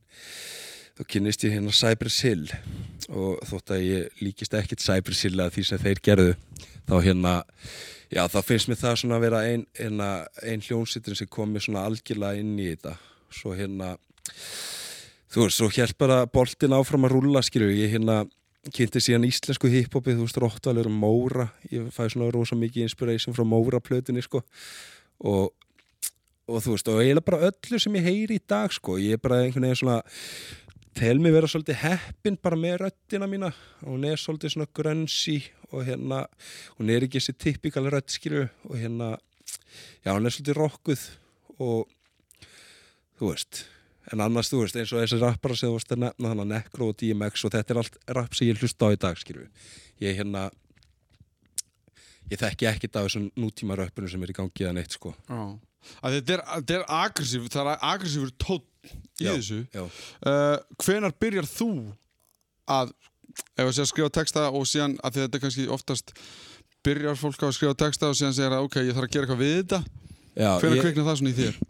Þá 0.94 1.04
kynnist 1.10 1.44
ég 1.48 1.56
hérna 1.56 1.74
Cypress 1.74 2.22
Hill. 2.26 2.46
Og 3.10 3.42
þótt 3.50 3.74
að 3.74 3.86
ég 3.88 4.22
líkist 4.22 4.54
ekkit 4.58 4.84
Cypress 4.84 5.26
Hill 5.26 5.40
að 5.42 5.56
því 5.58 5.66
sem 5.70 5.82
þeir 5.82 6.02
gerðu 6.06 6.36
þá 6.90 6.96
hérna, 7.08 7.34
já 8.14 8.24
þá 8.30 8.40
finnst 8.46 8.70
mér 8.70 8.80
það 8.80 9.00
svona 9.02 9.18
að 9.18 9.26
vera 9.26 9.42
ein, 9.50 9.66
hérna, 9.80 10.12
ein 10.46 10.64
hljónsitrin 10.64 11.18
sem 11.18 11.30
kom 11.32 11.52
mér 11.54 11.66
svona 11.66 11.86
algjörlega 11.90 12.40
inn 12.44 12.54
í 12.60 12.70
þetta. 12.70 12.96
Svo 13.34 13.56
hérna 13.58 13.96
þú 15.34 15.48
veist, 15.48 15.58
svo 15.58 15.70
hjælt 15.74 15.98
bara 16.02 16.24
boltin 16.30 16.78
áfram 16.78 17.08
að 17.08 17.18
rúlla 17.18 17.44
skilju, 17.46 17.74
ég 17.74 17.96
hérna 17.96 18.24
kynnti 18.74 19.02
síðan 19.04 19.28
íslensku 19.28 19.68
hiphopið, 19.72 20.22
þú 20.22 20.28
veist, 20.28 20.40
Rottvalur 20.40 20.88
og 20.88 20.96
Móra, 20.96 21.50
ég 21.74 21.90
fæ 21.92 22.06
svona 22.06 22.30
rosa 22.32 22.56
mikið 22.56 22.86
inspiration 22.86 23.36
frá 23.36 23.44
Móra 23.48 23.82
plötunni 23.84 24.24
sko. 24.24 24.44
Og 25.24 25.52
og 26.44 26.60
þú 26.60 26.74
veist, 26.74 26.90
og 26.92 27.00
eiginlega 27.00 27.28
bara 27.30 27.50
öllu 27.50 27.80
sem 27.80 27.94
ég 27.96 28.04
heyri 28.08 28.36
í 28.36 28.44
dag 28.52 28.74
sko, 28.76 28.98
ég 29.00 29.16
er 29.16 29.22
bara 29.24 29.40
einhvern 29.44 29.64
veginn 29.64 29.80
svona 29.80 30.02
tel 30.98 31.20
mig 31.22 31.34
vera 31.34 31.50
svolítið 31.50 31.82
heppin 31.82 32.38
bara 32.42 32.60
með 32.60 32.80
röddina 32.84 33.28
mína. 33.30 33.52
Hún 33.84 34.06
er 34.08 34.22
svolítið 34.22 34.56
svona 34.56 34.70
grönsi 34.76 35.40
og 35.72 35.86
hérna, 35.88 36.24
hún 36.78 36.92
er 36.94 37.06
ekki 37.06 37.20
þessi 37.20 37.38
typikal 37.42 37.88
rödd 37.90 38.14
skilju 38.14 38.48
og 38.70 38.76
hérna 38.78 39.16
já, 40.06 40.14
hún 40.14 40.26
er 40.26 40.36
svolítið 40.36 40.60
rockuð 40.60 41.06
og 41.58 41.94
þú 43.20 43.32
veist 43.32 43.64
en 44.12 44.22
annars, 44.22 44.50
þú 44.52 44.64
veist, 44.64 44.78
eins 44.78 44.92
og 44.92 45.02
þessi 45.02 45.22
rappara 45.22 45.56
sem 45.58 45.72
þú 45.72 45.78
veist 45.78 45.94
að 45.96 46.02
nefna 46.04 46.34
þannig, 46.34 46.50
Necro 46.52 46.90
og 46.92 46.98
DMX 47.00 47.46
og 47.48 47.54
þetta 47.56 47.74
er 47.74 47.82
allt 47.82 48.00
rapp 48.18 48.36
sem 48.36 48.50
ég 48.50 48.60
hlusta 48.60 48.90
á 48.90 48.94
í 48.94 49.00
dag 49.00 49.20
skilju 49.20 49.48
ég 50.04 50.18
hérna 50.20 50.50
ég 52.32 52.40
þekki 52.42 52.70
ekkit 52.70 52.98
af 52.98 53.08
þessum 53.08 53.30
nútíma 53.40 53.78
röppunum 53.80 54.12
sem 54.12 54.26
er 54.26 54.34
í 54.34 54.38
gangi 54.38 54.66
eða 54.66 54.76
neitt 54.78 54.98
sko. 54.98 55.14
Já. 55.28 55.42
Að 56.04 56.18
þetta 56.20 56.34
er, 56.38 56.44
þetta 56.56 56.78
er 56.80 56.86
aggressív, 57.00 57.50
það 57.54 57.72
er 57.74 57.84
aggressífur 57.94 58.32
tótt 58.42 58.70
í 59.22 59.28
Já, 59.28 59.34
þessu. 59.38 59.60
já. 59.74 59.84
Uh, 60.28 60.58
hvenar 60.84 61.14
byrjar 61.22 61.48
þú 61.48 61.70
að, 62.74 62.94
ef 63.58 63.68
að 63.70 63.84
skrifa 63.92 64.10
texta 64.20 64.48
og 64.52 64.66
síðan, 64.70 64.98
að 65.04 65.20
þetta 65.22 65.38
er 65.40 65.44
kannski 65.46 65.68
oftast 65.72 66.16
byrjar 66.84 67.16
fólk 67.20 67.40
á 67.44 67.48
að 67.48 67.56
skrifa 67.60 67.78
texta 67.86 68.10
og 68.12 68.18
síðan 68.20 68.36
segir 68.36 68.56
að 68.58 68.66
ok, 68.68 68.82
ég 68.84 68.98
þarf 68.98 69.08
að 69.08 69.14
gera 69.16 69.28
eitthvað 69.28 69.44
við 69.46 69.54
þetta. 69.62 69.80
Já, 70.34 70.50
Hvenar 70.60 70.76
ég- 70.78 70.84
kviknar 70.88 71.08
það 71.12 71.22
svona 71.22 71.32
í 71.36 71.40
þér? 71.44 71.62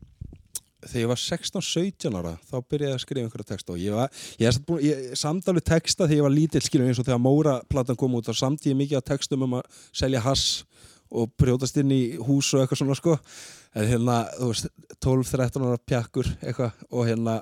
þegar 0.84 1.00
ég 1.00 1.08
var 1.08 1.20
16-17 1.22 2.16
ára 2.20 2.32
þá 2.44 2.56
byrjaði 2.68 2.90
ég 2.92 2.98
að 2.98 3.02
skrifa 3.06 3.22
einhverja 3.24 3.48
texta 3.54 3.72
og 3.72 3.78
ég, 3.80 3.94
var, 3.96 4.10
ég, 4.42 4.48
er 4.50 4.58
búinn- 4.68 4.84
ég 4.84 5.14
samdalvi 5.16 5.62
texta 5.64 6.04
þegar 6.10 6.18
ég 6.18 6.26
var 6.26 6.34
lítill 6.34 6.62
skilur 6.66 6.90
eins 6.92 7.00
og 7.00 7.06
þegar 7.08 7.22
Móra 7.24 7.54
platan 7.72 7.96
kom 7.96 8.18
út 8.20 8.28
þá 8.28 8.34
samt 8.36 8.66
ég 8.68 8.76
mikið 8.76 9.00
af 9.00 9.06
textum 9.08 9.46
um 9.48 9.56
að 9.62 9.78
selja 9.96 10.20
hass 10.26 10.66
og 11.14 11.32
brjótast 11.40 11.78
inn 11.82 11.94
í 11.94 12.02
hús 12.18 12.52
og 12.54 12.64
eitthvað 12.64 12.82
svona 12.82 12.98
sko. 12.98 13.16
En 13.78 13.88
hérna, 13.90 14.20
þú 14.38 14.52
veist, 14.52 14.70
12-13 15.04 15.66
ára 15.68 15.82
pjakkur 15.82 16.30
eitthvað 16.42 16.86
og 16.90 17.10
hérna 17.10 17.40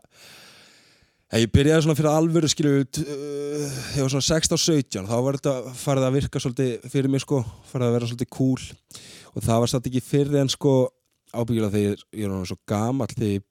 en 1.32 1.40
ég 1.40 1.52
byrjaði 1.52 1.86
svona 1.86 1.96
fyrir 1.96 2.12
alvöru 2.12 2.50
skilur 2.52 2.82
uh, 2.84 3.76
ég 3.96 4.04
var 4.04 4.12
svona 4.12 4.28
16-17 4.28 5.08
þá 5.08 5.14
var 5.24 5.38
þetta 5.40 5.76
farið 5.80 6.08
að 6.08 6.18
virka 6.18 6.42
svolítið 6.44 6.90
fyrir 6.92 7.12
mig 7.12 7.24
sko, 7.24 7.44
farið 7.72 7.88
að 7.88 7.96
vera 7.98 8.10
svolítið 8.10 8.34
cool. 8.36 8.66
Og 9.32 9.46
það 9.46 9.64
var 9.64 9.72
satt 9.72 9.88
ekki 9.88 10.04
fyrir 10.04 10.42
en 10.42 10.52
sko 10.52 10.76
ábyggilega 11.32 11.72
þegar 11.72 11.96
ég, 11.96 12.04
er 12.20 12.28
orðinn 12.28 12.52
svo 12.52 12.60
gamall 12.68 13.16
þegar 13.16 13.48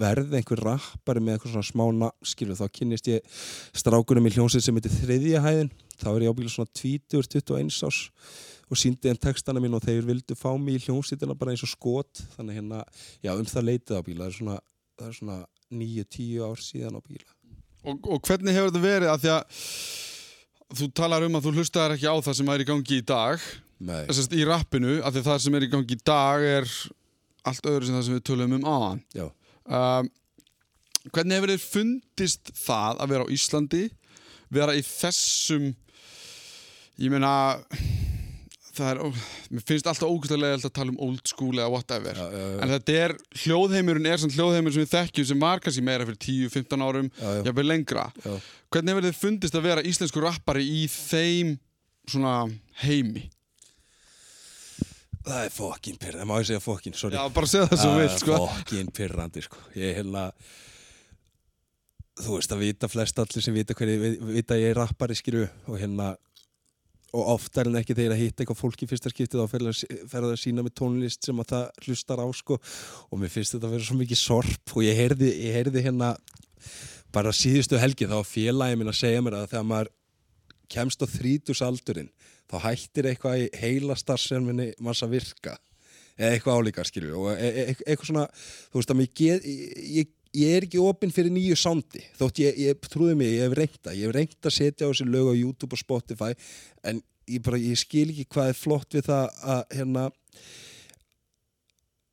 verði 0.00 0.40
einhver 0.40 0.62
rappari 0.66 1.22
með 1.22 1.36
eitthvað 1.36 1.52
svona 1.54 1.68
smá 1.68 2.08
skilur, 2.26 2.58
þá 2.58 2.74
kynnist 2.74 3.06
ég 3.06 3.38
strákunum 3.78 4.26
í 4.26 4.32
hljónsið 4.34 4.64
sem 4.64 4.74
heitir 4.74 4.96
þriðja 4.96 5.42
hæðin 5.44 5.70
þá 6.00 6.10
er 6.12 6.24
ég 6.26 6.32
ábyggilega 6.32 6.54
svona 6.56 6.74
20, 6.80 7.20
21 7.20 7.84
ás 7.88 8.00
og 8.70 8.78
síndi 8.78 9.10
en 9.10 9.18
textana 9.18 9.60
mín 9.62 9.74
og 9.74 9.82
þeir 9.82 10.04
vildu 10.06 10.36
fá 10.38 10.52
mig 10.54 10.78
í 10.78 10.84
hljónsitina 10.84 11.34
bara 11.38 11.54
eins 11.54 11.64
og 11.66 11.72
skot. 11.72 12.22
Þannig 12.36 12.60
hérna, 12.60 12.84
já 13.24 13.32
um 13.34 13.48
það 13.50 13.66
leitið 13.66 13.98
ábyggilega 13.98 14.36
það 14.36 14.54
er 14.54 14.62
það 15.00 15.08
er 15.08 15.18
svona 15.18 15.38
9-10 15.70 16.44
ár 16.44 16.62
síðan 16.62 16.98
ábyggilega 17.00 17.36
Og, 17.80 18.06
og 18.12 18.20
hvernig 18.28 18.52
hefur 18.52 18.68
þetta 18.68 18.84
verið? 18.84 19.08
Að 19.08 19.22
því 19.22 19.30
að 19.32 19.60
þú 20.80 20.88
talar 21.00 21.24
um 21.26 21.36
að 21.38 21.46
þú 21.46 21.52
hlustaðar 21.56 21.94
ekki 21.96 22.10
á 22.12 22.16
það 22.26 22.38
sem 22.38 22.50
er 22.52 22.62
í 22.62 22.66
gangi 22.68 22.98
í 22.98 23.04
dag. 23.08 23.44
Þessast, 23.80 24.34
í 24.36 24.44
rappinu, 24.44 24.96
af 25.00 25.14
því 25.14 25.22
það 25.24 25.38
sem 25.44 25.56
er 25.56 25.64
í 25.64 25.70
gangi 25.72 25.96
í 25.96 26.02
dag 26.10 26.44
er 26.44 26.74
allt 27.48 27.68
öðru 27.70 27.88
sem 27.88 27.96
það 27.96 28.04
sem 28.06 28.18
við 28.18 28.26
tölum 28.28 28.56
um 28.58 28.66
áðan. 28.68 29.00
Já. 29.16 29.26
um, 29.64 30.10
Hvernig 31.08 31.38
hefur 31.38 31.54
þið 31.54 31.62
fundist 31.64 32.52
það 32.60 33.00
að 33.00 33.14
vera 33.14 33.24
á 33.24 33.32
Íslandi 33.32 33.84
vera 34.52 34.74
í 34.76 34.82
þessum 34.84 35.70
ég 37.00 37.10
meina 37.12 37.30
það 38.70 38.90
er, 38.92 39.00
mér 39.50 39.64
finnst 39.66 39.88
alltaf 39.90 40.08
ógustlega 40.08 40.56
að 40.60 40.70
tala 40.76 40.92
um 40.94 41.00
old 41.04 41.26
school 41.28 41.58
eða 41.58 41.70
whatever 41.72 42.16
Já, 42.16 42.26
já, 42.32 42.44
já. 42.52 42.60
en 42.64 42.72
þetta 42.76 42.94
er, 43.04 43.14
hljóðheimurinn 43.42 44.06
er 44.12 44.20
sem 44.22 44.32
hljóðheimur 44.36 44.72
sem 44.76 44.84
við 44.84 44.92
þekkjum 44.94 45.28
sem 45.32 45.42
var 45.42 45.60
kannski 45.64 45.84
meira 45.84 46.06
fyrir 46.08 46.20
10-15 46.22 46.86
árum, 46.86 47.10
Já, 47.18 47.26
já. 47.26 47.42
jafnvel 47.48 47.66
lengra 47.66 48.06
Já. 48.24 48.36
hvernig 48.70 48.94
hefur 48.94 49.08
þið 49.08 49.18
fundist 49.24 49.58
að 49.58 49.66
vera 49.68 49.84
íslensku 49.90 50.22
rappari 50.24 50.64
í 50.64 50.86
þeim 50.92 51.56
svona 52.08 52.36
heimi 52.86 53.26
Það 55.20 55.42
er 55.44 55.52
fokkin 55.52 55.98
pyrrandi, 56.00 56.26
má 56.30 56.38
ég 56.40 56.46
segja 56.48 56.62
fokkin, 56.64 56.94
sorry 56.96 57.18
Já, 57.18 57.26
bara 57.34 57.48
segja 57.50 57.66
það 57.68 57.80
svo 57.82 57.90
vilt, 57.98 58.14
sko. 58.22 58.32
Það 58.32 58.46
er 58.46 58.54
fokkin 58.54 58.88
pyrrandi, 58.96 59.42
sko 59.44 59.58
Ég 59.76 59.90
er 59.90 59.98
hérna 60.00 60.22
Þú 62.20 62.34
veist 62.38 62.52
að 62.52 62.62
vita 62.64 62.88
flest 62.90 63.20
allir 63.22 63.44
sem 63.44 63.54
vita 63.56 63.76
hverju 63.76 64.00
vi- 64.00 64.32
vita 64.38 64.56
að 64.56 64.62
ég 64.64 64.72
er 64.74 64.80
rappari, 64.80 65.14
skilju 65.16 65.44
og 65.68 65.76
hérna 65.80 66.08
og 67.16 67.30
oftar 67.34 67.68
en 67.70 67.78
ekki 67.80 67.96
þegar 67.96 68.14
að 68.14 68.22
hitta 68.22 68.42
eitthvað 68.42 68.60
fólk 68.60 68.82
í 68.84 68.88
fyrsta 68.90 69.10
skipti 69.12 69.38
þá 69.38 69.50
fer 69.50 69.64
það 70.12 70.26
að 70.30 70.36
sína 70.38 70.64
með 70.66 70.76
tónlist 70.78 71.26
sem 71.26 71.42
að 71.42 71.52
það 71.52 71.86
hlustar 71.86 72.22
á 72.22 72.26
sko. 72.38 72.58
Og 73.10 73.20
mér 73.20 73.32
finnst 73.32 73.56
þetta 73.56 73.66
að 73.68 73.74
vera 73.76 73.88
svo 73.88 73.96
mikið 73.98 74.20
sorp. 74.20 74.74
Og 74.76 74.84
ég 74.86 74.98
heyrði, 74.98 75.30
ég 75.46 75.56
heyrði 75.58 75.84
hérna 75.86 76.12
bara 77.14 77.32
síðustu 77.34 77.80
helgi 77.82 78.06
þá 78.10 78.20
félagi 78.26 78.78
minn 78.78 78.92
að 78.92 79.00
segja 79.00 79.24
mér 79.26 79.40
að 79.40 79.48
þegar 79.54 79.66
maður 79.72 79.92
kemst 80.70 81.02
á 81.02 81.06
þrítusaldurinn 81.10 82.12
þá 82.50 82.56
hættir 82.66 83.10
eitthvað 83.10 83.42
í 83.42 83.50
heila 83.58 83.96
starfsefninni 83.98 84.70
manns 84.82 85.02
að 85.06 85.16
virka. 85.16 85.56
Eða 86.20 86.36
eitthvað 86.36 86.60
álíka 86.60 86.84
skilju 86.84 87.16
og 87.16 87.30
e 87.32 87.48
e 87.48 87.66
eitthvað 87.72 88.06
svona 88.10 88.26
þú 88.36 88.80
veist 88.80 88.92
að 88.92 88.98
mér 89.00 89.12
get, 89.16 89.46
ég, 89.46 90.10
ég 90.36 90.56
er 90.56 90.66
ekki 90.66 90.80
opinn 90.82 91.12
fyrir 91.14 91.32
nýju 91.34 91.58
sándi 91.58 92.02
þótt 92.18 92.42
ég, 92.42 92.58
ég 92.68 92.90
trúði 92.90 93.16
mig, 93.18 93.34
ég 93.34 93.48
hef 93.48 93.56
reynda 93.58 93.94
ég 93.96 94.08
hef 94.08 94.16
reynda 94.16 94.50
að 94.50 94.56
setja 94.56 94.86
á 94.86 94.90
þessi 94.90 95.08
lög 95.08 95.32
á 95.32 95.34
YouTube 95.34 95.76
og 95.76 95.82
Spotify 95.82 96.32
en 96.86 97.02
ég 97.30 97.42
bara, 97.46 97.60
ég 97.60 97.78
skil 97.78 98.08
ekki 98.10 98.28
hvað 98.30 98.52
er 98.52 98.58
flott 98.58 98.96
við 98.96 99.08
það 99.10 99.42
að 99.54 99.76
hérna 99.78 100.06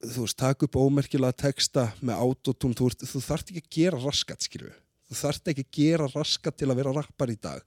þú 0.08 0.26
veist, 0.26 0.38
taka 0.38 0.68
upp 0.68 0.78
ómerkilega 0.78 1.40
texta 1.48 1.88
með 2.06 2.26
autotune, 2.26 2.78
þú, 2.78 2.92
þú 3.02 3.24
þarft 3.26 3.54
ekki 3.54 3.64
að 3.64 3.72
gera 3.80 4.02
raskat, 4.04 4.46
skilju 4.46 4.74
þú 5.08 5.18
þarft 5.22 5.52
ekki 5.52 5.66
að 5.66 5.76
gera 5.78 6.10
raskat 6.12 6.58
til 6.60 6.70
að 6.70 6.80
vera 6.82 6.94
rappar 6.96 7.32
í 7.32 7.38
dag. 7.40 7.62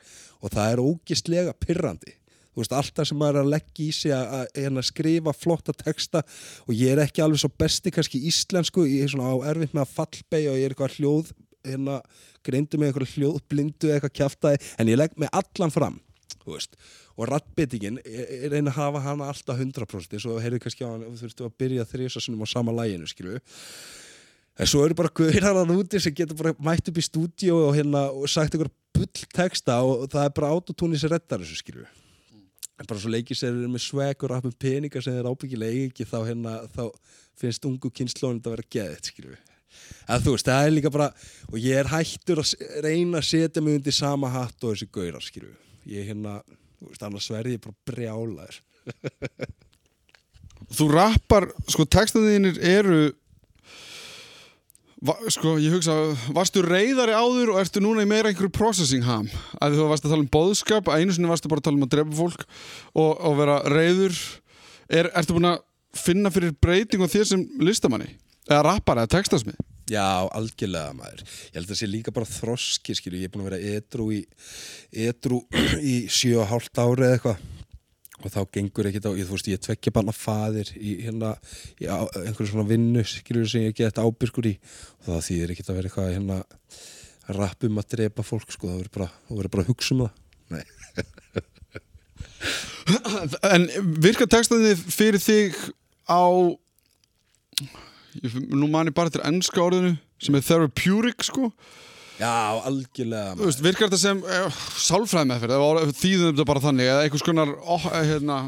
Og 0.45 0.53
það 0.53 0.73
er 0.75 0.83
ógislega 0.85 1.55
pirrandi 1.57 2.17
þú 2.51 2.63
veist, 2.63 2.75
alltaf 2.77 3.09
sem 3.09 3.21
maður 3.21 3.41
er 3.41 3.45
að 3.45 3.53
leggja 3.55 3.85
í 3.85 3.91
sig 3.95 4.15
að, 4.15 4.27
að, 4.39 4.45
hérna, 4.59 4.85
skrifa 4.87 5.35
flotta 5.37 5.75
texta 5.77 6.25
og 6.67 6.75
ég 6.75 6.95
er 6.95 7.05
ekki 7.05 7.25
alveg 7.25 7.43
svo 7.45 7.53
besti 7.63 7.95
kannski 7.95 8.23
íslensku, 8.31 8.87
ég 8.91 9.07
er 9.07 9.15
svona 9.15 9.31
á 9.31 9.37
erfitt 9.53 9.77
með 9.77 9.87
að 9.87 9.95
fallbeigja 9.99 10.53
og 10.53 10.61
ég 10.61 10.69
er 10.69 10.75
eitthvað 10.75 10.99
hljóð 10.99 11.33
hérna, 11.67 12.01
greindu 12.47 12.81
með 12.81 12.91
eitthvað 12.91 13.17
hljóð 13.17 13.41
blindu 13.53 13.93
eitthvað 13.93 14.17
kjaftaði, 14.19 14.63
en 14.81 14.91
ég 14.91 15.01
legg 15.01 15.19
mig 15.21 15.33
allan 15.37 15.75
fram 15.75 16.01
veist, 16.51 16.77
og 17.15 17.29
rattbyttingin 17.31 18.01
ég 18.03 18.49
reyna 18.51 18.73
að 18.73 18.79
hafa 18.81 19.03
hana 19.05 19.31
alltaf 19.31 19.61
100% 19.61 20.17
eins 20.17 20.27
og 20.27 20.41
heyrðu 20.43 20.63
kannski 20.65 20.87
á 20.87 20.91
hann, 20.91 21.05
þú 21.07 21.25
þurftu 21.25 21.47
að 21.47 21.57
byrja 21.63 21.87
þrísasunum 21.91 22.43
á 22.43 22.47
sama 22.51 22.75
læginu, 22.75 23.07
skilju 23.11 23.39
en 24.61 24.69
svo 24.69 24.83
eru 24.85 24.97
bara 24.99 25.13
guðrar 25.15 25.63
að 25.63 25.75
úti 25.77 26.01
sem 26.03 26.17
getur 26.17 26.39
bara 26.41 26.57
mætt 26.59 26.91
upp 26.91 26.99
í 26.99 27.07
stúdíu 27.07 27.55
og, 27.57 27.73
hérna, 27.77 28.09
og 28.11 28.29
sagt 28.31 28.57
einhver 28.57 28.73
bull 28.97 29.27
texta 29.37 29.79
og 29.87 30.09
það 30.11 30.27
er 30.27 30.37
bara 30.41 30.53
autotúni 30.57 30.99
sem 31.01 31.13
reddar 31.13 31.45
þessu, 31.45 31.61
skilju 31.61 31.87
bara 32.89 33.03
svo 33.03 33.13
leikir 33.13 33.37
sér 33.37 33.57
með 33.69 33.85
swag 33.85 34.25
og 34.25 34.33
rappum 34.33 34.55
peninga 34.57 35.03
sem 35.03 35.17
þeir 35.17 35.29
ábyggilega 35.29 35.87
ekki 35.91 36.07
þá, 36.09 36.19
hérna, 36.31 36.57
þá 36.73 36.85
finnst 37.41 37.67
ungu 37.69 37.91
kynnslónin 37.93 38.43
að 38.45 38.55
vera 38.57 38.69
geðið, 38.77 39.01
skilju 39.11 39.39
að 40.11 40.25
þú 40.25 40.33
veist, 40.35 40.49
það 40.49 40.67
er 40.67 40.73
líka 40.75 40.91
bara 40.93 41.09
og 41.51 41.59
ég 41.63 41.79
er 41.79 41.91
hættur 41.93 42.41
að 42.43 42.55
reyna 42.85 43.21
að 43.21 43.29
setja 43.29 43.63
mig 43.63 43.79
undir 43.79 43.95
sama 43.95 44.31
hatt 44.33 44.65
og 44.65 44.75
þessi 44.75 44.89
gaurar, 44.93 45.25
skilju 45.25 45.53
ég 45.91 46.11
hérna, 46.11 46.41
þú 46.81 46.91
veist, 46.91 47.05
annars 47.07 47.31
verði 47.33 47.57
ég 47.57 47.65
bara 47.65 47.79
brjálaður. 47.91 48.61
Þú 50.77 50.87
rappar, 50.93 51.49
sko, 51.73 51.87
textaðinir 51.89 52.61
eru 52.63 53.01
va, 55.07 55.17
sko, 55.33 55.55
ég 55.63 55.75
hugsa, 55.75 55.97
varstu 56.37 56.63
reyðari 56.65 57.17
áður 57.17 57.55
og 57.55 57.63
ertu 57.63 57.83
núna 57.85 58.05
í 58.05 58.11
meira 58.11 58.31
einhverju 58.31 58.53
processing 58.57 59.07
ham 59.07 59.29
að 59.61 59.79
þú 59.79 59.89
varst 59.91 60.07
að 60.07 60.15
tala 60.15 60.25
um 60.27 60.33
boðskap 60.37 60.91
að 60.91 61.03
einu 61.03 61.17
sinni 61.17 61.31
varstu 61.31 61.51
bara 61.53 61.63
að 61.63 61.71
tala 61.71 61.81
um 61.81 61.89
að 61.89 61.95
drepa 61.97 62.19
fólk 62.21 62.47
og, 62.95 63.11
og 63.17 63.37
vera 63.41 63.59
reyður 63.71 64.17
er, 64.91 65.11
ertu 65.15 65.37
búin 65.37 65.53
að 65.55 65.63
finna 65.97 66.33
fyrir 66.33 66.55
breyting 66.63 67.03
á 67.03 67.09
þér 67.11 67.29
sem 67.33 67.45
listamanni 67.63 68.13
eða 68.51 68.65
rappar 68.69 69.03
eða 69.03 69.15
textasmið 69.19 69.59
Já, 69.91 70.23
algjörlega 70.39 70.93
maður. 70.95 71.25
Ég 71.51 71.57
held 71.57 71.65
að 71.65 71.73
það 71.73 71.79
sé 71.81 71.87
líka 71.91 72.13
bara 72.15 72.29
þroski, 72.31 72.95
skilju. 72.95 73.25
Ég 73.25 73.27
er 73.27 73.33
búin 73.35 73.43
að 73.43 73.49
vera 73.49 73.73
edru 73.75 74.05
í, 74.15 74.21
edru 75.09 75.41
í 75.83 75.95
sjö 76.07 76.37
og 76.45 76.47
hálft 76.53 76.79
ári 76.79 77.09
eða 77.09 77.17
eitthvað. 77.17 77.41
Og 78.21 78.29
þá 78.29 78.41
gengur 78.53 78.89
ekkert 78.91 79.09
á, 79.09 79.17
ég, 79.17 79.25
þú 79.29 79.37
veist, 79.37 79.49
ég 79.49 79.63
tvekja 79.65 79.95
banna 79.97 80.13
faðir 80.13 80.69
í 80.77 80.97
hérna, 81.07 81.35
í 81.81 81.89
á, 81.89 82.05
einhverju 82.21 82.51
svona 82.53 82.69
vinnu, 82.69 83.05
skilju, 83.09 83.47
sem 83.49 83.69
ég 83.69 83.77
get 83.79 84.01
ábyrgur 84.01 84.51
í. 84.51 84.55
Og 85.01 85.09
það 85.09 85.27
þýðir 85.29 85.55
ekkert 85.55 85.71
að 85.73 85.79
vera 85.79 85.91
eitthvað 85.91 86.13
hérna, 86.17 86.39
rappum 87.41 87.81
að 87.81 87.91
drepa 87.95 88.27
fólk, 88.27 88.51
sko. 88.53 88.69
Það 88.69 88.83
verður 88.83 88.95
bara, 88.99 89.49
bara 89.55 89.65
að 89.65 89.71
hugsa 89.73 89.97
um 89.97 90.05
það. 90.05 90.13
Nei. 90.51 90.65
En 93.51 93.67
virka 94.03 94.27
textaðinni 94.29 94.75
fyrir 94.77 95.21
þig 95.23 95.57
á 96.11 96.25
ég, 98.19 98.35
nú 98.51 98.69
man 98.71 98.91
ég 98.91 98.97
bara 98.97 99.13
til 99.13 99.23
ennska 99.27 99.63
orðinu 99.63 99.95
sem 100.21 100.37
er 100.37 100.45
therapeutic 100.45 101.25
sko 101.29 101.51
Já, 102.21 102.61
algjörlega 102.69 103.37
Þú 103.39 103.47
veist, 103.49 103.63
virkar 103.65 103.89
þetta 103.89 104.01
sem 104.03 104.19
uh, 104.21 104.59
sálfræði 104.77 105.31
með 105.31 105.47
fyrir 105.47 105.95
þýðum 106.03 106.35
þetta 106.35 106.49
bara 106.51 106.63
þannig? 106.67 106.91
Eða 106.93 107.07
einhvers 107.07 107.25
konar 107.25 107.55
oh, 107.65 107.87
hérna, 107.97 108.43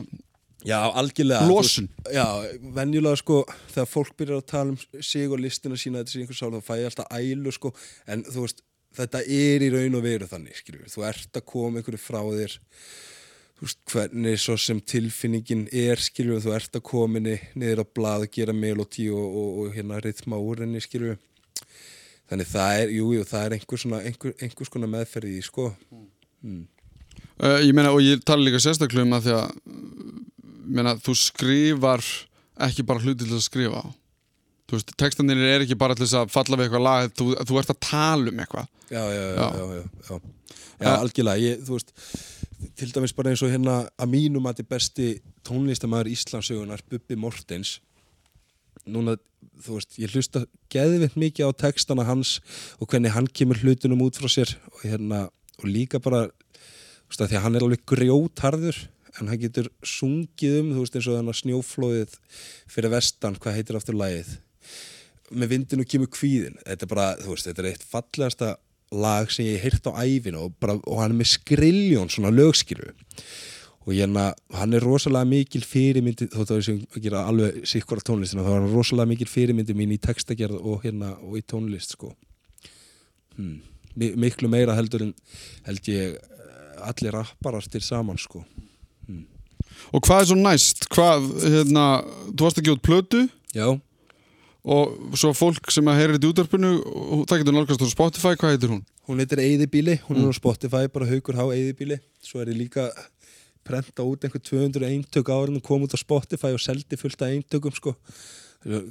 Já, 0.63 0.79
algjörlega. 0.95 1.47
Veist, 1.51 1.81
Já, 2.15 2.27
venjulega 2.75 3.19
sko 3.19 3.41
þegar 3.73 3.89
fólk 3.91 4.13
byrjar 4.19 4.43
að 4.43 4.51
tala 4.53 4.75
um 4.75 5.03
sig 5.03 5.31
og 5.31 5.41
listina 5.43 5.79
sína 5.79 6.03
þetta 6.03 6.13
sé 6.13 6.21
einhver 6.23 6.39
sál, 6.39 6.53
þá 6.55 6.69
fæ 6.69 6.75
ég 6.79 6.91
alltaf 6.91 7.17
ælu 7.19 7.55
sko. 7.55 7.73
En 8.07 8.23
þú 8.29 8.45
veist, 8.45 8.63
þetta 8.99 9.23
er 9.39 9.65
í 9.67 9.71
raun 9.73 9.99
og 9.99 10.05
veru 10.05 10.29
þannig, 10.31 10.61
skiljum 10.61 10.93
þú 10.93 11.07
ert 11.09 11.41
að 11.41 11.49
koma 11.55 11.81
einhverju 11.81 12.03
frá 12.03 12.21
þér. 12.21 12.55
Þú 13.59 13.67
veist, 13.67 13.81
hvernig 13.91 14.39
svo 14.43 14.57
sem 14.59 14.85
tilfinningin 14.93 15.67
er, 15.83 16.03
skiljum 16.03 16.43
þú 16.45 16.55
ert 16.55 16.79
að 16.79 16.87
koma 16.93 17.19
henni 17.19 17.41
niður 17.59 17.83
á 17.83 17.87
blað 17.99 18.29
að 18.29 18.33
gera 18.39 18.55
melodí 18.55 19.09
og, 19.11 19.27
og, 19.43 19.51
og 19.65 19.75
hérna 19.75 19.99
rithma 20.05 20.39
úr 20.39 20.63
henni, 20.63 20.83
skiljum 20.85 21.19
þannig 22.33 22.49
það 22.49 22.83
er, 22.83 22.93
jú, 22.97 23.09
jú, 23.19 23.25
það 23.29 23.47
er 23.47 23.57
einhver 23.59 23.81
svona, 23.83 24.03
einhver, 24.09 24.37
einhvers 24.41 24.73
konar 24.73 24.91
meðferð 24.93 25.33
í 25.37 25.41
sko 25.45 25.69
mm. 26.01 26.61
uh, 27.45 27.59
ég 27.61 27.73
meina 27.77 27.93
og 27.93 28.01
ég 28.05 28.23
tala 28.25 28.47
líka 28.47 28.61
sérstaklega 28.63 29.05
um 29.05 29.17
að 29.19 29.27
því 29.29 29.35
að 29.39 29.57
meina, 30.73 30.95
þú 31.03 31.17
skrifar 31.21 32.05
ekki 32.69 32.87
bara 32.89 33.05
hluti 33.05 33.27
til 33.27 33.37
að 33.37 33.45
skrifa 33.45 33.85
á 33.85 33.87
þú 34.73 34.79
veist, 34.79 34.93
textanir 34.97 35.43
er 35.45 35.67
ekki 35.67 35.77
bara 35.77 35.97
til 35.99 36.07
þess 36.07 36.23
að 36.23 36.33
falla 36.33 36.57
við 36.57 36.69
eitthvað 36.69 36.87
lag, 36.87 37.11
þú, 37.19 37.27
þú 37.45 37.59
ert 37.61 37.73
að 37.75 37.83
tala 37.85 38.33
um 38.33 38.45
eitthvað 38.45 38.69
já, 38.89 39.03
já, 39.03 39.23
já, 39.23 39.35
Já. 39.37 39.49
já, 39.53 39.65
já, 39.77 39.83
já. 40.09 40.21
já 40.81 40.93
algjörlega, 40.95 41.45
ég, 41.45 41.67
þú 41.67 41.77
veist 41.77 41.93
til 42.79 42.93
dæmis 42.95 43.13
bara 43.17 43.33
eins 43.33 43.43
og 43.45 43.53
hérna 43.53 43.81
að 44.01 44.13
mínum 44.13 44.47
að 44.47 44.61
þetta 44.63 44.75
besti 44.77 45.09
tónlistamæður 45.47 46.13
Íslandsögunar 46.13 46.85
Bubbi 46.89 47.19
Mortens 47.19 47.77
núna, 48.89 49.17
þú 49.63 49.79
veist, 49.79 49.99
ég 50.01 50.15
hlusta 50.15 50.45
geðvitt 50.73 51.19
mikið 51.19 51.51
á 51.53 51.61
textana 51.65 52.07
hans 52.09 52.39
og 52.79 52.91
hvernig 52.91 53.15
hann 53.15 53.29
kemur 53.29 53.61
hlutunum 53.63 54.05
út 54.07 54.19
frá 54.19 54.31
sér 54.31 54.55
og 54.73 54.83
hérna, 54.85 55.27
og 55.61 55.69
líka 55.69 56.01
bara 56.03 56.27
þú 56.29 57.13
veist, 57.13 57.21
að 57.21 57.29
því 57.29 57.39
að 57.39 57.45
hann 57.47 57.59
er 57.59 57.67
alveg 57.67 57.85
grjótharður 57.93 58.81
en 59.21 59.29
hann 59.29 59.41
getur 59.43 59.69
sungið 59.85 60.59
um 60.63 60.73
þú 60.73 60.85
veist, 60.85 60.97
eins 60.97 61.09
og 61.11 61.19
þannig 61.19 61.41
snjóflóðið 61.43 62.19
fyrir 62.73 62.95
vestan, 62.95 63.39
hvað 63.39 63.59
heitir 63.59 63.79
aftur 63.79 63.99
lagið? 63.99 64.35
Með 65.33 65.55
vindinu 65.55 65.89
kemur 65.89 66.13
kvíðin 66.13 66.59
þetta 66.65 66.87
er 66.87 66.93
bara, 66.93 67.09
þú 67.21 67.35
veist, 67.35 67.49
þetta 67.49 67.65
er 67.65 67.71
eitt 67.73 67.89
fallegasta 67.89 68.53
lag 68.93 69.31
sem 69.33 69.49
ég 69.49 69.63
heyrt 69.63 69.89
á 69.89 69.93
æfinu 70.05 70.47
og, 70.47 70.57
bara, 70.61 70.77
og 70.77 71.01
hann 71.01 71.15
er 71.15 71.21
með 71.23 71.33
skriljón 71.37 72.13
svona 72.13 72.33
lögskilu 72.35 72.93
og 73.83 73.93
hérna, 73.97 74.29
hann 74.55 74.75
er 74.79 74.85
rosalega 74.85 75.27
mikil 75.27 75.65
fyrirmyndi, 75.67 76.29
þótt 76.31 76.53
að 76.55 76.61
við 76.61 76.67
séum 76.69 76.83
að 76.97 77.03
gera 77.07 77.23
alveg 77.31 77.57
sikkura 77.67 78.05
tónlistina, 78.07 78.45
þá 78.47 78.53
er 78.53 78.61
hann 78.61 78.75
rosalega 78.77 79.11
mikil 79.11 79.27
fyrirmyndi 79.31 79.75
mín 79.79 79.95
í 79.97 79.99
textagerð 80.03 80.61
og 80.63 80.85
hérna 80.87 81.17
og 81.19 81.35
í 81.41 81.43
tónlist, 81.43 81.97
sko. 81.97 82.13
Hmm. 83.37 83.59
Mi- 83.99 84.15
miklu 84.17 84.49
meira 84.49 84.77
heldur 84.79 85.03
en 85.09 85.15
held 85.67 85.89
ég 85.91 86.15
eh, 86.15 86.89
allir 86.89 87.13
rapparastir 87.19 87.83
saman, 87.85 88.19
sko. 88.23 88.45
Og 89.93 90.05
hvað 90.07 90.21
er 90.23 90.27
svo 90.31 90.37
næst? 90.39 90.85
hvað, 90.93 91.25
hérna, 91.43 91.87
þú 92.31 92.45
varst 92.47 92.61
að 92.61 92.67
gefa 92.69 92.77
út 92.79 92.85
plötu? 92.87 93.23
Já, 93.57 93.67
og 94.63 95.17
svo 95.19 95.33
fólk 95.35 95.73
sem 95.75 95.89
að 95.91 95.97
heyrir 95.99 96.15
þetta 96.17 96.29
í 96.29 96.33
útarpinu 96.37 96.69
og 96.87 97.23
það 97.27 97.41
getur 97.43 97.57
nálgast 97.57 97.83
á 97.83 97.89
Spotify, 97.91 98.37
hvað 98.39 98.53
heitir 98.55 98.71
hún? 98.77 98.85
hún 99.11 99.19
heitir 99.19 99.41
Eyðibíli, 99.43 99.97
hún 100.07 100.21
er 100.23 100.31
á 100.31 100.39
Spotify 100.39 100.87
bara 100.93 101.09
haukur 101.11 101.35
há 101.35 101.43
Eyðibíli, 101.51 101.97
svo 102.23 102.39
er 102.45 102.53
ég 102.53 102.61
líka 102.61 102.85
prenta 103.67 104.07
út 104.07 104.25
einhver 104.25 104.43
200 104.43 104.89
eintök 104.89 105.31
árin 105.33 105.59
og 105.59 105.67
kom 105.67 105.85
út 105.87 105.95
á 105.95 105.99
Spotify 106.01 106.53
og 106.55 106.63
seldi 106.63 106.99
fullt 106.99 107.23
af 107.23 107.35
eintökum 107.35 107.75
sko. 107.75 107.95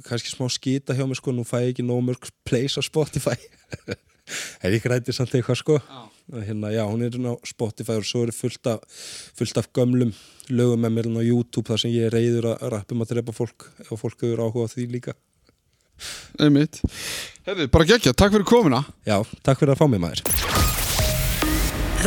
Kannski 0.06 0.32
smá 0.32 0.48
skita 0.52 0.96
hjá 0.96 1.06
mig 1.08 1.16
sko, 1.20 1.32
nú 1.32 1.44
fæ 1.48 1.64
ég 1.64 1.72
ekki 1.72 1.84
nóg 1.86 2.02
mörg 2.04 2.32
plays 2.44 2.76
á 2.76 2.82
Spotify. 2.84 3.38
Er 4.62 4.70
ég 4.70 4.84
grætið 4.84 5.16
samt 5.16 5.32
eitthvað 5.34 5.58
sko. 5.58 5.78
Hérna, 6.32 6.70
já, 6.72 6.84
hún 6.86 7.02
er 7.02 7.10
hérna 7.10 7.34
á 7.34 7.36
Spotify 7.48 7.98
og 7.98 8.06
svo 8.06 8.22
er 8.24 8.32
fullt 8.32 8.68
af, 8.70 8.84
fullt 9.36 9.58
af 9.58 9.68
gömlum 9.74 10.12
lögum 10.48 10.84
með 10.84 10.94
mér 10.94 11.08
hérna 11.08 11.24
á 11.26 11.26
YouTube 11.26 11.66
þar 11.68 11.82
sem 11.82 11.92
ég 11.92 12.06
er 12.06 12.14
reyður 12.14 12.52
að 12.54 12.70
rappum 12.76 13.02
að 13.02 13.16
drepa 13.16 13.34
fólk 13.34 13.68
ef 13.82 13.92
fólk 13.92 14.22
hefur 14.22 14.44
áhuga 14.46 14.70
á 14.70 14.72
því 14.72 14.86
líka. 14.94 15.16
Einmitt. 16.40 16.80
Herri, 17.46 17.66
bara 17.66 17.86
geggja, 17.86 18.14
takk 18.14 18.34
fyrir 18.36 18.48
komuna. 18.48 18.84
Já, 19.06 19.18
takk 19.42 19.60
fyrir 19.60 19.74
að 19.74 19.82
fá 19.82 19.86
mig 19.90 20.02
maður. 20.02 20.24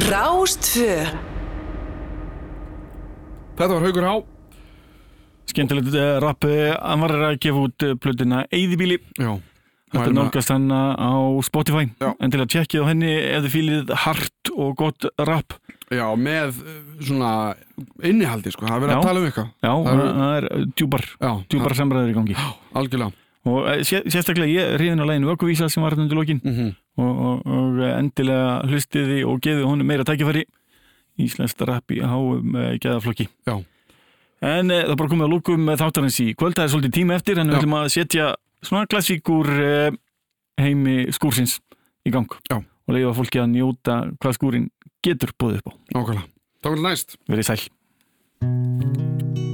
Rástfö 0.10 1.35
Þetta 3.56 3.72
var 3.74 3.86
Haugur 3.86 4.06
Há. 4.10 4.14
Skemmtilegt 5.52 5.94
uh, 5.96 6.16
rapp, 6.24 6.44
uh, 6.50 6.72
hann 6.82 7.04
var 7.06 7.14
að 7.30 7.36
gefa 7.46 7.62
út 7.68 7.86
uh, 7.86 7.94
plötuna 8.02 8.42
Eyðibíli 8.54 8.98
Já, 9.22 9.36
Þetta 9.94 10.08
er 10.10 10.16
nálgast 10.18 10.52
hann 10.52 10.66
á 10.74 11.14
Spotify. 11.46 11.86
Já. 12.02 12.10
en 12.20 12.34
til 12.34 12.42
að 12.42 12.50
tjekkið 12.52 12.82
á 12.84 12.90
henni 12.90 13.12
ef 13.16 13.46
þið 13.46 13.54
fýlið 13.54 13.94
hart 14.04 14.50
og 14.58 14.74
gott 14.82 15.06
rapp. 15.30 15.54
Já, 15.94 16.08
með 16.20 16.58
uh, 16.66 16.80
svona 17.06 17.30
innihaldi, 18.04 18.52
sko, 18.52 18.66
það 18.68 18.76
er 18.76 18.84
verið 18.84 18.96
Já. 18.96 18.98
að 19.00 19.08
tala 19.08 19.22
um 19.22 19.28
eitthvað. 19.30 19.52
Já, 19.62 19.72
Það 19.86 20.02
það 20.02 20.34
eru- 20.40 20.50
er 20.58 20.66
djúpar 20.82 21.06
Já, 21.14 21.32
djúpar 21.54 21.78
samræður 21.80 22.12
í 22.12 22.18
gangi. 22.18 22.36
Algjörlega. 22.82 23.22
Og 23.46 23.68
sé- 23.86 24.02
sérstaklega 24.10 24.50
ég 24.50 24.76
hrifin 24.80 25.00
á 25.00 25.06
læginu 25.06 25.30
Ökuvísa 25.36 25.70
sem 25.70 25.84
var 25.86 25.94
hérna 25.94 26.08
undir 26.10 26.18
lokin. 26.20 26.42
Mm 26.44 26.74
og, 26.96 27.10
og, 27.12 27.40
og 27.46 27.80
uh, 27.84 27.90
endilega 28.00 28.52
hlustiði 28.72 29.18
og 29.28 29.42
geði 29.44 29.66
honum 29.68 29.86
meira 29.88 30.06
tækifæri 30.08 30.46
Íslenskt 31.22 31.62
rapp 31.68 31.94
í 31.96 32.02
háum 32.04 32.56
uh, 32.56 32.74
geðaflokki 32.82 33.30
Já. 33.48 33.56
En 34.46 34.72
uh, 34.72 34.82
það 34.90 34.98
bara 35.00 35.14
komið 35.14 35.28
að 35.28 35.34
lúkum 35.36 35.70
þáttarins 35.80 36.20
í 36.24 36.28
kvöld, 36.38 36.58
það 36.58 36.68
er 36.68 36.74
svolítið 36.74 36.96
tíma 37.00 37.20
eftir 37.20 37.42
en 37.42 37.52
við 37.52 37.60
ætlum 37.62 37.78
að 37.80 37.92
setja 37.96 38.32
svona 38.66 38.90
klassíkur 38.92 39.52
uh, 39.56 39.90
heimi 40.62 41.06
skúrsins 41.16 41.60
í 42.06 42.14
gang 42.16 42.30
Já. 42.52 42.60
og 42.60 42.96
leiða 42.98 43.16
fólki 43.18 43.42
að 43.42 43.52
njóta 43.56 44.02
hvað 44.20 44.38
skúrin 44.40 44.70
getur 45.06 45.34
búið 45.40 45.62
upp 45.62 45.72
á. 45.72 45.74
Nákvæmlega 45.96 46.30
Það 46.66 46.72
var 46.74 46.86
næst 46.90 47.18
Verið 47.30 47.52
sæl. 47.52 49.45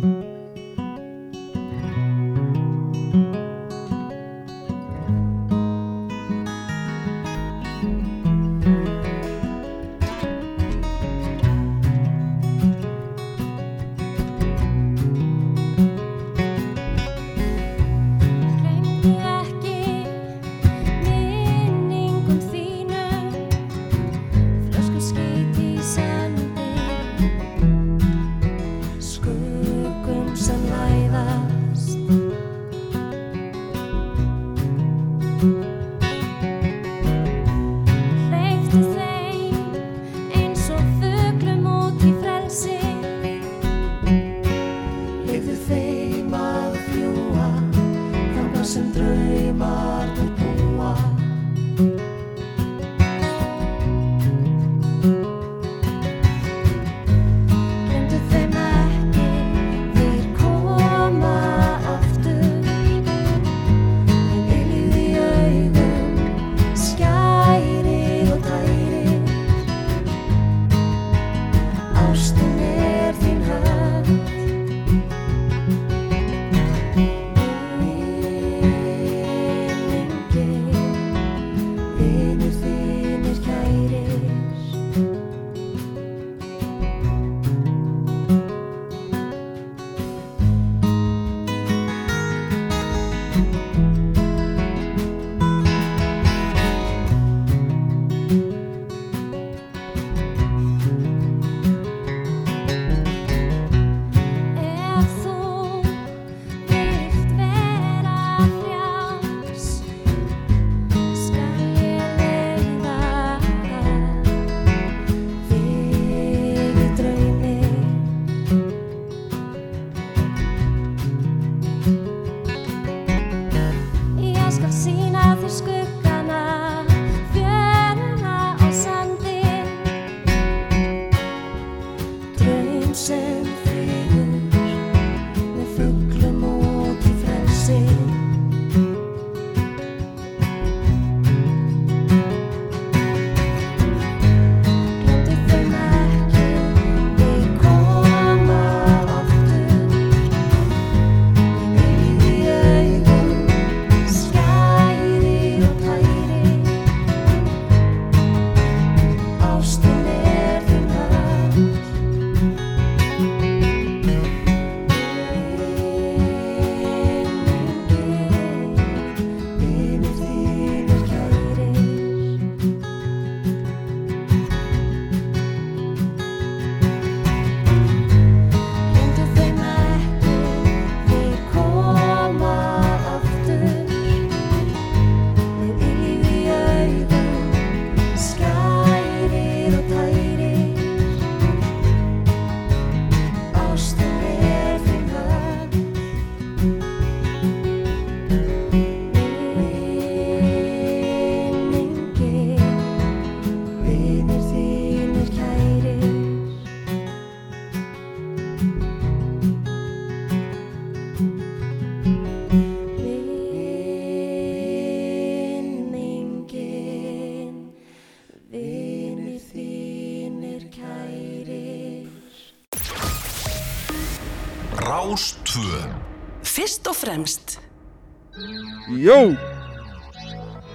Jó! 229.02 229.34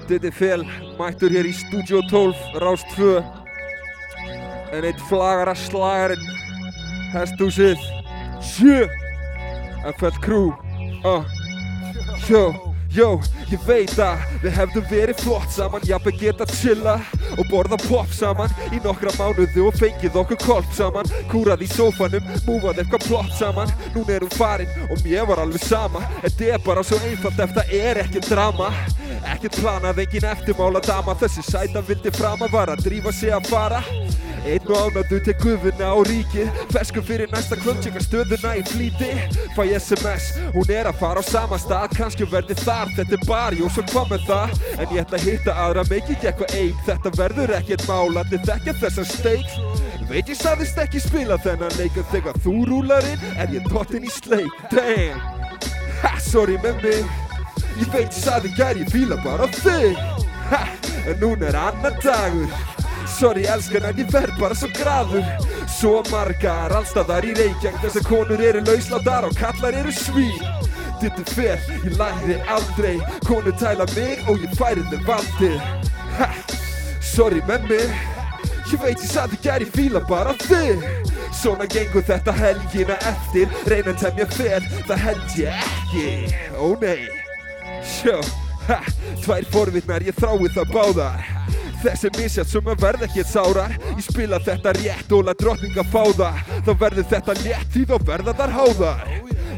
Þetta 0.09 0.27
er 0.27 0.35
fel, 0.35 0.63
mættur 0.99 1.31
hér 1.31 1.47
í 1.47 1.53
Studio 1.55 2.01
12, 2.11 2.59
Rás 2.63 2.83
2 2.97 3.21
En 4.75 4.87
eitt 4.87 5.03
flagara 5.07 5.55
slagarinn 5.55 6.27
Hesthúsið. 7.15 7.79
Sjö! 8.43 8.87
FL 9.97 10.19
Crew. 10.25 10.51
Uh. 11.07 11.23
Jó, 12.97 13.19
ég 13.53 13.61
veit 13.69 13.93
að 14.01 14.23
við 14.41 14.55
hefðum 14.57 14.85
verið 14.89 15.19
flott 15.21 15.51
saman 15.53 15.83
Jafnveg 15.85 16.17
geta 16.17 16.47
chilla 16.49 16.95
og 17.35 17.43
borða 17.51 17.77
pop 17.83 18.09
saman. 18.17 18.55
Í 18.73 18.79
nokkra 18.81 19.13
mánuði 19.19 19.67
og 19.67 19.77
fengið 19.77 20.17
okkur 20.23 20.41
kolp 20.41 20.71
saman. 20.73 21.11
Kúrað 21.29 21.67
í 21.67 21.69
sófanum, 21.75 22.25
múfað 22.47 22.81
eitthvað 22.81 23.05
plott 23.05 23.37
saman. 23.37 23.75
Núna 23.93 24.17
er 24.17 24.25
hún 24.25 24.33
farin 24.33 24.73
og 24.89 25.05
mér 25.05 25.29
var 25.29 25.45
alveg 25.45 25.67
sama. 25.69 26.01
Þetta 26.25 26.49
er 26.55 26.65
bara 26.65 26.87
svo 26.89 27.03
einfalt 27.05 27.45
ef 27.45 27.53
það 27.59 27.77
er 27.83 28.01
ekkert 28.07 28.31
drama. 28.33 28.73
Ekkert 29.35 29.61
planað, 29.61 30.01
engin 30.07 30.31
eftirmála 30.33 30.81
dama. 30.89 31.21
Þessi 31.21 31.45
sæta 31.51 31.85
vildi 31.85 32.17
frama 32.17 32.49
var 32.49 32.73
að 32.73 32.87
drífa 32.89 33.13
sig 33.13 33.37
að 33.37 33.53
fara 33.53 33.85
Einn 34.47 34.71
og 34.71 34.79
ánættu 34.87 35.19
til 35.27 35.35
gufuna 35.43 35.91
á 35.91 35.99
ríkið 36.07 36.63
Fersku 36.71 37.03
fyrir 37.03 37.31
næsta 37.33 37.59
tjekka 37.59 38.01
stöðuna 38.05 38.55
í 38.61 38.63
flýti. 38.71 39.11
Fæ 39.57 39.63
SMS, 39.75 40.31
hún 40.55 40.71
er 40.71 40.87
að 40.87 41.01
fara 41.01 41.21
á 41.21 41.25
sama 41.27 41.59
stað. 41.59 41.97
Kannski 41.99 42.29
verði 42.31 42.55
þar, 42.63 42.93
þetta 42.97 43.19
er 43.19 43.27
bara, 43.27 43.59
jú, 43.59 43.69
svo 43.69 43.83
hvað 43.91 44.13
með 44.15 44.29
það. 44.31 44.55
En 44.77 44.95
ég 44.95 45.03
ætla 45.03 45.19
að 45.19 45.27
hitta 45.27 45.57
aðra, 45.67 45.85
ekki 45.97 46.17
eitthvað 46.21 46.55
einn 46.57 46.81
Þetta 46.87 47.13
verður 47.17 47.53
ekkert 47.57 47.85
málandi, 47.89 48.41
þekkja 48.47 48.75
þessar 48.83 49.09
steiks 49.11 49.59
Veit 50.11 50.31
ég 50.31 50.39
sagðist 50.39 50.79
ekki 50.79 51.03
spila 51.03 51.39
þennan 51.43 51.75
leik 51.81 51.97
En 51.99 52.09
þegar 52.13 52.41
þú 52.45 52.57
rúlar 52.71 53.09
inn, 53.11 53.27
er 53.35 53.55
ég 53.55 53.67
dottinn 53.71 54.07
í 54.07 54.13
sleik 54.13 54.63
Damn, 54.73 55.21
ha, 56.03 56.15
sorry 56.23 56.59
með 56.63 56.83
mig 56.85 57.25
Ég 57.77 57.93
veit 57.93 58.09
ég 58.09 58.17
sagði 58.17 58.55
gær, 58.57 58.79
ég 58.81 58.89
fíla 58.89 59.19
bara 59.21 59.51
þig. 59.53 59.99
Ha, 60.49 60.63
en 61.11 61.21
núna 61.21 61.51
er 61.51 61.61
annar 61.61 62.01
dagur 62.01 62.76
Sorry 63.17 63.47
elskan 63.49 63.85
en 63.89 63.97
ég 63.97 64.11
verð 64.13 64.37
bara 64.37 64.57
svo 64.59 64.69
graður. 64.77 65.25
Svo 65.73 66.03
margar 66.11 66.75
allstaðar 66.77 67.25
í 67.25 67.31
Reykjavík 67.39 67.79
Þessar 67.81 68.05
konur 68.05 68.43
eru 68.45 68.61
lauslátar 68.67 69.25
og 69.25 69.39
kallar 69.39 69.77
eru 69.79 69.93
svín. 69.95 70.43
Þetta 71.01 71.23
er 71.23 71.31
fer, 71.33 71.65
ég 71.87 71.97
læri 71.97 72.37
aldrei. 72.53 72.99
Konur 73.25 73.57
tæla 73.57 73.87
mig 73.95 74.21
og 74.29 74.45
ég 74.45 74.53
færi 74.59 74.85
þeim 74.91 75.09
valdir 75.09 75.57
Ha, 76.19 76.29
sorry 77.05 77.41
með 77.49 77.67
mig 77.71 77.97
Ég 78.67 78.81
veit 78.83 79.01
ég 79.01 79.11
sagði 79.11 79.41
gæri 79.45 79.69
fíla 79.73 80.01
bara 80.09 80.37
þig 80.45 80.85
Svona 81.37 81.67
gengur 81.69 82.05
þetta 82.05 82.33
helgina 82.37 82.97
eftir. 83.11 83.53
Reyna 83.69 83.93
að 83.93 84.03
temja 84.05 84.29
fel, 84.33 84.69
það 84.89 85.03
held 85.05 85.37
ég 85.41 85.65
ekki. 85.67 86.07
Ó 86.57 86.73
nei. 86.81 87.09
Sjó, 87.87 88.17
ha, 88.71 88.81
tvær 89.25 89.49
forvitnar, 89.53 90.05
ég 90.07 90.17
þrái 90.17 90.49
það 90.57 90.73
báðar 90.73 91.27
Þessi 91.87 92.11
misjátt 92.17 92.51
sem 92.51 92.67
að 92.67 92.81
verða 92.83 93.07
ekki 93.07 93.23
sárar 93.23 93.75
Ég 93.93 94.03
spila 94.03 94.41
þetta 94.43 94.73
rétt 94.75 95.13
og 95.15 95.29
lað 95.29 95.37
drottninga 95.45 95.85
fá 95.93 96.03
það. 96.19 96.41
Þá 96.67 96.71
verður 96.81 97.07
þetta 97.13 97.37
létt 97.45 97.69
því 97.77 97.83
þá 97.87 97.97
verða 98.09 98.35
þar 98.41 98.55
háðar. 98.57 99.05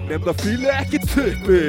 Nefn 0.09 0.26
það 0.26 0.43
fíli 0.43 0.68
ekki 0.74 1.01
tuppi. 1.07 1.61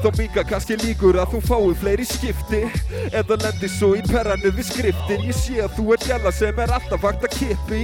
Þá 0.00 0.08
minga 0.16 0.44
kannski 0.48 0.78
líkur 0.80 1.20
að 1.20 1.34
þú 1.34 1.42
fái 1.50 1.76
fleiri 1.82 2.08
skipti. 2.08 2.62
Eða 3.10 3.40
lendir 3.44 3.72
svo 3.74 3.94
í 3.98 4.04
perranu 4.08 4.52
við 4.56 4.70
skriftin. 4.70 5.26
Ég 5.28 5.36
sé 5.36 5.60
að 5.64 5.76
þú 5.76 5.88
er 5.96 6.06
gjalla 6.06 6.32
sem 6.40 6.62
er 6.64 6.76
alltaf 6.78 7.04
vakt 7.04 7.28
að 7.28 7.36
kippi. 7.36 7.82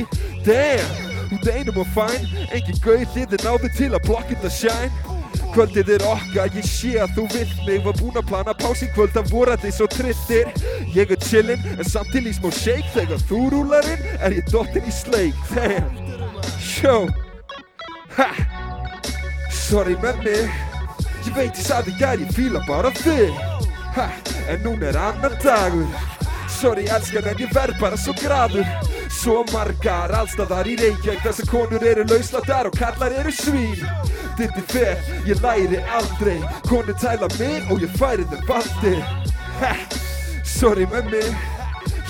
Damn, 0.48 0.96
út 1.28 1.50
einum 1.52 1.82
og 1.84 1.92
fæn. 1.96 2.30
Engin 2.48 2.80
gauð 2.84 3.04
þið 3.18 3.36
er 3.36 3.50
náði 3.50 3.74
til 3.76 3.92
að 3.92 4.08
blokka 4.08 4.32
þetta 4.32 4.56
shine 4.62 5.13
Kvöldið 5.54 5.92
er 5.96 6.04
okkar, 6.10 6.50
ég 6.56 6.66
sé 6.68 6.94
að 7.02 7.14
þú 7.18 7.26
vilt 7.34 7.60
mig. 7.66 7.80
Var 7.84 7.98
búinn 8.00 8.20
að 8.20 8.28
plana 8.30 8.54
pásin 8.58 8.92
kvöld 8.94 9.16
að 9.18 9.32
þið 9.64 9.74
svo 9.76 9.88
trittir 9.92 10.50
Ég 10.94 11.10
er 11.10 11.20
chillin, 11.28 11.64
en 11.78 11.88
samt 11.88 12.12
til 12.14 12.26
í 12.26 12.34
smá 12.34 12.50
shake 12.54 12.90
Þegar 12.94 13.24
þú 13.28 13.40
rúlar 13.54 13.88
inn, 13.90 14.06
er 14.20 14.36
ég 14.38 14.50
dottinn 14.52 14.86
í 14.86 14.94
sleik 14.94 15.34
Damn, 15.54 15.98
sjó. 16.62 17.08
Ha, 18.14 18.30
sorry 19.50 19.96
með 20.02 20.22
mig 20.26 20.74
Ég 21.24 21.32
veit 21.32 21.56
ég 21.56 21.64
sagði 21.64 21.94
gær, 21.98 22.20
ég 22.20 22.34
fíla 22.36 22.60
bara 22.68 22.90
þig. 23.00 23.32
Ha, 23.96 24.10
en 24.52 24.60
núna 24.66 24.90
er 24.90 24.98
annar 25.00 25.38
dagur 25.40 26.13
Sorry 26.64 26.86
elskan 26.88 27.26
en 27.28 27.40
ég 27.42 27.50
verð 27.52 27.76
bara 27.76 27.96
svo 28.00 28.14
graður. 28.16 28.64
Svo 29.12 29.42
margar 29.50 30.14
Allstaðar 30.16 30.64
í 30.64 30.78
Reykjavík 30.80 31.20
Þessar 31.20 31.48
konur 31.50 31.82
eru 31.84 32.06
lausladar 32.08 32.70
og 32.70 32.78
kallar 32.78 33.12
eru 33.20 33.32
svín. 33.36 33.82
Ditti 34.38 34.64
fer, 34.72 35.02
ég 35.28 35.42
læri 35.44 35.82
aldrei. 35.98 36.38
Konur 36.64 36.96
tæla 37.02 37.28
mig 37.36 37.68
og 37.68 37.84
ég 37.84 37.92
færi 38.00 38.24
þeim 38.32 38.48
valdi. 38.48 38.94
Ha, 39.60 39.74
sorry 40.54 40.88
með 40.88 41.12
mig 41.12 41.28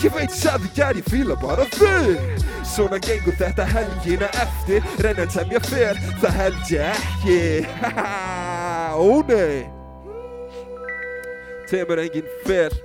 Ég 0.05 0.15
veit 0.15 0.31
ekki 0.31 0.87
að 0.87 1.03
ég 1.03 1.11
fíla 1.11 1.41
bara 1.43 1.67
þig. 1.75 2.47
Svona 2.77 3.03
gengur 3.03 3.35
þetta 3.43 3.67
helgina 3.75 4.31
eftir 4.39 4.87
Reyna 5.03 5.27
að 5.27 5.35
temja 5.35 5.67
fer, 5.67 6.03
það 6.23 6.41
held 6.45 6.75
ég 6.79 6.89
ekki. 6.95 7.39
Haha, 7.83 9.03
ó 9.03 9.11
nei. 9.35 9.63
Temur 11.67 12.07
engin 12.07 12.35
fer 12.47 12.85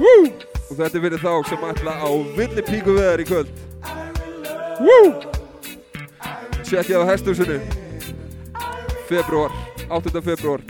Woo! 0.00 0.32
Og 0.70 0.78
þetta 0.78 0.96
er 0.96 1.02
fyrir 1.04 1.20
þá 1.20 1.32
sem 1.48 1.64
ætla 1.68 1.96
á 2.00 2.08
villi 2.38 2.62
píku 2.64 2.94
veðar 2.96 3.20
í 3.20 3.26
kvöld 3.28 3.50
Woo! 4.80 5.10
Tjekkið 6.64 7.02
á 7.04 7.10
hesthúsinu 7.10 7.58
Februar, 9.10 9.52
8. 9.90 10.22
februar 10.24 10.64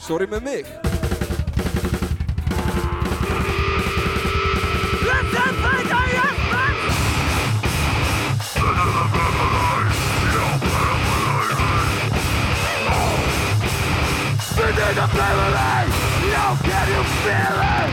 Sorry 0.00 0.26
með 0.26 0.50
mig 0.50 0.74
This 14.64 14.78
is 14.78 14.98
a 14.98 15.08
privilege, 15.08 15.54
how 15.54 15.93
can 16.62 16.86
you 16.94 17.02
feel 17.24 17.58
it? 17.74 17.90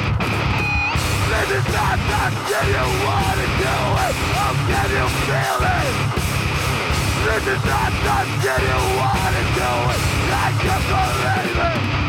This 1.32 1.50
is 1.58 1.68
not 1.74 1.98
something 2.12 2.68
you 2.70 2.88
wanna 3.08 3.48
do 3.58 3.76
it, 4.06 4.16
how 4.36 4.54
can 4.70 4.90
you 4.98 5.08
feel 5.26 5.62
it? 5.78 5.94
This 7.26 7.44
is 7.56 7.64
not 7.66 7.92
something 8.06 8.62
you 8.70 8.82
wanna 9.00 9.44
do 9.58 9.72
it, 9.94 10.02
I 10.30 10.50
can't 10.62 10.86
believe 10.92 11.98
it 11.98 12.01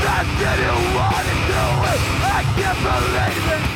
is 0.00 0.06
not 0.06 0.26
you 0.58 0.74
wanna 0.96 1.34
do 1.50 1.64
it 1.92 2.00
I 2.22 2.42
can't 2.56 2.78
believe 2.82 3.64
it 3.64 3.69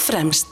Fyrst 0.00 0.49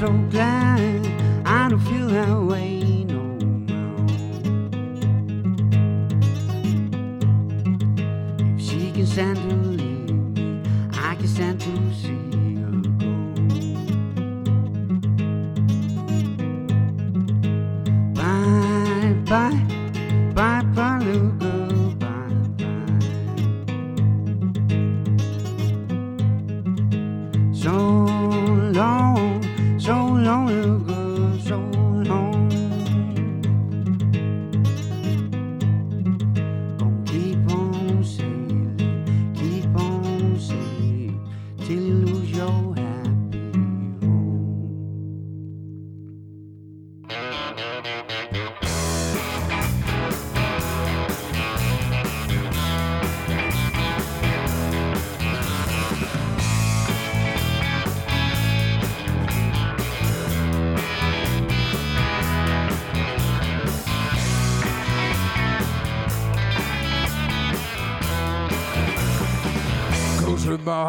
so 0.00 0.10
glad. 0.30 1.06
I 1.44 1.68
don't 1.68 1.78
feel 1.80 2.06
that 2.08 2.34
way 2.50 2.79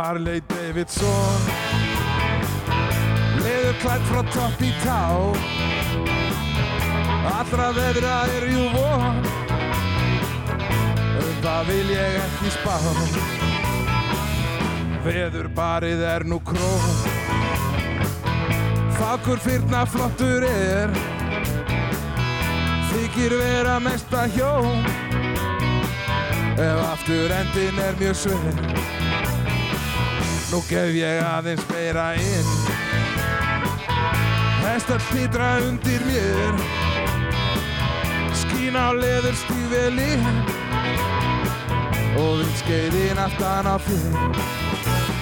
Harley 0.02 0.42
Davidson. 0.50 1.42
Leður 3.38 3.76
klætt 3.84 4.08
frá 4.10 4.22
topp 4.34 4.64
í 4.66 4.72
tá. 4.82 5.02
Allra 7.30 7.68
veðra 7.76 8.16
er 8.34 8.48
jú 8.50 8.64
von. 8.74 9.22
Um 11.22 11.38
það 11.44 11.70
vil 11.70 11.94
ég 11.94 12.18
ekki 12.24 12.54
spá. 12.56 12.80
Veðurbarið 15.06 16.04
er 16.06 16.26
nú 16.30 16.38
krón 16.46 16.92
Fagur 18.98 19.42
fyrna 19.42 19.86
flottur 19.86 20.46
er. 20.50 20.94
Þykir 22.90 23.38
vera 23.38 23.78
mesta 23.82 24.26
hjón. 24.34 24.86
Ef 26.58 26.86
aftur 26.90 27.38
endin 27.38 27.86
er 27.86 28.00
mjög 28.02 28.24
sver 28.26 28.81
Nú 30.52 30.60
gef 30.68 30.92
ég 30.92 31.22
aðeins 31.24 31.64
meira 31.72 32.10
inn. 32.20 32.50
Hestar 34.66 35.00
pitra 35.08 35.54
undir 35.64 36.04
mér. 36.04 36.60
Skín 38.36 38.76
á 38.76 38.92
leður 38.96 39.36
stífvelin 39.36 40.28
Og 42.20 42.42
vindskeiðin 42.42 43.24
aftan 43.24 43.72
á 43.72 43.76
þér 43.80 45.21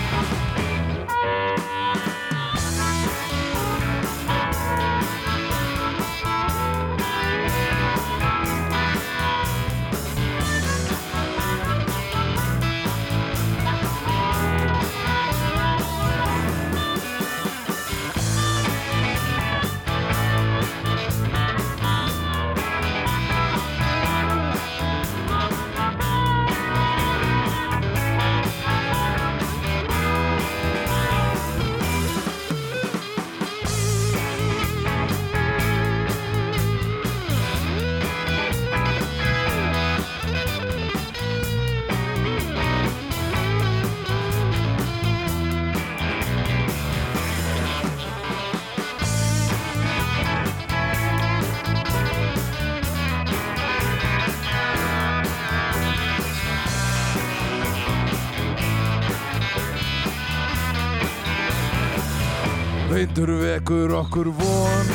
okkur 64.09 64.31
von. 64.33 64.87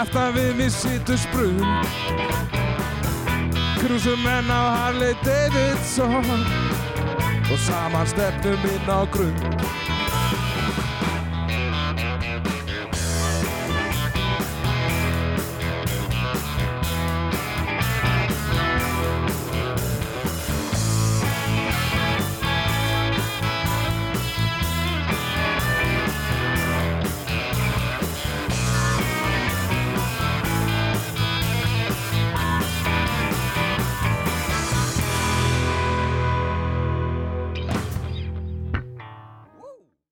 Aftan 0.00 0.32
við 0.34 0.54
mér 0.56 0.70
situr 0.72 1.18
sprun. 1.20 1.60
Krúsum 3.82 4.22
menn 4.24 4.48
á 4.48 4.62
Harley 4.76 5.14
Davidson. 5.24 6.24
Og 7.52 7.58
saman 7.58 8.06
stefnum 8.08 8.64
inn 8.64 8.88
á 8.88 9.04
grunn 9.12 9.91